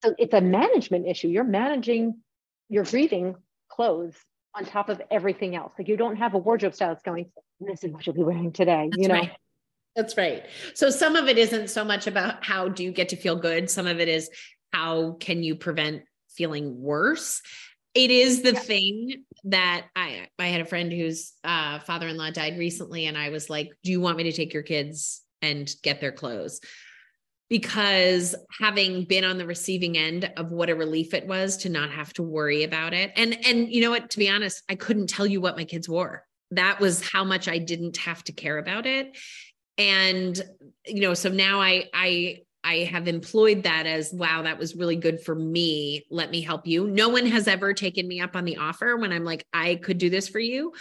So 0.03 0.13
it's 0.19 0.33
a 0.33 0.41
management 0.41 1.07
issue. 1.07 1.29
You're 1.29 1.43
managing 1.43 2.21
your 2.69 2.83
grieving 2.83 3.35
clothes 3.69 4.15
on 4.53 4.65
top 4.65 4.89
of 4.89 5.01
everything 5.11 5.55
else. 5.55 5.73
Like 5.77 5.87
you 5.87 5.97
don't 5.97 6.15
have 6.15 6.33
a 6.33 6.37
wardrobe 6.37 6.75
style 6.75 6.89
that's 6.89 7.03
going, 7.03 7.31
this 7.59 7.83
is 7.83 7.91
what 7.91 8.05
you'll 8.05 8.15
be 8.15 8.23
wearing 8.23 8.51
today, 8.51 8.89
that's 8.91 9.01
you 9.01 9.07
know? 9.07 9.15
Right. 9.15 9.31
That's 9.95 10.17
right. 10.17 10.43
So 10.73 10.89
some 10.89 11.15
of 11.15 11.27
it 11.27 11.37
isn't 11.37 11.69
so 11.69 11.85
much 11.85 12.05
about 12.05 12.43
how 12.43 12.67
do 12.67 12.83
you 12.83 12.91
get 12.91 13.09
to 13.09 13.15
feel 13.15 13.37
good. 13.37 13.69
Some 13.69 13.87
of 13.87 13.99
it 13.99 14.09
is 14.09 14.29
how 14.73 15.13
can 15.21 15.41
you 15.41 15.55
prevent 15.55 16.03
feeling 16.35 16.81
worse. 16.81 17.41
It 17.93 18.11
is 18.11 18.41
the 18.41 18.53
yeah. 18.53 18.59
thing 18.59 19.23
that 19.45 19.85
I 19.95 20.27
I 20.37 20.47
had 20.47 20.61
a 20.61 20.65
friend 20.65 20.91
whose 20.91 21.31
uh, 21.45 21.79
father-in-law 21.79 22.31
died 22.31 22.59
recently, 22.59 23.05
and 23.05 23.17
I 23.17 23.29
was 23.29 23.49
like, 23.49 23.71
"Do 23.83 23.91
you 23.91 24.01
want 24.01 24.17
me 24.17 24.23
to 24.23 24.33
take 24.33 24.53
your 24.53 24.63
kids 24.63 25.21
and 25.41 25.73
get 25.81 26.01
their 26.01 26.11
clothes?" 26.11 26.59
Because 27.49 28.35
having 28.59 29.05
been 29.05 29.23
on 29.23 29.37
the 29.37 29.45
receiving 29.45 29.97
end 29.97 30.31
of 30.35 30.51
what 30.51 30.69
a 30.69 30.75
relief 30.75 31.13
it 31.13 31.27
was 31.27 31.57
to 31.57 31.69
not 31.69 31.91
have 31.91 32.11
to 32.13 32.23
worry 32.23 32.63
about 32.63 32.93
it, 32.93 33.11
and 33.15 33.37
and 33.45 33.71
you 33.71 33.81
know 33.81 33.91
what, 33.91 34.09
to 34.11 34.17
be 34.17 34.29
honest, 34.29 34.63
I 34.69 34.75
couldn't 34.75 35.07
tell 35.07 35.27
you 35.27 35.41
what 35.41 35.57
my 35.57 35.65
kids 35.65 35.87
wore. 35.87 36.25
That 36.51 36.79
was 36.79 37.07
how 37.07 37.23
much 37.23 37.47
I 37.47 37.59
didn't 37.59 37.97
have 37.97 38.23
to 38.25 38.31
care 38.31 38.57
about 38.57 38.85
it. 38.85 39.17
And 39.77 40.41
you 40.87 41.01
know 41.01 41.13
so 41.13 41.29
now 41.29 41.59
i 41.61 41.85
i 41.93 42.37
i 42.63 42.77
have 42.77 43.07
employed 43.07 43.63
that 43.63 43.85
as 43.85 44.11
wow 44.13 44.43
that 44.43 44.57
was 44.57 44.75
really 44.75 44.95
good 44.95 45.21
for 45.21 45.35
me. 45.35 46.05
Let 46.09 46.31
me 46.31 46.41
help 46.41 46.65
you. 46.65 46.87
No 46.87 47.09
one 47.09 47.25
has 47.25 47.47
ever 47.47 47.73
taken 47.73 48.07
me 48.07 48.21
up 48.21 48.35
on 48.35 48.45
the 48.45 48.57
offer 48.57 48.97
when 48.97 49.11
i'm 49.11 49.25
like 49.25 49.45
i 49.53 49.75
could 49.75 49.97
do 49.97 50.09
this 50.09 50.27
for 50.27 50.39
you 50.39 50.73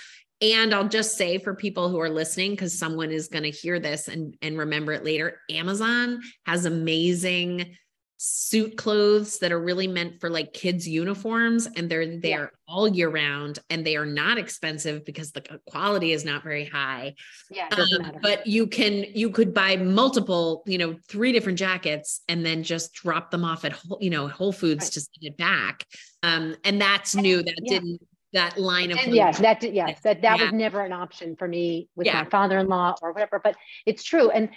and 0.52 0.74
i'll 0.74 0.88
just 0.88 1.16
say 1.16 1.38
for 1.38 1.54
people 1.54 1.88
who 1.88 2.00
are 2.00 2.10
listening 2.10 2.52
because 2.52 2.78
someone 2.78 3.10
is 3.10 3.28
going 3.28 3.44
to 3.44 3.50
hear 3.50 3.78
this 3.78 4.08
and 4.08 4.36
and 4.42 4.58
remember 4.58 4.92
it 4.92 5.04
later 5.04 5.40
amazon 5.50 6.20
has 6.46 6.64
amazing 6.64 7.76
suit 8.16 8.76
clothes 8.76 9.38
that 9.40 9.52
are 9.52 9.60
really 9.60 9.86
meant 9.86 10.18
for 10.18 10.30
like 10.30 10.52
kids 10.52 10.88
uniforms 10.88 11.68
and 11.76 11.90
they're 11.90 12.18
there 12.20 12.40
yeah. 12.40 12.46
all 12.68 12.88
year 12.88 13.10
round 13.10 13.58
and 13.68 13.84
they 13.84 13.96
are 13.96 14.06
not 14.06 14.38
expensive 14.38 15.04
because 15.04 15.32
the 15.32 15.42
quality 15.66 16.12
is 16.12 16.24
not 16.24 16.42
very 16.42 16.64
high 16.64 17.12
yeah 17.50 17.68
um, 17.76 18.12
but 18.22 18.46
you 18.46 18.66
can 18.66 19.04
you 19.14 19.28
could 19.28 19.52
buy 19.52 19.76
multiple 19.76 20.62
you 20.64 20.78
know 20.78 20.96
three 21.08 21.32
different 21.32 21.58
jackets 21.58 22.22
and 22.28 22.46
then 22.46 22.62
just 22.62 22.94
drop 22.94 23.30
them 23.30 23.44
off 23.44 23.64
at 23.64 23.72
Whole 23.72 23.98
you 24.00 24.10
know 24.10 24.26
whole 24.28 24.52
foods 24.52 24.86
right. 24.86 24.92
to 24.92 25.00
send 25.00 25.10
it 25.20 25.36
back 25.36 25.84
um 26.22 26.56
and 26.64 26.80
that's 26.80 27.14
new 27.16 27.42
that 27.42 27.58
yeah. 27.62 27.78
didn't 27.78 28.00
that 28.34 28.58
line 28.58 28.92
of 28.92 28.98
yes 29.06 29.38
that 29.38 29.62
yes 29.72 30.00
that 30.02 30.20
that 30.20 30.38
yeah. 30.38 30.44
was 30.44 30.52
never 30.52 30.80
an 30.80 30.92
option 30.92 31.34
for 31.36 31.48
me 31.48 31.88
with 31.96 32.06
my 32.06 32.24
father-in-law 32.26 32.94
or 33.00 33.12
whatever 33.12 33.40
but 33.42 33.56
it's 33.86 34.02
true 34.02 34.30
and 34.30 34.50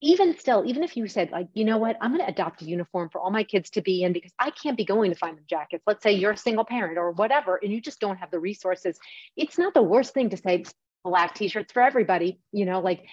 even 0.00 0.36
still, 0.38 0.62
even 0.64 0.84
if 0.84 0.96
you 0.96 1.08
said, 1.08 1.30
like, 1.32 1.48
you 1.54 1.64
know 1.64 1.78
what, 1.78 1.96
I'm 2.00 2.12
going 2.12 2.24
to 2.24 2.30
adopt 2.30 2.62
a 2.62 2.64
uniform 2.64 3.08
for 3.10 3.20
all 3.20 3.30
my 3.30 3.42
kids 3.42 3.70
to 3.70 3.82
be 3.82 4.04
in 4.04 4.12
because 4.12 4.30
I 4.38 4.50
can't 4.50 4.76
be 4.76 4.84
going 4.84 5.10
to 5.10 5.16
find 5.16 5.36
them 5.36 5.44
jackets. 5.48 5.82
Let's 5.86 6.02
say 6.02 6.12
you're 6.12 6.32
a 6.32 6.36
single 6.36 6.64
parent 6.64 6.98
or 6.98 7.10
whatever, 7.10 7.56
and 7.56 7.72
you 7.72 7.80
just 7.80 7.98
don't 7.98 8.16
have 8.16 8.30
the 8.30 8.38
resources. 8.38 8.98
It's 9.36 9.58
not 9.58 9.74
the 9.74 9.82
worst 9.82 10.14
thing 10.14 10.30
to 10.30 10.36
say 10.36 10.64
black 11.02 11.34
t-shirts 11.34 11.72
for 11.72 11.82
everybody, 11.82 12.38
you 12.52 12.64
know, 12.64 12.80
like, 12.80 13.04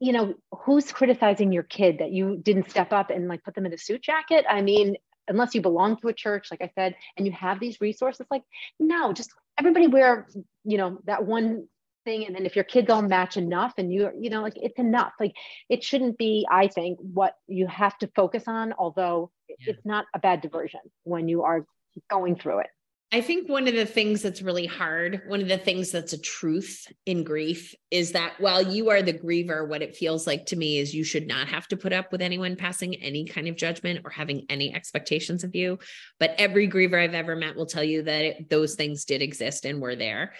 you 0.00 0.12
know, 0.12 0.34
who's 0.52 0.92
criticizing 0.92 1.50
your 1.50 1.64
kid 1.64 1.98
that 1.98 2.12
you 2.12 2.36
didn't 2.36 2.70
step 2.70 2.92
up 2.92 3.10
and 3.10 3.26
like 3.26 3.42
put 3.42 3.56
them 3.56 3.66
in 3.66 3.72
a 3.72 3.78
suit 3.78 4.02
jacket? 4.02 4.44
I 4.48 4.62
mean, 4.62 4.96
unless 5.28 5.54
you 5.54 5.60
belong 5.60 5.96
to 5.98 6.08
a 6.08 6.12
church, 6.12 6.48
like 6.50 6.62
I 6.62 6.70
said, 6.74 6.94
and 7.16 7.26
you 7.26 7.32
have 7.32 7.60
these 7.60 7.80
resources, 7.80 8.26
like, 8.30 8.42
no, 8.78 9.12
just 9.12 9.30
everybody 9.58 9.86
wear, 9.86 10.28
you 10.64 10.78
know, 10.78 10.98
that 11.04 11.24
one 11.24 11.68
thing 12.04 12.26
and 12.26 12.34
then 12.34 12.46
if 12.46 12.54
your 12.54 12.64
kids 12.64 12.88
all 12.90 13.02
match 13.02 13.36
enough 13.36 13.74
and 13.76 13.92
you 13.92 14.06
are 14.06 14.14
you 14.18 14.30
know 14.30 14.40
like 14.40 14.56
it's 14.56 14.78
enough 14.78 15.12
like 15.18 15.34
it 15.68 15.82
shouldn't 15.82 16.16
be 16.16 16.46
i 16.50 16.68
think 16.68 16.98
what 17.00 17.34
you 17.48 17.66
have 17.66 17.98
to 17.98 18.08
focus 18.14 18.44
on 18.46 18.72
although 18.78 19.30
yeah. 19.48 19.56
it's 19.66 19.84
not 19.84 20.06
a 20.14 20.18
bad 20.18 20.40
diversion 20.40 20.80
when 21.04 21.28
you 21.28 21.42
are 21.42 21.66
going 22.08 22.36
through 22.36 22.60
it 22.60 22.68
I 23.10 23.22
think 23.22 23.48
one 23.48 23.66
of 23.66 23.74
the 23.74 23.86
things 23.86 24.20
that's 24.20 24.42
really 24.42 24.66
hard, 24.66 25.22
one 25.28 25.40
of 25.40 25.48
the 25.48 25.56
things 25.56 25.90
that's 25.90 26.12
a 26.12 26.20
truth 26.20 26.86
in 27.06 27.24
grief 27.24 27.74
is 27.90 28.12
that 28.12 28.34
while 28.38 28.60
you 28.60 28.90
are 28.90 29.00
the 29.00 29.14
griever, 29.14 29.66
what 29.66 29.80
it 29.80 29.96
feels 29.96 30.26
like 30.26 30.44
to 30.46 30.56
me 30.56 30.78
is 30.78 30.94
you 30.94 31.04
should 31.04 31.26
not 31.26 31.48
have 31.48 31.66
to 31.68 31.76
put 31.78 31.94
up 31.94 32.12
with 32.12 32.20
anyone 32.20 32.54
passing 32.54 32.94
any 32.96 33.24
kind 33.24 33.48
of 33.48 33.56
judgment 33.56 34.00
or 34.04 34.10
having 34.10 34.44
any 34.50 34.74
expectations 34.74 35.42
of 35.42 35.54
you. 35.54 35.78
But 36.20 36.34
every 36.36 36.68
griever 36.68 37.02
I've 37.02 37.14
ever 37.14 37.34
met 37.34 37.56
will 37.56 37.64
tell 37.64 37.84
you 37.84 38.02
that 38.02 38.24
it, 38.24 38.50
those 38.50 38.74
things 38.74 39.06
did 39.06 39.22
exist 39.22 39.64
and 39.64 39.80
were 39.80 39.96
there 39.96 40.34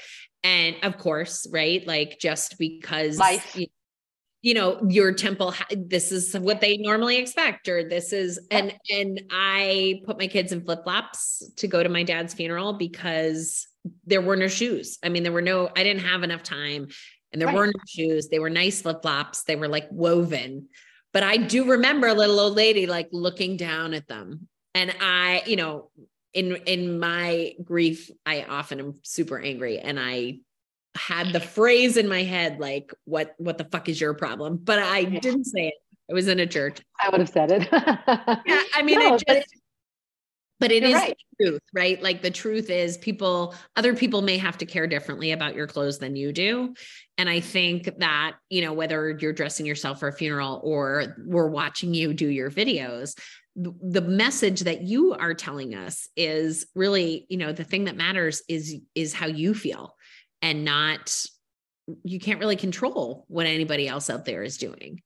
and 0.45 0.77
of 0.83 0.99
course 0.99 1.49
right 1.53 1.87
like 1.87 2.19
just 2.21 2.59
because 2.59 3.19
life 3.19 3.57
you, 3.57 3.67
you 4.43 4.55
know 4.55 4.81
your 4.89 5.13
temple 5.13 5.53
this 5.77 6.13
is 6.13 6.35
what 6.39 6.61
they 6.61 6.77
normally 6.77 7.17
expect 7.17 7.69
or 7.69 7.89
this 7.89 8.13
is 8.13 8.39
and 8.51 8.73
and 8.91 9.21
i 9.31 10.01
put 10.07 10.19
my 10.19 10.27
kids 10.29 10.53
in 10.53 10.65
flip-flops 10.65 11.43
to 11.57 11.67
go 11.67 11.83
to 11.83 11.89
my 11.89 12.05
dad's 12.05 12.35
funeral 12.35 12.75
because 12.75 13.67
there 14.05 14.21
were 14.21 14.37
no 14.37 14.49
shoes. 14.49 14.99
I 15.03 15.09
mean 15.09 15.23
there 15.23 15.33
were 15.33 15.43
no 15.43 15.69
i 15.77 15.83
didn't 15.83 16.05
have 16.05 16.23
enough 16.23 16.43
time 16.43 16.89
and 17.33 17.41
there 17.41 17.49
right. 17.49 17.57
were 17.57 17.67
no 17.67 17.81
shoes. 17.87 18.29
They 18.29 18.39
were 18.39 18.49
nice 18.49 18.83
flip-flops. 18.83 19.45
They 19.45 19.57
were 19.57 19.69
like 19.69 19.89
woven. 19.91 20.69
But 21.13 21.23
i 21.23 21.37
do 21.37 21.71
remember 21.71 22.07
a 22.07 22.15
little 22.15 22.39
old 22.39 22.55
lady 22.55 22.87
like 22.87 23.09
looking 23.13 23.57
down 23.57 23.95
at 23.95 24.09
them. 24.09 24.49
And 24.75 24.95
i 25.01 25.43
you 25.47 25.57
know 25.57 25.91
in 26.35 26.57
in 26.67 26.99
my 26.99 27.55
grief 27.65 28.11
i 28.27 28.43
often 28.43 28.79
am 28.81 28.95
super 29.03 29.39
angry 29.39 29.79
and 29.79 29.99
i 29.99 30.39
had 30.99 31.33
the 31.33 31.41
phrase 31.41 31.97
in 31.97 32.09
my 32.09 32.23
head 32.23 32.59
like 32.59 32.93
what 33.05 33.35
what 33.39 33.59
the 33.59 33.65
fuck 33.65 33.89
is 33.89 34.01
your 34.01 34.15
problem? 34.15 34.59
But 34.63 34.79
i 34.81 35.01
yeah. 35.01 35.21
didn't 35.21 35.45
say 35.45 35.69
it. 35.69 35.75
I 36.11 36.15
was 36.15 36.29
in 36.29 36.41
a 36.41 36.47
church. 36.47 36.81
I 37.03 37.11
would 37.11 37.21
have 37.21 37.29
said 37.29 37.51
it. 37.53 37.69
Yeah 37.71 38.63
i 38.75 38.83
mean 38.83 38.99
no, 39.01 39.15
it 39.15 39.25
just, 39.27 39.27
but, 39.27 39.45
but 40.61 40.73
it 40.73 40.83
is 40.83 40.95
right. 40.95 41.17
the 41.39 41.45
truth 41.47 41.63
right? 41.73 42.03
Like 42.03 42.23
the 42.23 42.31
truth 42.31 42.71
is 42.71 42.99
people 42.99 43.55
other 43.77 43.95
people 43.95 44.23
may 44.23 44.39
have 44.39 44.59
to 44.59 44.67
care 44.67 44.87
differently 44.87 45.33
about 45.33 45.55
your 45.55 45.67
clothes 45.67 45.99
than 45.99 46.17
you 46.17 46.33
do. 46.33 46.75
And 47.17 47.29
i 47.29 47.41
think 47.41 47.91
that 47.99 48.37
you 48.49 48.63
know 48.63 48.73
whether 48.73 49.17
you're 49.21 49.33
dressing 49.33 49.67
yourself 49.67 50.01
for 50.01 50.09
a 50.09 50.13
funeral 50.13 50.61
or 50.65 51.17
we're 51.27 51.49
watching 51.49 51.95
you 51.95 52.15
do 52.15 52.29
your 52.29 52.51
videos 52.51 53.15
the 53.61 54.01
message 54.01 54.61
that 54.61 54.83
you 54.83 55.15
are 55.15 55.35
telling 55.35 55.75
us 55.75 56.09
is 56.17 56.67
really 56.77 57.27
you 57.29 57.37
know 57.37 57.53
the 57.53 57.65
thing 57.65 57.85
that 57.85 57.97
matters 57.97 58.41
is 58.49 58.77
is 58.95 59.13
how 59.13 59.27
you 59.27 59.53
feel 59.53 59.95
and 60.43 60.65
not 60.65 61.25
you 62.05 62.21
can't 62.21 62.39
really 62.39 62.57
control 62.57 63.25
what 63.29 63.47
anybody 63.47 63.89
else 63.89 64.11
out 64.11 64.25
there 64.25 64.43
is 64.43 64.59
doing. 64.59 65.01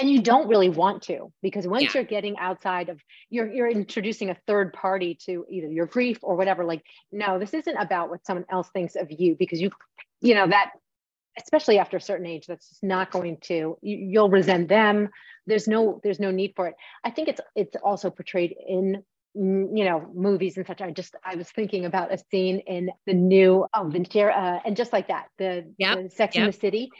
And 0.00 0.10
you 0.10 0.20
don't 0.20 0.48
really 0.48 0.68
want 0.68 1.02
to 1.04 1.32
because 1.40 1.68
once 1.68 1.84
yeah. 1.84 1.90
you're 1.94 2.04
getting 2.04 2.36
outside 2.38 2.88
of 2.88 3.00
you're 3.30 3.52
you're 3.52 3.68
introducing 3.68 4.30
a 4.30 4.36
third 4.46 4.72
party 4.72 5.16
to 5.26 5.44
either 5.48 5.68
your 5.68 5.86
grief 5.86 6.18
or 6.22 6.34
whatever 6.34 6.64
like 6.64 6.82
no 7.12 7.38
this 7.38 7.54
isn't 7.54 7.76
about 7.76 8.10
what 8.10 8.26
someone 8.26 8.44
else 8.50 8.68
thinks 8.74 8.96
of 8.96 9.12
you 9.12 9.36
because 9.38 9.60
you 9.60 9.70
you 10.20 10.34
know 10.34 10.48
that 10.48 10.72
especially 11.38 11.78
after 11.78 11.96
a 11.96 12.00
certain 12.00 12.26
age 12.26 12.46
that's 12.46 12.68
just 12.68 12.82
not 12.82 13.10
going 13.10 13.36
to 13.42 13.54
you, 13.54 13.78
you'll 13.82 14.30
resent 14.30 14.68
them. 14.68 15.08
There's 15.46 15.68
no 15.68 16.00
there's 16.02 16.20
no 16.20 16.30
need 16.30 16.54
for 16.56 16.68
it. 16.68 16.74
I 17.04 17.10
think 17.10 17.28
it's 17.28 17.40
it's 17.54 17.76
also 17.82 18.10
portrayed 18.10 18.54
in 18.66 19.02
you 19.34 19.84
know 19.84 20.08
movies 20.14 20.56
and 20.56 20.66
such 20.66 20.80
i 20.80 20.90
just 20.90 21.16
i 21.24 21.34
was 21.34 21.50
thinking 21.50 21.84
about 21.84 22.12
a 22.12 22.18
scene 22.30 22.60
in 22.60 22.90
the 23.06 23.14
new 23.14 23.66
oh 23.74 23.88
Ventura, 23.88 24.32
uh, 24.32 24.60
and 24.64 24.76
just 24.76 24.92
like 24.92 25.08
that 25.08 25.26
the, 25.38 25.72
yep. 25.76 26.02
the 26.02 26.10
sex 26.10 26.36
yep. 26.36 26.42
in 26.42 26.46
the 26.46 26.56
city 26.56 26.90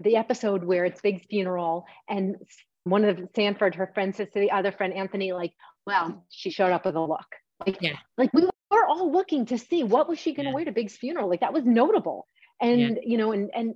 the 0.00 0.16
episode 0.16 0.64
where 0.64 0.84
it's 0.84 1.00
big's 1.02 1.24
funeral 1.26 1.84
and 2.08 2.36
one 2.84 3.04
of 3.04 3.16
the 3.16 3.28
Stanford 3.28 3.74
her 3.74 3.90
friend 3.92 4.16
says 4.16 4.28
to 4.32 4.40
the 4.40 4.50
other 4.50 4.72
friend 4.72 4.94
anthony 4.94 5.32
like 5.32 5.52
well 5.86 6.24
she 6.30 6.50
showed 6.50 6.72
up 6.72 6.86
with 6.86 6.96
a 6.96 7.00
look 7.00 7.26
like 7.66 7.78
yeah. 7.82 7.96
like 8.16 8.32
we 8.32 8.42
were 8.70 8.86
all 8.86 9.12
looking 9.12 9.44
to 9.46 9.58
see 9.58 9.82
what 9.82 10.08
was 10.08 10.18
she 10.18 10.32
going 10.32 10.44
to 10.44 10.50
yeah. 10.50 10.54
wear 10.54 10.64
to 10.64 10.72
big's 10.72 10.96
funeral 10.96 11.28
like 11.28 11.40
that 11.40 11.52
was 11.52 11.64
notable 11.64 12.26
and 12.60 12.80
yeah. 12.80 13.02
you 13.04 13.18
know 13.18 13.32
and 13.32 13.50
and 13.54 13.74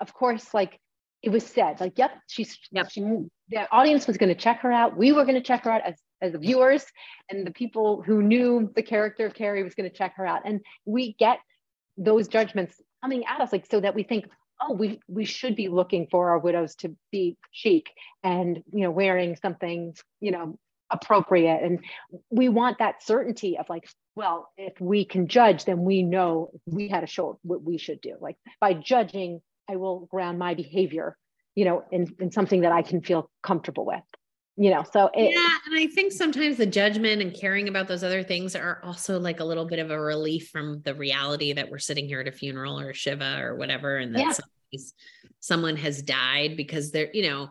of 0.00 0.12
course 0.12 0.52
like 0.52 0.78
it 1.22 1.30
was 1.30 1.44
said 1.46 1.80
like 1.80 1.94
yep 1.96 2.10
she's 2.26 2.58
yep. 2.70 2.90
she 2.90 3.00
the 3.48 3.66
audience 3.72 4.06
was 4.06 4.18
going 4.18 4.28
to 4.28 4.38
check 4.38 4.60
her 4.60 4.70
out 4.70 4.96
we 4.96 5.12
were 5.12 5.24
going 5.24 5.34
to 5.34 5.40
check 5.40 5.64
her 5.64 5.70
out 5.70 5.82
as 5.82 5.96
as 6.20 6.32
the 6.32 6.38
viewers 6.38 6.84
and 7.30 7.46
the 7.46 7.50
people 7.50 8.02
who 8.02 8.22
knew 8.22 8.70
the 8.74 8.82
character 8.82 9.26
of 9.26 9.34
carrie 9.34 9.62
was 9.62 9.74
going 9.74 9.88
to 9.88 9.96
check 9.96 10.16
her 10.16 10.26
out. 10.26 10.42
And 10.44 10.60
we 10.84 11.14
get 11.14 11.38
those 11.96 12.28
judgments 12.28 12.80
coming 13.02 13.24
at 13.26 13.40
us 13.40 13.52
like 13.52 13.66
so 13.66 13.80
that 13.80 13.94
we 13.94 14.02
think 14.02 14.26
oh 14.60 14.72
we 14.72 15.00
we 15.08 15.24
should 15.24 15.54
be 15.56 15.68
looking 15.68 16.06
for 16.10 16.30
our 16.30 16.38
widows 16.38 16.74
to 16.76 16.96
be 17.12 17.36
chic 17.50 17.90
and 18.22 18.62
you 18.72 18.82
know 18.82 18.90
wearing 18.90 19.36
something 19.36 19.94
you 20.20 20.30
know 20.30 20.58
appropriate. 20.90 21.62
And 21.62 21.80
we 22.30 22.48
want 22.48 22.78
that 22.78 23.02
certainty 23.02 23.58
of 23.58 23.68
like 23.68 23.88
well 24.14 24.48
if 24.56 24.80
we 24.80 25.04
can 25.04 25.28
judge 25.28 25.64
then 25.64 25.84
we 25.84 26.02
know 26.02 26.50
we 26.66 26.88
had 26.88 27.00
to 27.00 27.06
show 27.06 27.38
what 27.42 27.62
we 27.62 27.78
should 27.78 28.00
do. 28.00 28.16
Like 28.20 28.36
by 28.60 28.74
judging 28.74 29.40
i 29.68 29.76
will 29.76 30.06
ground 30.06 30.38
my 30.38 30.54
behavior 30.54 31.16
you 31.54 31.64
know 31.64 31.84
in, 31.90 32.06
in 32.18 32.30
something 32.30 32.62
that 32.62 32.72
i 32.72 32.82
can 32.82 33.00
feel 33.02 33.30
comfortable 33.42 33.84
with 33.84 34.02
you 34.58 34.70
know 34.70 34.84
so 34.92 35.08
it, 35.14 35.32
yeah 35.32 35.56
and 35.66 35.78
i 35.78 35.86
think 35.86 36.12
sometimes 36.12 36.56
the 36.56 36.66
judgment 36.66 37.22
and 37.22 37.32
caring 37.32 37.68
about 37.68 37.86
those 37.86 38.02
other 38.02 38.24
things 38.24 38.56
are 38.56 38.80
also 38.82 39.18
like 39.18 39.38
a 39.38 39.44
little 39.44 39.64
bit 39.64 39.78
of 39.78 39.90
a 39.90 40.00
relief 40.00 40.48
from 40.48 40.82
the 40.82 40.94
reality 40.94 41.52
that 41.52 41.70
we're 41.70 41.78
sitting 41.78 42.06
here 42.06 42.20
at 42.20 42.26
a 42.26 42.32
funeral 42.32 42.78
or 42.78 42.90
a 42.90 42.94
shiva 42.94 43.38
or 43.40 43.54
whatever 43.54 43.98
and 43.98 44.14
that 44.14 44.38
yeah. 44.72 44.78
someone 45.38 45.76
has 45.76 46.02
died 46.02 46.56
because 46.56 46.90
they're 46.90 47.10
you 47.14 47.30
know 47.30 47.48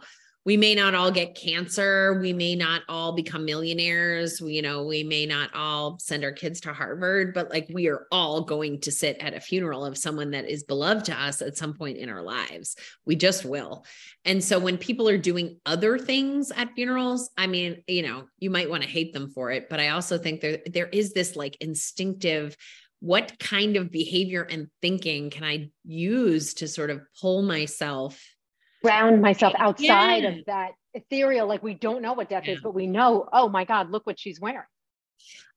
we 0.47 0.55
may 0.55 0.73
not 0.73 0.95
all 0.95 1.11
get 1.11 1.35
cancer. 1.35 2.17
We 2.21 2.31
may 2.31 2.55
not 2.55 2.83
all 2.87 3.11
become 3.11 3.43
millionaires. 3.43 4.41
We, 4.41 4.53
you 4.53 4.61
know 4.61 4.85
we 4.85 5.03
may 5.03 5.25
not 5.25 5.53
all 5.53 5.99
send 5.99 6.23
our 6.23 6.31
kids 6.31 6.61
to 6.61 6.71
harvard 6.71 7.33
but 7.33 7.49
like 7.49 7.67
we 7.69 7.87
are 7.89 8.07
all 8.13 8.45
going 8.45 8.79
to 8.81 8.91
sit 8.91 9.17
at 9.19 9.33
a 9.33 9.41
funeral 9.41 9.83
of 9.83 9.97
someone 9.97 10.31
that 10.31 10.49
is 10.49 10.63
beloved 10.63 11.03
to 11.05 11.13
us 11.13 11.41
at 11.41 11.57
some 11.57 11.73
point 11.73 11.97
in 11.97 12.07
our 12.07 12.21
lives. 12.21 12.77
We 13.05 13.17
just 13.17 13.43
will. 13.43 13.85
And 14.23 14.41
so 14.41 14.57
when 14.57 14.77
people 14.77 15.09
are 15.09 15.17
doing 15.17 15.59
other 15.65 15.99
things 15.99 16.51
at 16.55 16.73
funerals 16.75 17.29
i 17.37 17.45
mean 17.45 17.83
you 17.87 18.01
know 18.01 18.23
you 18.39 18.49
might 18.49 18.69
want 18.69 18.83
to 18.83 18.89
hate 18.89 19.13
them 19.13 19.29
for 19.29 19.51
it 19.51 19.67
but 19.69 19.81
i 19.81 19.89
also 19.89 20.17
think 20.17 20.39
there 20.39 20.59
there 20.65 20.87
is 20.87 21.11
this 21.11 21.35
like 21.35 21.57
instinctive 21.59 22.55
what 22.99 23.37
kind 23.39 23.75
of 23.75 23.91
behavior 23.91 24.43
and 24.43 24.67
thinking 24.81 25.29
can 25.29 25.43
i 25.43 25.69
use 25.83 26.53
to 26.53 26.67
sort 26.67 26.89
of 26.89 27.01
pull 27.19 27.41
myself 27.41 28.23
ground 28.83 29.21
myself 29.21 29.53
outside 29.57 30.23
yeah. 30.23 30.29
of 30.29 30.45
that 30.45 30.71
ethereal 30.93 31.47
like 31.47 31.63
we 31.63 31.73
don't 31.73 32.01
know 32.01 32.13
what 32.13 32.29
death 32.29 32.43
yeah. 32.45 32.53
is 32.53 32.61
but 32.61 32.73
we 32.73 32.87
know 32.87 33.27
oh 33.33 33.49
my 33.49 33.63
god 33.63 33.91
look 33.91 34.05
what 34.05 34.19
she's 34.19 34.39
wearing 34.39 34.63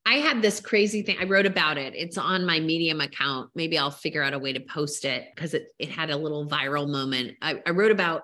I 0.06 0.14
had 0.14 0.40
this 0.40 0.60
crazy 0.60 1.02
thing. 1.02 1.18
I 1.20 1.24
wrote 1.24 1.44
about 1.44 1.76
it. 1.76 1.94
It's 1.94 2.16
on 2.16 2.46
my 2.46 2.58
Medium 2.58 3.00
account. 3.02 3.50
Maybe 3.54 3.76
I'll 3.76 3.90
figure 3.90 4.22
out 4.22 4.32
a 4.32 4.38
way 4.38 4.52
to 4.52 4.60
post 4.60 5.04
it 5.04 5.26
because 5.34 5.52
it 5.52 5.68
it 5.78 5.90
had 5.90 6.10
a 6.10 6.16
little 6.16 6.46
viral 6.46 6.90
moment. 6.90 7.36
I, 7.42 7.60
I, 7.66 7.70
wrote 7.70 7.92
about 7.92 8.22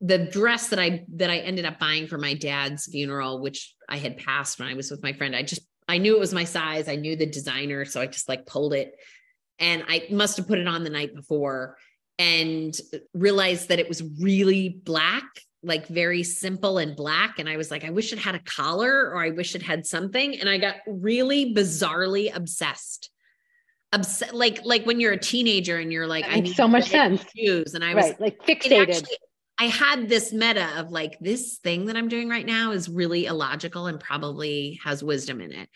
the 0.00 0.18
dress 0.18 0.68
that 0.68 0.78
I 0.78 1.04
that 1.16 1.28
I 1.28 1.38
ended 1.38 1.64
up 1.64 1.78
buying 1.78 2.06
for 2.06 2.18
my 2.18 2.34
dad's 2.34 2.86
funeral, 2.86 3.40
which 3.40 3.74
I 3.88 3.96
had 3.96 4.16
passed 4.18 4.60
when 4.60 4.68
I 4.68 4.74
was 4.74 4.90
with 4.90 5.02
my 5.02 5.12
friend. 5.12 5.34
I 5.34 5.42
just 5.42 5.62
I 5.88 5.98
knew 5.98 6.14
it 6.14 6.20
was 6.20 6.32
my 6.32 6.44
size. 6.44 6.88
I 6.88 6.94
knew 6.94 7.16
the 7.16 7.26
designer, 7.26 7.84
so 7.84 8.00
I 8.00 8.06
just 8.06 8.28
like 8.28 8.46
pulled 8.46 8.72
it, 8.72 8.94
and 9.58 9.82
I 9.88 10.06
must 10.10 10.36
have 10.36 10.46
put 10.46 10.60
it 10.60 10.68
on 10.68 10.84
the 10.84 10.90
night 10.90 11.16
before 11.16 11.76
and 12.18 12.76
realized 13.14 13.68
that 13.68 13.78
it 13.78 13.88
was 13.88 14.02
really 14.20 14.68
black 14.68 15.24
like 15.62 15.88
very 15.88 16.22
simple 16.22 16.78
and 16.78 16.94
black. 16.96 17.38
And 17.38 17.48
i 17.48 17.56
was 17.56 17.70
like 17.70 17.84
i 17.84 17.90
wish 17.90 18.12
it 18.12 18.18
had 18.18 18.34
a 18.34 18.40
collar 18.40 19.10
or 19.10 19.18
i 19.18 19.30
wish 19.30 19.54
it 19.54 19.62
had 19.62 19.86
something. 19.86 20.38
And 20.38 20.48
i 20.48 20.58
got 20.58 20.76
really 20.86 21.54
bizarrely 21.54 22.34
obsessed. 22.34 23.10
Upset 23.92 24.34
like 24.34 24.60
like 24.64 24.84
when 24.84 25.00
you're 25.00 25.12
a 25.12 25.18
teenager 25.18 25.78
and 25.78 25.92
you're 25.92 26.06
like 26.06 26.26
i 26.28 26.40
need 26.40 26.54
so 26.54 26.68
much 26.68 26.90
sense. 26.90 27.24
shoes. 27.36 27.74
And 27.74 27.84
i 27.84 27.94
was 27.94 28.04
right, 28.04 28.20
like 28.20 28.38
fixated. 28.44 28.88
actually, 28.88 29.16
i 29.58 29.64
had 29.64 30.08
this 30.08 30.32
meta 30.32 30.68
of 30.76 30.90
like 30.90 31.18
this 31.20 31.58
thing 31.58 31.86
that 31.86 31.96
i'm 31.96 32.08
doing 32.08 32.28
right 32.28 32.44
now 32.44 32.72
is 32.72 32.88
really 32.88 33.24
illogical 33.24 33.86
and 33.86 33.98
probably 33.98 34.78
has 34.84 35.02
wisdom 35.02 35.40
in 35.40 35.52
it 35.52 35.68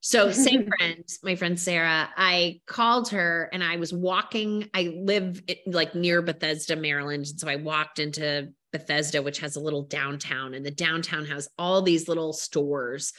so 0.00 0.30
same 0.32 0.68
friend, 0.78 1.04
my 1.22 1.34
friend 1.34 1.58
Sarah, 1.58 2.08
I 2.16 2.60
called 2.66 3.10
her 3.10 3.48
and 3.52 3.62
I 3.62 3.76
was 3.76 3.92
walking. 3.92 4.68
I 4.74 4.94
live 4.96 5.42
like 5.66 5.94
near 5.94 6.22
Bethesda, 6.22 6.76
Maryland. 6.76 7.26
And 7.26 7.40
so 7.40 7.48
I 7.48 7.56
walked 7.56 7.98
into 7.98 8.52
Bethesda, 8.72 9.22
which 9.22 9.40
has 9.40 9.56
a 9.56 9.60
little 9.60 9.82
downtown, 9.82 10.54
and 10.54 10.64
the 10.64 10.70
downtown 10.70 11.24
has 11.26 11.48
all 11.58 11.82
these 11.82 12.08
little 12.08 12.32
stores 12.32 13.12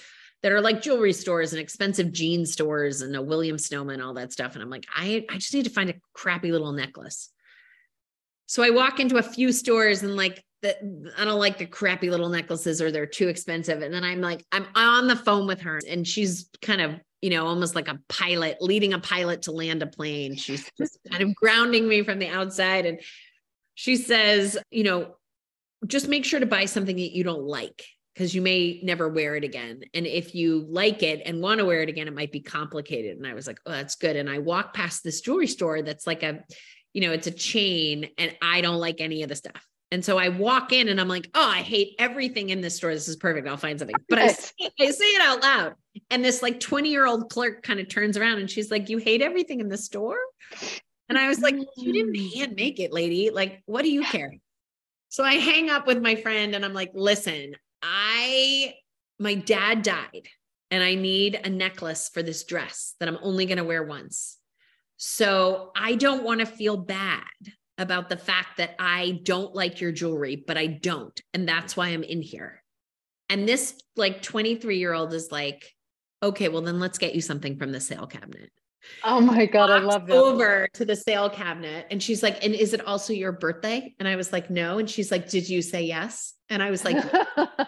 that 0.44 0.52
are 0.52 0.62
like 0.62 0.82
jewelry 0.82 1.14
stores 1.14 1.52
and 1.52 1.62
expensive 1.62 2.12
jean 2.12 2.46
stores 2.46 3.02
and 3.02 3.16
a 3.16 3.22
Williams 3.22 3.68
Sonoma, 3.68 3.98
all 4.04 4.14
that 4.14 4.32
stuff. 4.32 4.54
And 4.54 4.62
I'm 4.62 4.70
like, 4.70 4.86
I, 4.96 5.26
I 5.30 5.36
just 5.36 5.54
need 5.54 5.66
to 5.66 5.72
find 5.72 5.90
a 5.90 5.96
crappy 6.14 6.52
little 6.52 6.74
necklace. 6.74 7.32
So 8.46 8.64
I 8.64 8.70
walk 8.70 9.00
into 9.00 9.18
a 9.18 9.24
few 9.24 9.52
stores 9.52 10.04
and 10.04 10.16
like 10.16 10.44
that 10.64 10.78
I 11.18 11.26
don't 11.26 11.40
like 11.40 11.58
the 11.58 11.66
crappy 11.66 12.10
little 12.10 12.30
necklaces 12.30 12.82
or 12.82 12.92
they're 12.92 13.06
too 13.06 13.28
expensive. 13.28 13.82
And 13.82 13.94
then 13.94 14.04
I'm 14.04 14.22
like, 14.22 14.44
I'm 14.52 14.66
on 14.76 15.08
the 15.08 15.16
phone 15.16 15.48
with 15.48 15.62
her 15.62 15.80
and 15.88 16.08
she's 16.08 16.50
kind 16.62 16.82
of, 16.82 16.96
you 17.22 17.30
know, 17.30 17.46
almost 17.46 17.76
like 17.76 17.88
a 17.88 18.00
pilot, 18.10 18.58
leading 18.62 18.94
a 18.94 19.00
pilot 19.00 19.44
to 19.44 19.52
land 19.52 19.84
a 19.84 19.88
plane. 19.88 20.36
She's 20.36 20.70
just 20.78 20.98
kind 21.12 21.24
of 21.24 21.36
grounding 21.36 21.88
me 21.88 22.04
from 22.04 22.20
the 22.20 22.28
outside. 22.28 22.86
And 22.86 23.00
she 23.76 23.96
says, 23.96 24.58
you 24.72 24.84
know, 24.84 25.16
just 25.86 26.08
make 26.08 26.26
sure 26.26 26.40
to 26.40 26.48
buy 26.48 26.66
something 26.66 26.96
that 26.96 27.16
you 27.16 27.24
don't 27.24 27.44
like 27.44 27.84
because 28.16 28.34
you 28.34 28.42
may 28.42 28.80
never 28.84 29.08
wear 29.10 29.36
it 29.36 29.44
again. 29.44 29.82
And 29.94 30.08
if 30.08 30.34
you 30.34 30.66
like 30.68 31.04
it 31.04 31.22
and 31.24 31.40
want 31.40 31.60
to 31.60 31.66
wear 31.66 31.84
it 31.84 31.90
again, 31.90 32.08
it 32.08 32.16
might 32.16 32.32
be 32.32 32.40
complicated. 32.40 33.18
And 33.18 33.28
I 33.28 33.36
was 33.36 33.46
like, 33.46 33.60
oh, 33.68 33.72
that's 33.72 33.94
good. 33.94 34.16
And 34.16 34.28
I 34.28 34.40
walk 34.40 34.74
past 34.74 35.04
this 35.04 35.22
jewelry 35.22 35.46
store 35.46 35.84
that's 35.84 36.08
like 36.08 36.24
a, 36.24 36.44
you 36.94 37.02
know, 37.02 37.12
it's 37.12 37.28
a 37.28 37.32
chain 37.32 38.10
and 38.18 38.36
I 38.42 38.62
don't 38.62 38.80
like 38.80 39.02
any 39.02 39.22
of 39.22 39.30
the 39.30 39.36
stuff. 39.36 39.67
And 39.92 40.04
so 40.04 40.18
I 40.18 40.30
walk 40.30 40.74
in 40.74 40.90
and 40.90 41.00
I'm 41.00 41.08
like, 41.08 41.30
oh, 41.34 41.50
I 41.50 41.62
hate 41.62 41.96
everything 41.98 42.50
in 42.50 42.60
this 42.60 42.76
store. 42.76 42.94
This 42.94 43.08
is 43.08 43.16
perfect. 43.16 43.48
I'll 43.48 43.56
find 43.56 43.80
something. 43.80 43.96
But 44.10 44.20
I 44.20 44.28
say, 44.28 44.70
I 44.80 44.92
say 44.92 45.06
it 45.06 45.22
out 45.22 45.42
loud. 45.42 45.76
And 46.10 46.24
this 46.24 46.42
like 46.42 46.60
20 46.60 46.90
year 46.90 47.06
old 47.06 47.30
clerk 47.30 47.64
kind 47.64 47.80
of 47.80 47.88
turns 47.88 48.18
around 48.18 48.40
and 48.40 48.50
she's 48.50 48.70
like, 48.70 48.90
you 48.90 48.98
hate 48.98 49.22
everything 49.22 49.62
in 49.62 49.70
the 49.70 49.78
store? 49.78 50.18
And 51.10 51.18
I 51.18 51.30
was 51.30 51.40
like, 51.40 51.56
you 51.78 51.94
didn't 51.94 52.16
mm. 52.16 52.36
hand 52.36 52.56
make 52.58 52.80
it, 52.80 52.92
lady. 52.92 53.30
Like, 53.30 53.62
what 53.66 53.84
do 53.84 53.90
you 53.90 54.04
care? 54.04 54.34
So 55.10 55.24
I 55.24 55.36
hang 55.36 55.70
up 55.70 55.88
with 55.88 56.02
my 56.02 56.16
friend 56.16 56.54
and 56.54 56.66
I'm 56.66 56.74
like, 56.74 56.92
listen, 56.94 57.56
I, 57.82 58.74
my 59.20 59.36
dad 59.36 59.84
died 59.84 60.28
and 60.70 60.84
I 60.84 60.96
need 60.96 61.40
a 61.42 61.50
necklace 61.50 62.10
for 62.14 62.22
this 62.22 62.44
dress 62.44 62.96
that 63.00 63.08
I'm 63.08 63.20
only 63.22 63.46
going 63.46 63.58
to 63.58 63.64
wear 63.64 63.84
once. 63.84 64.38
So 64.98 65.72
I 65.76 65.96
don't 65.96 66.24
want 66.24 66.42
to 66.42 66.46
feel 66.46 66.76
bad 66.76 67.24
about 67.78 68.10
the 68.10 68.18
fact 68.18 68.58
that 68.58 68.76
I 68.80 69.20
don't 69.24 69.54
like 69.54 69.82
your 69.82 69.92
jewelry, 69.92 70.36
but 70.36 70.58
I 70.58 70.68
don't. 70.68 71.20
And 71.34 71.48
that's 71.48 71.78
why 71.78 71.90
I'm 71.90 72.04
in 72.04 72.22
here. 72.22 72.64
And 73.30 73.48
this 73.48 73.80
like 73.96 74.22
23 74.22 74.78
year 74.78 74.94
old 74.94 75.14
is 75.14 75.32
like, 75.32 75.74
okay, 76.24 76.50
well, 76.50 76.62
then 76.62 76.80
let's 76.80 76.98
get 76.98 77.14
you 77.14 77.22
something 77.22 77.58
from 77.58 77.72
the 77.72 77.80
sale 77.80 78.08
cabinet. 78.08 78.50
Oh 79.04 79.20
my 79.20 79.46
God, 79.46 79.70
I 79.70 79.80
love 79.80 80.08
that. 80.08 80.16
Over 80.16 80.68
to 80.74 80.86
the 80.86 80.96
sale 80.96 81.30
cabinet. 81.30 81.88
And 81.92 82.02
she's 82.02 82.24
like, 82.24 82.44
and 82.44 82.56
is 82.56 82.74
it 82.74 82.86
also 82.86 83.14
your 83.14 83.32
birthday? 83.32 83.94
And 84.00 84.08
I 84.08 84.16
was 84.16 84.32
like, 84.32 84.50
no. 84.50 84.80
And 84.80 84.90
she's 84.90 85.12
like, 85.12 85.30
did 85.30 85.50
you 85.50 85.62
say 85.62 85.84
yes? 85.84 86.34
And 86.50 86.64
I 86.64 86.72
was 86.72 86.86
like, 86.86 86.98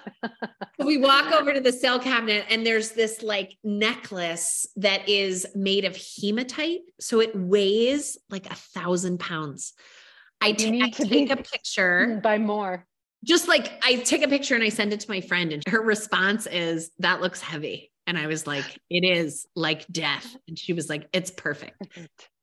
we 0.80 0.98
walk 0.98 1.34
over 1.34 1.54
to 1.54 1.60
the 1.60 1.74
sale 1.74 2.00
cabinet 2.00 2.46
and 2.50 2.66
there's 2.66 2.92
this 2.92 3.22
like 3.22 3.58
necklace 3.64 4.66
that 4.78 5.10
is 5.10 5.46
made 5.56 5.86
of 5.86 5.98
hematite. 5.98 6.82
So 7.00 7.20
it 7.20 7.36
weighs 7.36 8.18
like 8.30 8.50
a 8.50 8.56
thousand 8.56 9.20
pounds. 9.20 9.74
I, 10.42 10.52
t- 10.54 10.82
I 10.82 10.90
take 10.90 11.32
a 11.32 11.38
picture. 11.38 12.20
Buy 12.24 12.38
more. 12.38 12.86
Just 13.26 13.48
like 13.48 13.74
I 13.84 13.96
take 13.98 14.24
a 14.24 14.28
picture 14.28 14.56
and 14.56 14.64
I 14.64 14.70
send 14.70 14.94
it 14.94 15.02
to 15.02 15.10
my 15.10 15.22
friend, 15.22 15.52
and 15.52 15.64
her 15.68 15.82
response 15.82 16.48
is, 16.48 16.92
That 17.00 17.22
looks 17.22 17.42
heavy. 17.42 17.92
And 18.08 18.18
I 18.18 18.28
was 18.28 18.48
like, 18.48 18.80
It 18.90 19.04
is 19.04 19.46
like 19.56 19.86
death. 19.88 20.36
And 20.48 20.58
she 20.58 20.74
was 20.74 20.90
like, 20.90 21.08
It's 21.12 21.32
perfect. 21.32 21.76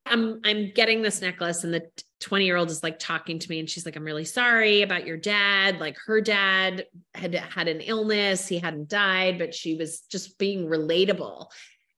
I'm 0.07 0.41
I'm 0.45 0.71
getting 0.73 1.03
this 1.03 1.21
necklace 1.21 1.65
and 1.65 1.75
the 1.75 1.83
20 2.21 2.45
year 2.45 2.57
old 2.57 2.71
is 2.71 2.83
like 2.83 2.99
talking 2.99 3.39
to 3.39 3.51
me 3.51 3.59
and 3.59 3.69
she's 3.69 3.85
like 3.85 3.97
I'm 3.97 4.05
really 4.05 4.25
sorry 4.25 4.83
about 4.83 5.07
your 5.07 5.17
dad 5.17 5.81
like 5.81 5.97
her 6.07 6.21
dad 6.21 6.87
had 7.15 7.35
had 7.35 7.69
an 7.69 7.81
illness 7.81 8.47
he 8.47 8.59
hadn't 8.59 8.89
died 8.89 9.39
but 9.39 9.55
she 9.55 9.75
was 9.75 10.01
just 10.03 10.39
being 10.39 10.67
relatable 10.67 11.47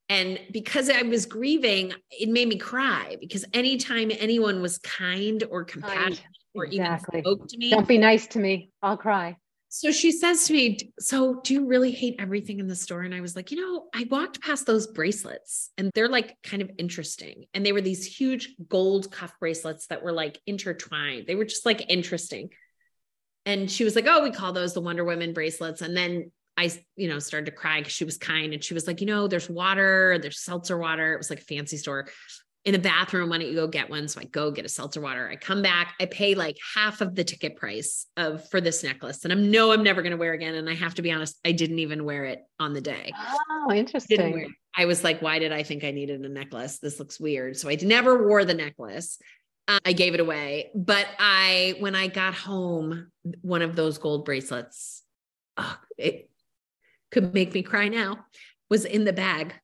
and 0.08 0.38
because 0.52 0.88
I 0.90 1.02
was 1.02 1.26
grieving 1.26 1.92
it 2.10 2.28
made 2.28 2.48
me 2.48 2.56
cry 2.56 3.16
because 3.20 3.44
anytime 3.52 4.10
anyone 4.18 4.62
was 4.62 4.78
kind 4.78 5.42
or 5.50 5.64
compassionate 5.64 6.20
or 6.54 6.64
exactly. 6.66 7.20
even 7.20 7.24
spoke 7.24 7.48
to 7.48 7.58
me 7.58 7.70
don't 7.70 7.88
be 7.88 7.98
nice 7.98 8.26
to 8.28 8.38
me 8.38 8.70
I'll 8.82 8.96
cry 8.96 9.36
so 9.70 9.92
she 9.92 10.12
says 10.12 10.44
to 10.44 10.54
me, 10.54 10.78
So 10.98 11.40
do 11.42 11.52
you 11.52 11.66
really 11.66 11.90
hate 11.90 12.16
everything 12.18 12.58
in 12.58 12.68
the 12.68 12.74
store? 12.74 13.02
And 13.02 13.14
I 13.14 13.20
was 13.20 13.36
like, 13.36 13.50
You 13.50 13.60
know, 13.60 13.84
I 13.94 14.06
walked 14.10 14.40
past 14.40 14.66
those 14.66 14.86
bracelets 14.86 15.70
and 15.76 15.90
they're 15.94 16.08
like 16.08 16.36
kind 16.42 16.62
of 16.62 16.70
interesting. 16.78 17.44
And 17.52 17.64
they 17.64 17.72
were 17.72 17.82
these 17.82 18.06
huge 18.06 18.54
gold 18.68 19.12
cuff 19.12 19.34
bracelets 19.38 19.86
that 19.88 20.02
were 20.02 20.12
like 20.12 20.40
intertwined. 20.46 21.26
They 21.26 21.34
were 21.34 21.44
just 21.44 21.66
like 21.66 21.90
interesting. 21.90 22.50
And 23.44 23.70
she 23.70 23.84
was 23.84 23.94
like, 23.94 24.06
Oh, 24.08 24.22
we 24.22 24.30
call 24.30 24.52
those 24.52 24.72
the 24.72 24.80
Wonder 24.80 25.04
Women 25.04 25.34
bracelets. 25.34 25.82
And 25.82 25.96
then 25.96 26.32
I, 26.58 26.70
you 26.96 27.08
know, 27.08 27.20
started 27.20 27.46
to 27.46 27.52
cry 27.52 27.78
because 27.78 27.92
she 27.92 28.04
was 28.04 28.18
kind 28.18 28.52
and 28.52 28.62
she 28.62 28.74
was 28.74 28.86
like, 28.86 29.00
You 29.00 29.06
know, 29.06 29.28
there's 29.28 29.48
water, 29.48 30.18
there's 30.20 30.40
seltzer 30.40 30.76
water. 30.76 31.14
It 31.14 31.18
was 31.18 31.30
like 31.30 31.40
a 31.40 31.44
fancy 31.44 31.76
store 31.76 32.08
in 32.64 32.72
the 32.72 32.78
bathroom. 32.78 33.30
Why 33.30 33.38
don't 33.38 33.46
you 33.46 33.54
go 33.54 33.68
get 33.68 33.88
one? 33.88 34.08
So 34.08 34.20
I 34.20 34.24
go 34.24 34.50
get 34.50 34.64
a 34.64 34.68
seltzer 34.68 35.00
water. 35.00 35.28
I 35.30 35.36
come 35.36 35.62
back. 35.62 35.94
I 36.00 36.06
pay 36.06 36.34
like 36.34 36.58
half 36.74 37.00
of 37.00 37.14
the 37.14 37.22
ticket 37.22 37.56
price 37.56 38.06
of 38.16 38.46
for 38.50 38.60
this 38.60 38.82
necklace, 38.82 39.24
and 39.24 39.32
I 39.32 39.36
know 39.36 39.72
I'm 39.72 39.84
never 39.84 40.02
going 40.02 40.10
to 40.10 40.18
wear 40.18 40.32
again. 40.32 40.56
And 40.56 40.68
I 40.68 40.74
have 40.74 40.96
to 40.96 41.02
be 41.02 41.12
honest, 41.12 41.38
I 41.46 41.52
didn't 41.52 41.78
even 41.78 42.04
wear 42.04 42.24
it 42.24 42.40
on 42.58 42.74
the 42.74 42.80
day. 42.80 43.12
Oh, 43.50 43.72
interesting. 43.72 44.52
I 44.76 44.84
was 44.84 45.04
like, 45.04 45.22
why 45.22 45.38
did 45.38 45.52
I 45.52 45.62
think 45.62 45.84
I 45.84 45.92
needed 45.92 46.24
a 46.24 46.28
necklace? 46.28 46.78
This 46.78 46.98
looks 46.98 47.20
weird. 47.20 47.56
So 47.56 47.68
I 47.68 47.78
never 47.80 48.26
wore 48.26 48.44
the 48.44 48.54
necklace. 48.54 49.18
Uh, 49.66 49.78
I 49.84 49.92
gave 49.92 50.14
it 50.14 50.20
away. 50.20 50.70
But 50.74 51.06
I, 51.18 51.76
when 51.78 51.94
I 51.94 52.06
got 52.06 52.34
home, 52.34 53.10
one 53.42 53.62
of 53.62 53.76
those 53.76 53.98
gold 53.98 54.24
bracelets, 54.24 55.02
oh, 55.56 55.78
it 55.96 56.30
could 57.10 57.34
make 57.34 57.54
me 57.54 57.62
cry 57.62 57.88
now, 57.88 58.26
was 58.70 58.84
in 58.84 59.04
the 59.04 59.12
bag. 59.12 59.54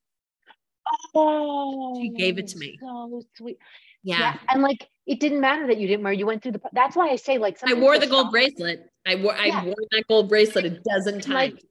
Oh, 1.14 1.98
she 2.00 2.10
gave 2.10 2.38
it 2.38 2.48
to 2.48 2.58
me. 2.58 2.76
So 2.80 3.22
sweet. 3.36 3.58
Yeah. 4.02 4.18
yeah. 4.18 4.38
And 4.48 4.62
like, 4.62 4.88
it 5.06 5.20
didn't 5.20 5.40
matter 5.40 5.66
that 5.66 5.78
you 5.78 5.86
didn't 5.86 6.04
wear, 6.04 6.12
you 6.12 6.26
went 6.26 6.42
through 6.42 6.52
the, 6.52 6.60
that's 6.72 6.94
why 6.94 7.08
I 7.08 7.16
say 7.16 7.38
like, 7.38 7.58
I 7.64 7.74
wore 7.74 7.98
the 7.98 8.06
gold 8.06 8.30
bracelet. 8.30 8.86
I 9.06 9.16
wore, 9.16 9.34
yeah. 9.34 9.60
I 9.60 9.64
wore 9.64 9.74
that 9.90 10.04
gold 10.08 10.28
bracelet 10.28 10.64
a 10.64 10.70
dozen 10.70 11.20
times. 11.20 11.28
Like, 11.28 11.62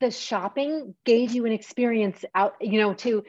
the 0.00 0.10
shopping 0.10 0.94
gave 1.04 1.32
you 1.32 1.46
an 1.46 1.52
experience 1.52 2.24
out, 2.34 2.54
you 2.60 2.80
know, 2.80 2.94
to, 2.94 3.22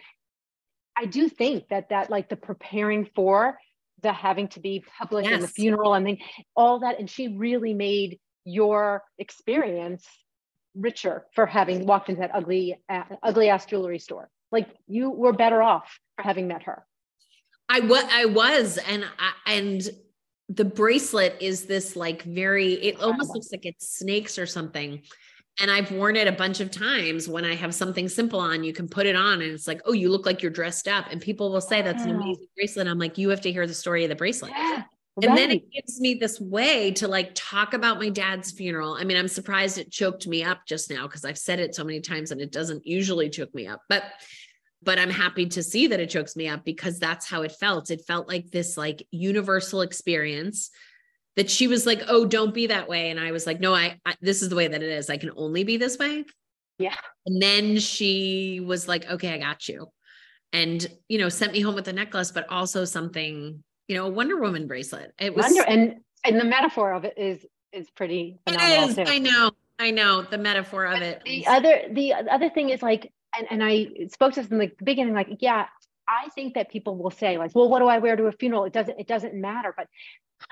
I 0.97 1.05
do 1.05 1.29
think 1.29 1.67
that 1.69 1.89
that 1.89 2.09
like 2.09 2.29
the 2.29 2.35
preparing 2.35 3.07
for 3.15 3.57
the 4.01 4.11
having 4.11 4.47
to 4.49 4.59
be 4.59 4.83
public 4.97 5.25
yes. 5.25 5.33
and 5.33 5.43
the 5.43 5.47
funeral 5.47 5.93
and 5.93 6.05
then 6.05 6.17
all 6.55 6.79
that. 6.79 6.99
And 6.99 7.09
she 7.09 7.27
really 7.29 7.73
made 7.73 8.19
your 8.43 9.03
experience 9.17 10.05
richer 10.75 11.25
for 11.33 11.45
having 11.45 11.85
walked 11.85 12.09
into 12.09 12.21
that 12.21 12.31
ugly, 12.33 12.79
uh, 12.89 13.03
ugly 13.21 13.49
ass 13.49 13.65
jewelry 13.65 13.99
store. 13.99 14.29
Like 14.51 14.69
you 14.87 15.09
were 15.09 15.33
better 15.33 15.61
off 15.61 15.99
for 16.15 16.23
having 16.23 16.47
met 16.47 16.63
her. 16.63 16.85
I 17.69 17.79
was, 17.79 18.03
I 18.11 18.25
was, 18.25 18.77
and 18.77 19.05
I, 19.17 19.53
and 19.53 19.89
the 20.49 20.65
bracelet 20.65 21.37
is 21.39 21.65
this 21.65 21.95
like 21.95 22.23
very, 22.23 22.73
it 22.73 23.01
almost 23.01 23.33
looks 23.33 23.51
like 23.51 23.65
it's 23.65 23.97
snakes 23.97 24.37
or 24.37 24.45
something. 24.45 25.01
And 25.59 25.69
I've 25.69 25.91
worn 25.91 26.15
it 26.15 26.27
a 26.27 26.31
bunch 26.31 26.59
of 26.59 26.71
times 26.71 27.29
when 27.29 27.45
I 27.45 27.53
have 27.55 27.75
something 27.75 28.09
simple 28.09 28.39
on, 28.39 28.63
you 28.63 28.73
can 28.73 28.87
put 28.87 29.05
it 29.05 29.15
on 29.15 29.41
and 29.41 29.51
it's 29.51 29.67
like, 29.67 29.81
oh, 29.85 29.93
you 29.93 30.09
look 30.09 30.25
like 30.25 30.41
you're 30.41 30.51
dressed 30.51 30.87
up. 30.87 31.05
And 31.11 31.21
people 31.21 31.51
will 31.51 31.61
say 31.61 31.81
that's 31.81 32.03
an 32.03 32.09
amazing 32.11 32.47
bracelet. 32.55 32.87
I'm 32.87 32.97
like, 32.97 33.17
you 33.17 33.29
have 33.29 33.41
to 33.41 33.51
hear 33.51 33.67
the 33.67 33.73
story 33.73 34.03
of 34.03 34.09
the 34.09 34.15
bracelet. 34.15 34.51
Yeah, 34.55 34.83
and 35.21 35.37
then 35.37 35.51
it 35.51 35.71
gives 35.71 35.99
me 35.99 36.15
this 36.15 36.39
way 36.39 36.91
to 36.91 37.07
like 37.07 37.31
talk 37.35 37.73
about 37.73 37.99
my 37.99 38.09
dad's 38.09 38.51
funeral. 38.51 38.93
I 38.93 39.03
mean, 39.03 39.17
I'm 39.17 39.27
surprised 39.27 39.77
it 39.77 39.91
choked 39.91 40.27
me 40.27 40.43
up 40.43 40.61
just 40.67 40.89
now 40.89 41.07
because 41.07 41.23
I've 41.23 41.37
said 41.37 41.59
it 41.59 41.75
so 41.75 41.83
many 41.83 42.01
times 42.01 42.31
and 42.31 42.41
it 42.41 42.51
doesn't 42.51 42.85
usually 42.85 43.29
choke 43.29 43.53
me 43.53 43.67
up. 43.67 43.81
But 43.89 44.03
but 44.81 44.99
I'm 44.99 45.09
happy 45.09 45.45
to 45.47 45.63
see 45.63 45.87
that 45.87 45.99
it 45.99 46.09
chokes 46.09 46.35
me 46.35 46.47
up 46.47 46.65
because 46.65 46.99
that's 46.99 47.29
how 47.29 47.43
it 47.43 47.53
felt. 47.53 47.91
It 47.91 48.05
felt 48.05 48.27
like 48.27 48.49
this 48.49 48.75
like 48.75 49.05
universal 49.11 49.81
experience 49.81 50.71
that 51.35 51.49
she 51.49 51.67
was 51.67 51.85
like, 51.85 52.01
"Oh, 52.07 52.25
don't 52.25 52.53
be 52.53 52.67
that 52.67 52.87
way," 52.87 53.09
and 53.09 53.19
I 53.19 53.31
was 53.31 53.45
like, 53.47 53.59
"No, 53.59 53.73
I, 53.73 53.99
I 54.05 54.15
this 54.21 54.41
is 54.41 54.49
the 54.49 54.55
way 54.55 54.67
that 54.67 54.83
it 54.83 54.89
is. 54.89 55.09
I 55.09 55.17
can 55.17 55.31
only 55.35 55.63
be 55.63 55.77
this 55.77 55.97
way." 55.97 56.25
Yeah. 56.79 56.95
And 57.25 57.41
then 57.41 57.79
she 57.79 58.61
was 58.65 58.87
like, 58.87 59.09
"Okay, 59.09 59.33
I 59.33 59.37
got 59.37 59.67
you," 59.67 59.87
and 60.51 60.85
you 61.07 61.17
know, 61.17 61.29
sent 61.29 61.53
me 61.53 61.61
home 61.61 61.75
with 61.75 61.87
a 61.87 61.93
necklace, 61.93 62.31
but 62.31 62.49
also 62.49 62.85
something, 62.85 63.63
you 63.87 63.95
know, 63.95 64.05
a 64.05 64.09
Wonder 64.09 64.39
Woman 64.39 64.67
bracelet. 64.67 65.13
It 65.19 65.35
was 65.35 65.45
Wonder, 65.45 65.63
and 65.63 65.95
and 66.23 66.39
the 66.39 66.45
metaphor 66.45 66.93
of 66.93 67.05
it 67.05 67.17
is 67.17 67.45
is 67.71 67.89
pretty. 67.91 68.39
It 68.47 68.61
is. 68.61 68.95
Too. 68.95 69.03
I 69.05 69.19
know. 69.19 69.51
I 69.79 69.91
know 69.91 70.21
the 70.21 70.37
metaphor 70.37 70.85
of 70.85 71.01
it. 71.01 71.21
The 71.25 71.47
other 71.47 71.81
the 71.91 72.13
other 72.13 72.49
thing 72.49 72.69
is 72.69 72.81
like, 72.81 73.11
and 73.37 73.47
and 73.49 73.63
I 73.63 73.87
spoke 74.11 74.33
to 74.33 74.41
this 74.41 74.51
in 74.51 74.57
the 74.57 74.71
beginning, 74.83 75.13
like, 75.13 75.29
yeah, 75.39 75.65
I 76.07 76.29
think 76.29 76.53
that 76.53 76.69
people 76.69 76.97
will 76.97 77.11
say 77.11 77.37
like, 77.37 77.51
well, 77.55 77.69
what 77.69 77.79
do 77.79 77.87
I 77.87 77.97
wear 77.97 78.15
to 78.15 78.25
a 78.25 78.31
funeral? 78.31 78.65
It 78.65 78.73
doesn't, 78.73 78.99
it 78.99 79.07
doesn't 79.07 79.33
matter. 79.33 79.73
But 79.75 79.87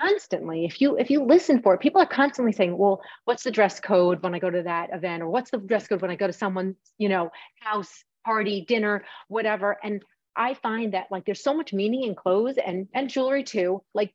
constantly 0.00 0.64
if 0.64 0.80
you 0.80 0.96
if 0.96 1.10
you 1.10 1.24
listen 1.24 1.60
for 1.60 1.74
it 1.74 1.80
people 1.80 2.00
are 2.00 2.06
constantly 2.06 2.52
saying 2.52 2.76
well 2.76 3.00
what's 3.24 3.42
the 3.42 3.50
dress 3.50 3.80
code 3.80 4.22
when 4.22 4.34
i 4.34 4.38
go 4.38 4.50
to 4.50 4.62
that 4.62 4.88
event 4.92 5.22
or 5.22 5.28
what's 5.28 5.50
the 5.50 5.58
dress 5.58 5.86
code 5.86 6.00
when 6.00 6.10
i 6.10 6.16
go 6.16 6.26
to 6.26 6.32
someone's 6.32 6.76
you 6.98 7.08
know 7.08 7.30
house 7.60 8.04
party 8.24 8.64
dinner 8.66 9.04
whatever 9.28 9.76
and 9.82 10.02
i 10.36 10.54
find 10.54 10.94
that 10.94 11.06
like 11.10 11.24
there's 11.24 11.42
so 11.42 11.54
much 11.54 11.72
meaning 11.72 12.04
in 12.04 12.14
clothes 12.14 12.56
and 12.64 12.88
and 12.94 13.08
jewelry 13.10 13.44
too 13.44 13.82
like 13.94 14.12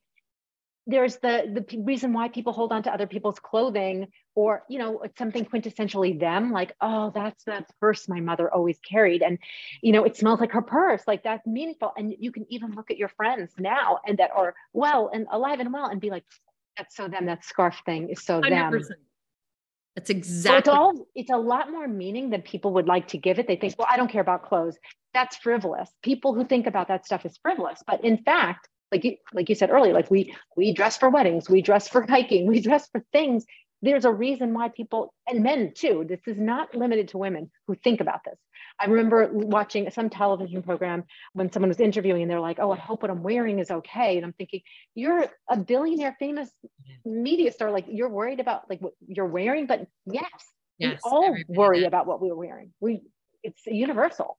there's 0.87 1.17
the 1.17 1.65
the 1.69 1.83
reason 1.83 2.13
why 2.13 2.29
people 2.29 2.53
hold 2.53 2.71
on 2.71 2.81
to 2.81 2.91
other 2.91 3.05
people's 3.05 3.39
clothing 3.39 4.07
or 4.35 4.63
you 4.69 4.79
know 4.79 5.01
it's 5.01 5.17
something 5.17 5.45
quintessentially 5.45 6.17
them 6.17 6.51
like 6.51 6.73
oh 6.79 7.11
that's 7.13 7.43
that 7.43 7.69
purse 7.81 8.07
my 8.07 8.21
mother 8.21 8.51
always 8.51 8.79
carried 8.79 9.21
and 9.21 9.37
you 9.81 9.91
know 9.91 10.05
it 10.05 10.15
smells 10.15 10.39
like 10.39 10.51
her 10.51 10.61
purse 10.61 11.03
like 11.05 11.23
that's 11.23 11.45
meaningful 11.45 11.91
and 11.97 12.15
you 12.17 12.31
can 12.31 12.45
even 12.49 12.71
look 12.71 12.89
at 12.89 12.97
your 12.97 13.09
friends 13.09 13.51
now 13.59 13.99
and 14.07 14.17
that 14.17 14.31
are 14.33 14.55
well 14.73 15.11
and 15.13 15.27
alive 15.31 15.59
and 15.59 15.73
well 15.73 15.87
and 15.87 15.99
be 15.99 16.09
like 16.09 16.23
that's 16.77 16.95
so 16.95 17.07
them 17.09 17.25
that 17.25 17.43
scarf 17.43 17.81
thing 17.85 18.09
is 18.09 18.23
so 18.23 18.41
100%. 18.41 18.49
them 18.49 18.81
that's 19.97 20.09
exactly 20.11 20.51
so 20.51 20.57
it's 20.57 20.67
all 20.69 21.07
it's 21.15 21.31
a 21.31 21.37
lot 21.37 21.71
more 21.71 21.87
meaning 21.87 22.29
than 22.29 22.41
people 22.41 22.71
would 22.73 22.87
like 22.87 23.07
to 23.09 23.17
give 23.17 23.39
it 23.39 23.47
they 23.47 23.57
think 23.57 23.73
well 23.77 23.87
i 23.91 23.97
don't 23.97 24.11
care 24.11 24.21
about 24.21 24.45
clothes 24.45 24.77
that's 25.13 25.35
frivolous 25.37 25.89
people 26.03 26.33
who 26.33 26.45
think 26.45 26.67
about 26.67 26.87
that 26.87 27.05
stuff 27.05 27.25
is 27.25 27.37
frivolous 27.41 27.83
but 27.85 28.05
in 28.05 28.17
fact 28.19 28.69
like 28.91 29.03
you, 29.03 29.17
like 29.33 29.49
you 29.49 29.55
said 29.55 29.69
earlier, 29.69 29.93
like 29.93 30.09
we 30.09 30.35
we 30.55 30.73
dress 30.73 30.97
for 30.97 31.09
weddings, 31.09 31.49
we 31.49 31.61
dress 31.61 31.87
for 31.87 32.05
hiking, 32.09 32.47
we 32.47 32.61
dress 32.61 32.87
for 32.89 33.03
things. 33.11 33.45
There's 33.81 34.05
a 34.05 34.11
reason 34.11 34.53
why 34.53 34.69
people 34.69 35.13
and 35.27 35.43
men 35.43 35.73
too. 35.75 36.05
This 36.07 36.21
is 36.25 36.37
not 36.37 36.73
limited 36.73 37.09
to 37.09 37.17
women 37.17 37.51
who 37.67 37.75
think 37.75 38.01
about 38.01 38.21
this. 38.25 38.37
I 38.79 38.85
remember 38.85 39.29
watching 39.31 39.89
some 39.89 40.09
television 40.09 40.61
program 40.61 41.03
when 41.33 41.51
someone 41.51 41.69
was 41.69 41.79
interviewing 41.79 42.21
and 42.21 42.29
they're 42.29 42.39
like, 42.39 42.59
"Oh, 42.59 42.71
I 42.71 42.77
hope 42.77 43.01
what 43.01 43.11
I'm 43.11 43.23
wearing 43.23 43.59
is 43.59 43.71
okay." 43.71 44.17
And 44.17 44.25
I'm 44.25 44.33
thinking, 44.33 44.61
"You're 44.95 45.25
a 45.49 45.57
billionaire, 45.57 46.15
famous 46.19 46.49
media 47.05 47.51
star. 47.51 47.71
Like 47.71 47.85
you're 47.89 48.09
worried 48.09 48.39
about 48.39 48.69
like 48.69 48.79
what 48.79 48.93
you're 49.07 49.25
wearing." 49.25 49.65
But 49.65 49.87
yes, 50.05 50.25
yes 50.77 51.01
we 51.03 51.11
all 51.11 51.35
worry 51.47 51.85
about 51.85 52.05
what 52.07 52.21
we're 52.21 52.35
wearing. 52.35 52.71
We 52.79 53.01
it's 53.43 53.65
universal 53.65 54.37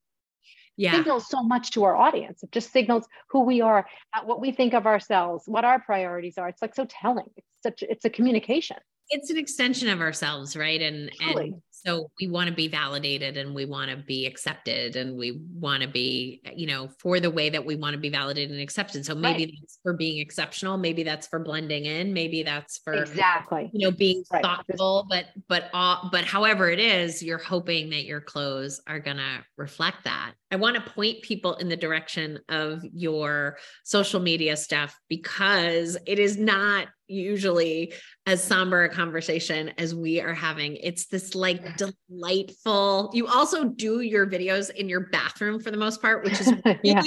yeah. 0.79 0.95
It 0.95 0.99
signals 0.99 1.29
so 1.29 1.43
much 1.43 1.73
to 1.73 1.85
our 1.85 1.97
audience. 1.97 2.43
It 2.45 2.53
just 2.53 2.73
signals 2.73 3.07
who 3.31 3.41
we 3.41 3.61
are, 3.61 3.85
uh, 4.15 4.21
what 4.25 4.41
we 4.41 4.53
think 4.53 4.75
of 4.75 4.87
ourselves, 4.87 5.43
what 5.47 5.65
our 5.65 5.81
priorities 5.81 6.39
are. 6.39 6.49
It's 6.49 6.63
like 6.63 6.75
so 6.75 6.87
telling. 6.87 7.27
It's 7.37 7.47
such 7.65 7.83
it's 7.83 8.05
a 8.05 8.11
communication. 8.11 8.77
It's 9.11 9.29
an 9.29 9.39
extension 9.39 9.89
of 9.89 10.01
ourselves, 10.01 10.57
right? 10.57 10.81
And 10.81 11.11
and 11.21 11.55
so 11.85 12.11
we 12.21 12.29
want 12.29 12.49
to 12.49 12.55
be 12.55 12.69
validated 12.69 13.37
and 13.37 13.55
we 13.55 13.65
want 13.65 13.91
to 13.91 13.97
be 13.97 14.27
accepted 14.27 14.97
and 14.97 15.17
we 15.17 15.41
want 15.55 15.83
to 15.83 15.89
be 15.89 16.41
you 16.55 16.67
know 16.67 16.89
for 16.99 17.21
the 17.21 17.31
way 17.31 17.51
that 17.51 17.65
we 17.65 17.77
want 17.77 17.95
to 17.95 18.01
be 18.01 18.09
validated 18.09 18.51
and 18.51 18.61
accepted 18.61 19.05
so 19.05 19.15
maybe 19.15 19.45
right. 19.45 19.55
that's 19.61 19.79
for 19.83 19.93
being 19.93 20.19
exceptional 20.19 20.77
maybe 20.77 21.03
that's 21.03 21.27
for 21.27 21.39
blending 21.39 21.85
in 21.85 22.13
maybe 22.13 22.43
that's 22.43 22.79
for 22.79 22.95
exactly 22.95 23.71
you 23.73 23.87
know 23.87 23.95
being 23.95 24.23
right. 24.33 24.43
thoughtful 24.43 25.07
but 25.09 25.27
but 25.49 25.71
all 25.73 26.09
but 26.11 26.25
however 26.25 26.69
it 26.69 26.81
is 26.81 27.23
you're 27.23 27.39
hoping 27.39 27.91
that 27.91 28.05
your 28.05 28.21
clothes 28.21 28.81
are 28.87 28.99
going 28.99 29.17
to 29.17 29.45
reflect 29.57 30.05
that 30.05 30.33
i 30.51 30.57
want 30.57 30.77
to 30.77 30.93
point 30.93 31.23
people 31.23 31.55
in 31.55 31.69
the 31.69 31.77
direction 31.77 32.39
of 32.49 32.83
your 32.93 33.57
social 33.85 34.21
media 34.21 34.57
stuff 34.57 34.99
because 35.09 35.97
it 36.07 36.19
is 36.19 36.39
not 36.39 36.89
usually 37.09 37.93
as 38.27 38.43
somber 38.43 38.85
a 38.85 38.89
conversation 38.89 39.73
as 39.79 39.95
we 39.95 40.21
are 40.21 40.35
having. 40.35 40.77
It's 40.77 41.07
this 41.07 41.35
like 41.35 41.77
delightful. 41.77 43.11
You 43.13 43.27
also 43.27 43.65
do 43.65 44.01
your 44.01 44.27
videos 44.27 44.71
in 44.71 44.89
your 44.89 45.09
bathroom 45.09 45.61
for 45.61 45.71
the 45.71 45.77
most 45.77 46.01
part, 46.01 46.25
which 46.25 46.41
is 46.41 46.53
really 46.65 46.79
yeah. 46.83 47.03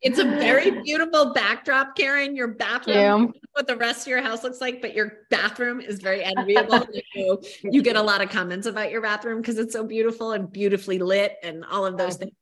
it's 0.00 0.18
a 0.18 0.24
very 0.24 0.82
beautiful 0.82 1.32
backdrop, 1.32 1.96
Karen. 1.96 2.34
Your 2.34 2.48
bathroom, 2.48 2.96
yeah. 2.96 3.26
what 3.52 3.66
the 3.66 3.76
rest 3.76 4.02
of 4.02 4.06
your 4.08 4.22
house 4.22 4.42
looks 4.42 4.60
like, 4.60 4.80
but 4.80 4.94
your 4.94 5.12
bathroom 5.30 5.80
is 5.80 6.00
very 6.00 6.24
enviable. 6.24 6.86
you, 7.14 7.40
you, 7.64 7.82
get 7.82 7.96
a 7.96 8.02
lot 8.02 8.22
of 8.22 8.30
comments 8.30 8.66
about 8.66 8.90
your 8.90 9.02
bathroom 9.02 9.40
because 9.40 9.58
it's 9.58 9.72
so 9.72 9.84
beautiful 9.84 10.32
and 10.32 10.50
beautifully 10.50 10.98
lit 10.98 11.36
and 11.42 11.64
all 11.64 11.84
of 11.84 11.98
those 11.98 12.16
things. 12.16 12.32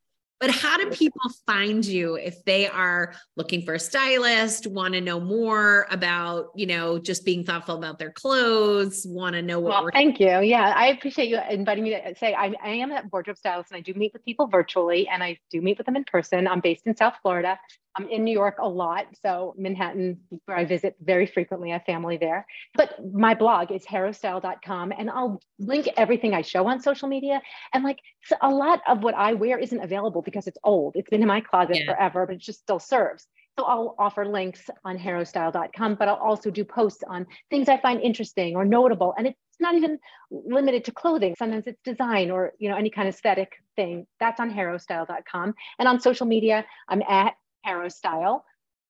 But 0.43 0.51
how 0.51 0.77
do 0.77 0.91
people 0.91 1.21
find 1.47 1.87
you 1.87 2.17
if 2.17 2.45
they 2.45 2.67
are 2.67 3.15
looking 3.37 3.63
for 3.65 3.75
a 3.75 3.79
stylist, 3.79 4.67
want 4.67 4.93
to 4.95 5.01
know 5.01 5.21
more 5.21 5.87
about, 5.89 6.47
you 6.57 6.67
know, 6.67 6.99
just 6.99 7.25
being 7.25 7.45
thoughtful 7.45 7.77
about 7.77 8.01
their 8.01 8.11
clothes, 8.11 9.07
want 9.09 9.37
to 9.37 9.43
know 9.43 9.61
what 9.61 9.85
well, 9.85 9.91
thank 9.93 10.19
you. 10.19 10.41
Yeah, 10.41 10.75
I 10.77 10.89
appreciate 10.89 11.29
you 11.29 11.39
inviting 11.49 11.85
me 11.85 11.91
to 11.91 12.17
say 12.17 12.35
I, 12.35 12.53
I 12.61 12.71
am 12.71 12.91
a 12.91 13.05
wardrobe 13.13 13.37
stylist 13.37 13.71
and 13.71 13.79
I 13.79 13.83
do 13.83 13.95
meet 13.95 14.13
with 14.15 14.25
people 14.25 14.49
virtually 14.49 15.07
and 15.07 15.23
I 15.23 15.39
do 15.53 15.63
meet 15.63 15.79
with 15.79 15.87
them 15.87 15.95
in 15.95 16.03
person. 16.03 16.49
I'm 16.49 16.59
based 16.59 16.89
in 16.89 16.97
South 16.97 17.15
Florida. 17.23 17.57
I'm 17.97 18.09
in 18.09 18.25
New 18.25 18.33
York 18.33 18.57
a 18.59 18.69
lot. 18.69 19.07
So 19.21 19.55
Manhattan, 19.57 20.21
where 20.47 20.57
I 20.57 20.65
visit 20.65 20.97
very 21.01 21.27
frequently, 21.27 21.71
I 21.71 21.75
have 21.75 21.85
family 21.85 22.17
there. 22.17 22.47
But 22.75 22.99
my 23.13 23.35
blog 23.35 23.71
is 23.71 23.85
harrowstyle.com 23.85 24.93
and 24.97 25.11
I'll 25.11 25.41
link 25.59 25.89
everything 25.97 26.35
I 26.35 26.43
show 26.43 26.67
on 26.67 26.81
social 26.81 27.09
media. 27.09 27.41
And 27.73 27.85
like 27.85 27.99
a 28.41 28.51
lot 28.51 28.81
of 28.89 29.03
what 29.03 29.15
I 29.15 29.35
wear 29.35 29.59
isn't 29.59 29.81
available 29.81 30.23
because 30.23 30.47
it's 30.47 30.59
old. 30.65 30.97
It's 30.97 31.11
been 31.11 31.23
in 31.23 31.29
my 31.29 31.41
closet 31.41 31.77
yeah. 31.77 31.93
forever, 31.93 32.27
but 32.27 32.37
it 32.37 32.41
just 32.41 32.61
still 32.61 32.79
serves. 32.79 33.27
So 33.59 33.67
I'll 33.67 33.95
offer 33.99 34.25
links 34.27 34.71
on 34.85 34.99
harrowstyle.com, 34.99 35.97
but 35.97 36.09
I'll 36.09 36.15
also 36.15 36.51
do 36.51 36.65
posts 36.65 37.03
on 37.07 37.27
things 37.51 37.69
I 37.69 37.77
find 37.79 38.01
interesting 38.01 38.57
or 38.57 38.65
notable. 38.65 39.15
And 39.19 39.27
it's 39.27 39.39
not 39.61 39.75
even 39.75 39.99
limited 40.31 40.87
to 40.87 40.93
clothing. 40.93 41.35
Sometimes 41.39 41.67
it's 41.67 41.81
design 41.85 42.31
or 42.31 42.53
you 42.59 42.71
know 42.71 42.77
any 42.77 42.89
kind 42.89 43.09
of 43.09 43.15
aesthetic 43.15 43.53
thing. 43.77 44.07
That's 44.21 44.41
on 44.41 44.51
harrowstyle.com. 44.51 45.55
And 45.79 45.89
on 45.89 46.01
social 46.01 46.27
media, 46.27 46.65
I'm 46.89 47.03
at 47.03 47.35
Harrow 47.63 47.89
Style 47.89 48.45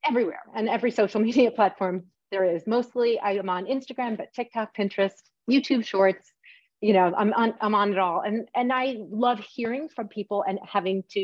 everywhere 0.06 0.42
and 0.54 0.68
every 0.68 0.90
social 0.90 1.20
media 1.28 1.50
platform 1.50 2.04
there 2.30 2.44
is. 2.44 2.66
Mostly 2.66 3.18
I 3.20 3.32
am 3.32 3.48
on 3.48 3.66
Instagram, 3.66 4.16
but 4.16 4.32
TikTok, 4.32 4.76
Pinterest, 4.76 5.12
YouTube 5.50 5.84
Shorts. 5.84 6.32
You 6.80 6.94
know, 6.94 7.12
I'm 7.16 7.32
on 7.34 7.54
I'm 7.60 7.76
on 7.76 7.92
it 7.92 7.98
all, 7.98 8.22
and 8.22 8.48
and 8.56 8.72
I 8.72 8.96
love 8.98 9.38
hearing 9.38 9.88
from 9.88 10.08
people 10.08 10.44
and 10.48 10.58
having 10.66 11.04
to, 11.12 11.20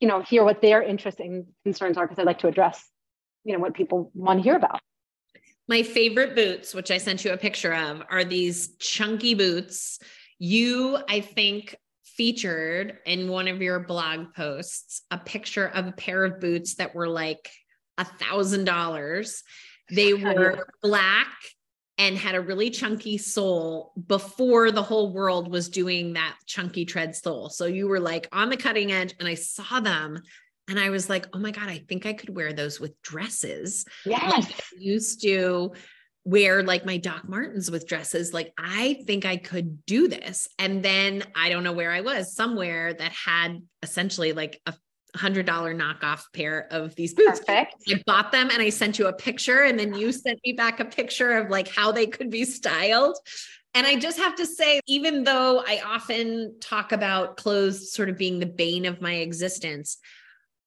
you 0.00 0.08
know, 0.08 0.20
hear 0.20 0.44
what 0.44 0.60
their 0.60 0.82
interests 0.82 1.20
and 1.20 1.46
concerns 1.64 1.96
are 1.96 2.06
because 2.06 2.18
I 2.20 2.24
like 2.24 2.40
to 2.40 2.48
address, 2.48 2.84
you 3.44 3.54
know, 3.54 3.58
what 3.58 3.72
people 3.72 4.10
want 4.14 4.40
to 4.40 4.42
hear 4.42 4.56
about. 4.56 4.80
My 5.66 5.82
favorite 5.82 6.36
boots, 6.36 6.74
which 6.74 6.90
I 6.90 6.98
sent 6.98 7.24
you 7.24 7.32
a 7.32 7.38
picture 7.38 7.74
of, 7.74 8.02
are 8.10 8.22
these 8.22 8.76
chunky 8.76 9.34
boots. 9.34 9.98
You, 10.38 10.98
I 11.08 11.20
think, 11.20 11.74
featured 12.16 12.98
in 13.06 13.28
one 13.28 13.48
of 13.48 13.60
your 13.60 13.80
blog 13.80 14.34
posts 14.34 15.02
a 15.10 15.18
picture 15.18 15.66
of 15.66 15.86
a 15.86 15.92
pair 15.92 16.24
of 16.24 16.40
boots 16.40 16.76
that 16.76 16.94
were 16.94 17.08
like 17.08 17.50
a 17.98 18.04
thousand 18.04 18.64
dollars. 18.64 19.42
They 19.90 20.14
were 20.14 20.68
black 20.82 21.28
and 21.98 22.16
had 22.16 22.34
a 22.34 22.40
really 22.40 22.70
chunky 22.70 23.16
sole 23.16 23.92
before 24.06 24.70
the 24.70 24.82
whole 24.82 25.12
world 25.12 25.50
was 25.50 25.68
doing 25.68 26.12
that 26.12 26.36
chunky 26.46 26.84
tread 26.84 27.16
sole. 27.16 27.48
So 27.48 27.66
you 27.66 27.88
were 27.88 28.00
like 28.00 28.28
on 28.32 28.50
the 28.50 28.56
cutting 28.56 28.92
edge, 28.92 29.14
and 29.18 29.28
I 29.28 29.34
saw 29.34 29.80
them 29.80 30.18
and 30.68 30.78
I 30.78 30.90
was 30.90 31.08
like, 31.08 31.26
oh 31.32 31.38
my 31.38 31.52
God, 31.52 31.68
I 31.68 31.78
think 31.88 32.06
I 32.06 32.12
could 32.12 32.34
wear 32.34 32.52
those 32.52 32.80
with 32.80 33.00
dresses. 33.02 33.84
Yes. 34.04 34.32
Like 34.32 34.50
I 34.50 34.76
used 34.78 35.22
to 35.22 35.72
wear 36.26 36.62
like 36.62 36.84
my 36.84 36.96
Doc 36.96 37.28
Martens 37.28 37.70
with 37.70 37.86
dresses. 37.86 38.34
Like, 38.34 38.52
I 38.58 39.02
think 39.06 39.24
I 39.24 39.36
could 39.36 39.86
do 39.86 40.08
this. 40.08 40.48
And 40.58 40.82
then 40.82 41.22
I 41.36 41.48
don't 41.48 41.62
know 41.62 41.72
where 41.72 41.92
I 41.92 42.00
was, 42.00 42.34
somewhere 42.34 42.92
that 42.92 43.12
had 43.12 43.62
essentially 43.82 44.32
like 44.32 44.60
a 44.66 44.74
hundred 45.14 45.46
dollar 45.46 45.74
knockoff 45.74 46.24
pair 46.34 46.66
of 46.70 46.94
these 46.96 47.14
boots. 47.14 47.40
Perfect. 47.40 47.76
I 47.88 48.02
bought 48.04 48.32
them 48.32 48.50
and 48.50 48.60
I 48.60 48.70
sent 48.70 48.98
you 48.98 49.06
a 49.06 49.12
picture, 49.12 49.62
and 49.62 49.78
then 49.78 49.94
you 49.94 50.12
sent 50.12 50.40
me 50.44 50.52
back 50.52 50.80
a 50.80 50.84
picture 50.84 51.32
of 51.38 51.48
like 51.48 51.68
how 51.68 51.92
they 51.92 52.06
could 52.06 52.28
be 52.28 52.44
styled. 52.44 53.16
And 53.74 53.86
I 53.86 53.96
just 53.96 54.18
have 54.18 54.34
to 54.36 54.46
say, 54.46 54.80
even 54.86 55.22
though 55.22 55.62
I 55.66 55.80
often 55.84 56.56
talk 56.60 56.92
about 56.92 57.36
clothes 57.36 57.92
sort 57.92 58.08
of 58.08 58.16
being 58.18 58.40
the 58.40 58.46
bane 58.46 58.86
of 58.86 59.00
my 59.00 59.14
existence, 59.16 59.98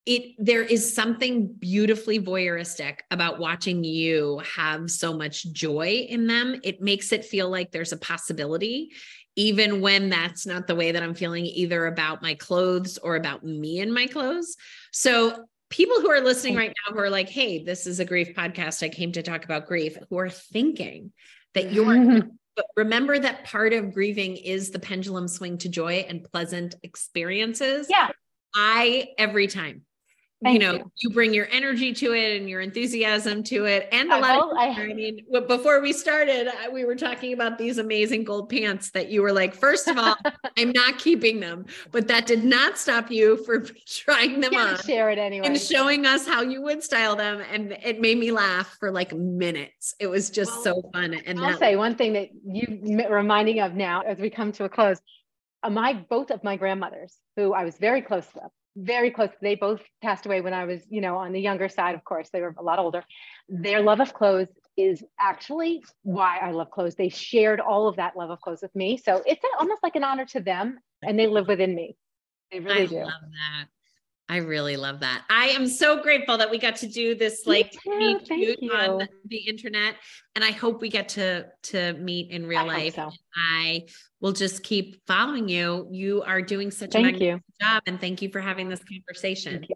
it 0.09 0.33
there 0.39 0.63
is 0.63 0.91
something 0.91 1.45
beautifully 1.45 2.19
voyeuristic 2.19 3.01
about 3.11 3.37
watching 3.37 3.83
you 3.83 4.41
have 4.55 4.89
so 4.89 5.15
much 5.15 5.51
joy 5.51 6.07
in 6.09 6.25
them. 6.25 6.59
It 6.63 6.81
makes 6.81 7.11
it 7.11 7.23
feel 7.23 7.47
like 7.47 7.71
there's 7.71 7.91
a 7.91 7.97
possibility 7.97 8.91
even 9.35 9.81
when 9.81 10.09
that's 10.09 10.47
not 10.47 10.65
the 10.65 10.75
way 10.75 10.91
that 10.91 11.03
i'm 11.03 11.13
feeling 11.13 11.45
either 11.45 11.85
about 11.85 12.21
my 12.21 12.33
clothes 12.33 12.97
or 12.97 13.15
about 13.15 13.43
me 13.43 13.79
and 13.79 13.93
my 13.93 14.07
clothes. 14.07 14.57
So 14.91 15.45
people 15.69 16.01
who 16.01 16.09
are 16.09 16.21
listening 16.21 16.55
right 16.55 16.73
now 16.87 16.93
who 16.93 16.99
are 16.99 17.11
like 17.11 17.29
hey 17.29 17.63
this 17.63 17.85
is 17.85 17.99
a 17.99 18.05
grief 18.05 18.35
podcast. 18.35 18.81
I 18.81 18.89
came 18.89 19.11
to 19.11 19.21
talk 19.21 19.45
about 19.45 19.67
grief 19.67 19.95
who 20.09 20.17
are 20.17 20.29
thinking 20.29 21.11
that 21.53 21.71
you're 21.71 22.23
but 22.55 22.65
remember 22.75 23.19
that 23.19 23.45
part 23.45 23.73
of 23.73 23.93
grieving 23.93 24.37
is 24.37 24.71
the 24.71 24.79
pendulum 24.79 25.27
swing 25.27 25.59
to 25.59 25.69
joy 25.69 26.03
and 26.09 26.23
pleasant 26.23 26.73
experiences. 26.81 27.85
Yeah. 27.91 28.09
I 28.55 29.09
every 29.19 29.45
time 29.45 29.83
Thank 30.41 30.53
you 30.61 30.67
know 30.67 30.73
you. 30.75 30.91
you. 30.99 31.09
bring 31.09 31.33
your 31.33 31.47
energy 31.51 31.91
to 31.93 32.13
it 32.13 32.37
and 32.39 32.49
your 32.49 32.61
enthusiasm 32.61 33.43
to 33.43 33.65
it 33.65 33.89
and 33.91 34.09
a 34.09 34.15
I 34.15 34.19
lot 34.19 34.37
will. 34.37 34.51
of 34.51 34.57
I- 34.57 34.69
I 34.69 34.93
mean 34.93 35.25
before 35.47 35.81
we 35.81 35.91
started 35.91 36.47
I- 36.47 36.69
we 36.69 36.85
were 36.85 36.95
talking 36.95 37.33
about 37.33 37.57
these 37.57 37.77
amazing 37.77 38.23
gold 38.23 38.49
pants 38.49 38.91
that 38.91 39.09
you 39.09 39.21
were 39.21 39.33
like 39.33 39.53
first 39.53 39.89
of 39.89 39.97
all 39.97 40.15
I'm 40.57 40.71
not 40.71 40.97
keeping 40.97 41.41
them 41.41 41.65
but 41.91 42.07
that 42.07 42.25
did 42.25 42.45
not 42.45 42.77
stop 42.77 43.11
you 43.11 43.35
from 43.43 43.65
trying 43.87 44.39
them 44.39 44.53
on 44.55 44.77
share 44.77 45.09
it 45.09 45.17
anyway. 45.17 45.45
and 45.45 45.59
showing 45.59 46.05
us 46.05 46.25
how 46.25 46.41
you 46.41 46.61
would 46.61 46.83
style 46.83 47.17
them 47.17 47.41
and 47.51 47.73
it 47.83 47.99
made 47.99 48.17
me 48.17 48.31
laugh 48.31 48.77
for 48.79 48.91
like 48.91 49.13
minutes 49.13 49.93
it 49.99 50.07
was 50.07 50.29
just 50.29 50.51
Well, 50.65 50.81
so 50.83 50.89
fun 50.93 51.15
and 51.15 51.37
I'll 51.39 51.49
that 51.51 51.59
say 51.59 51.75
one 51.75 51.95
thing 51.95 52.13
that 52.13 52.29
you 52.45 53.05
reminding 53.09 53.59
of 53.59 53.73
now 53.75 54.01
as 54.01 54.19
we 54.19 54.29
come 54.29 54.51
to 54.53 54.63
a 54.63 54.69
close. 54.69 54.99
Uh, 55.61 55.69
my 55.69 55.91
both 56.09 56.31
of 56.31 56.41
my 56.41 56.55
grandmothers, 56.55 57.17
who 57.35 57.53
I 57.53 57.65
was 57.65 57.77
very 57.77 58.01
close 58.01 58.25
with, 58.33 58.45
very 58.79 59.11
close. 59.11 59.29
They 59.41 59.55
both 59.55 59.81
passed 60.01 60.25
away 60.25 60.41
when 60.41 60.53
I 60.53 60.65
was, 60.65 60.81
you 60.89 61.01
know, 61.01 61.17
on 61.17 61.31
the 61.31 61.41
younger 61.41 61.69
side. 61.69 61.95
Of 61.95 62.03
course, 62.03 62.29
they 62.31 62.41
were 62.41 62.55
a 62.57 62.63
lot 62.63 62.79
older. 62.79 63.03
Their 63.47 63.81
love 63.81 63.99
of 63.99 64.13
clothes 64.13 64.47
is 64.77 65.03
actually 65.19 65.83
why 66.03 66.37
I 66.37 66.51
love 66.51 66.71
clothes. 66.71 66.95
They 66.95 67.09
shared 67.09 67.59
all 67.59 67.87
of 67.87 67.97
that 67.97 68.15
love 68.15 68.29
of 68.29 68.39
clothes 68.41 68.61
with 68.61 68.75
me, 68.75 68.97
so 68.97 69.21
it's 69.25 69.41
almost 69.59 69.83
like 69.83 69.95
an 69.95 70.03
honor 70.03 70.25
to 70.27 70.39
them, 70.39 70.79
and 71.03 71.19
they 71.19 71.27
live 71.27 71.47
within 71.47 71.75
me. 71.75 71.97
They 72.51 72.59
really 72.59 72.87
do. 72.87 72.97
I 72.97 72.99
do. 72.99 73.05
love 73.05 73.21
that. 73.21 73.67
I 74.29 74.37
really 74.37 74.77
love 74.77 74.99
that. 74.99 75.23
I 75.27 75.47
am 75.47 75.67
so 75.67 76.03
grateful 76.03 76.37
that 76.37 76.51
we 76.51 76.59
got 76.59 76.75
to 76.77 76.87
do 76.87 77.15
this 77.15 77.47
like 77.47 77.75
meet 77.87 78.27
thank 78.27 78.59
cute 78.59 78.71
on 78.71 79.07
the 79.25 79.37
internet, 79.37 79.95
and 80.35 80.43
I 80.45 80.51
hope 80.51 80.81
we 80.81 80.89
get 80.89 81.09
to 81.09 81.47
to 81.63 81.93
meet 81.93 82.29
in 82.29 82.45
real 82.45 82.59
I 82.59 82.63
life. 82.63 82.95
so. 82.95 83.09
I 83.35 83.87
will 84.21 84.33
just 84.33 84.63
keep 84.63 85.05
following 85.07 85.47
you. 85.47 85.87
You 85.91 86.23
are 86.23 86.41
doing 86.41 86.71
such 86.71 86.89
a 86.89 86.91
Thank 86.93 87.05
magnificent 87.13 87.43
you. 87.59 87.65
job, 87.65 87.83
and 87.87 87.99
thank 87.99 88.21
you 88.21 88.29
for 88.29 88.39
having 88.39 88.69
this 88.69 88.81
conversation. 88.83 89.53
Thank 89.53 89.69
you. 89.69 89.75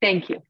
Thank 0.00 0.30
you. 0.30 0.42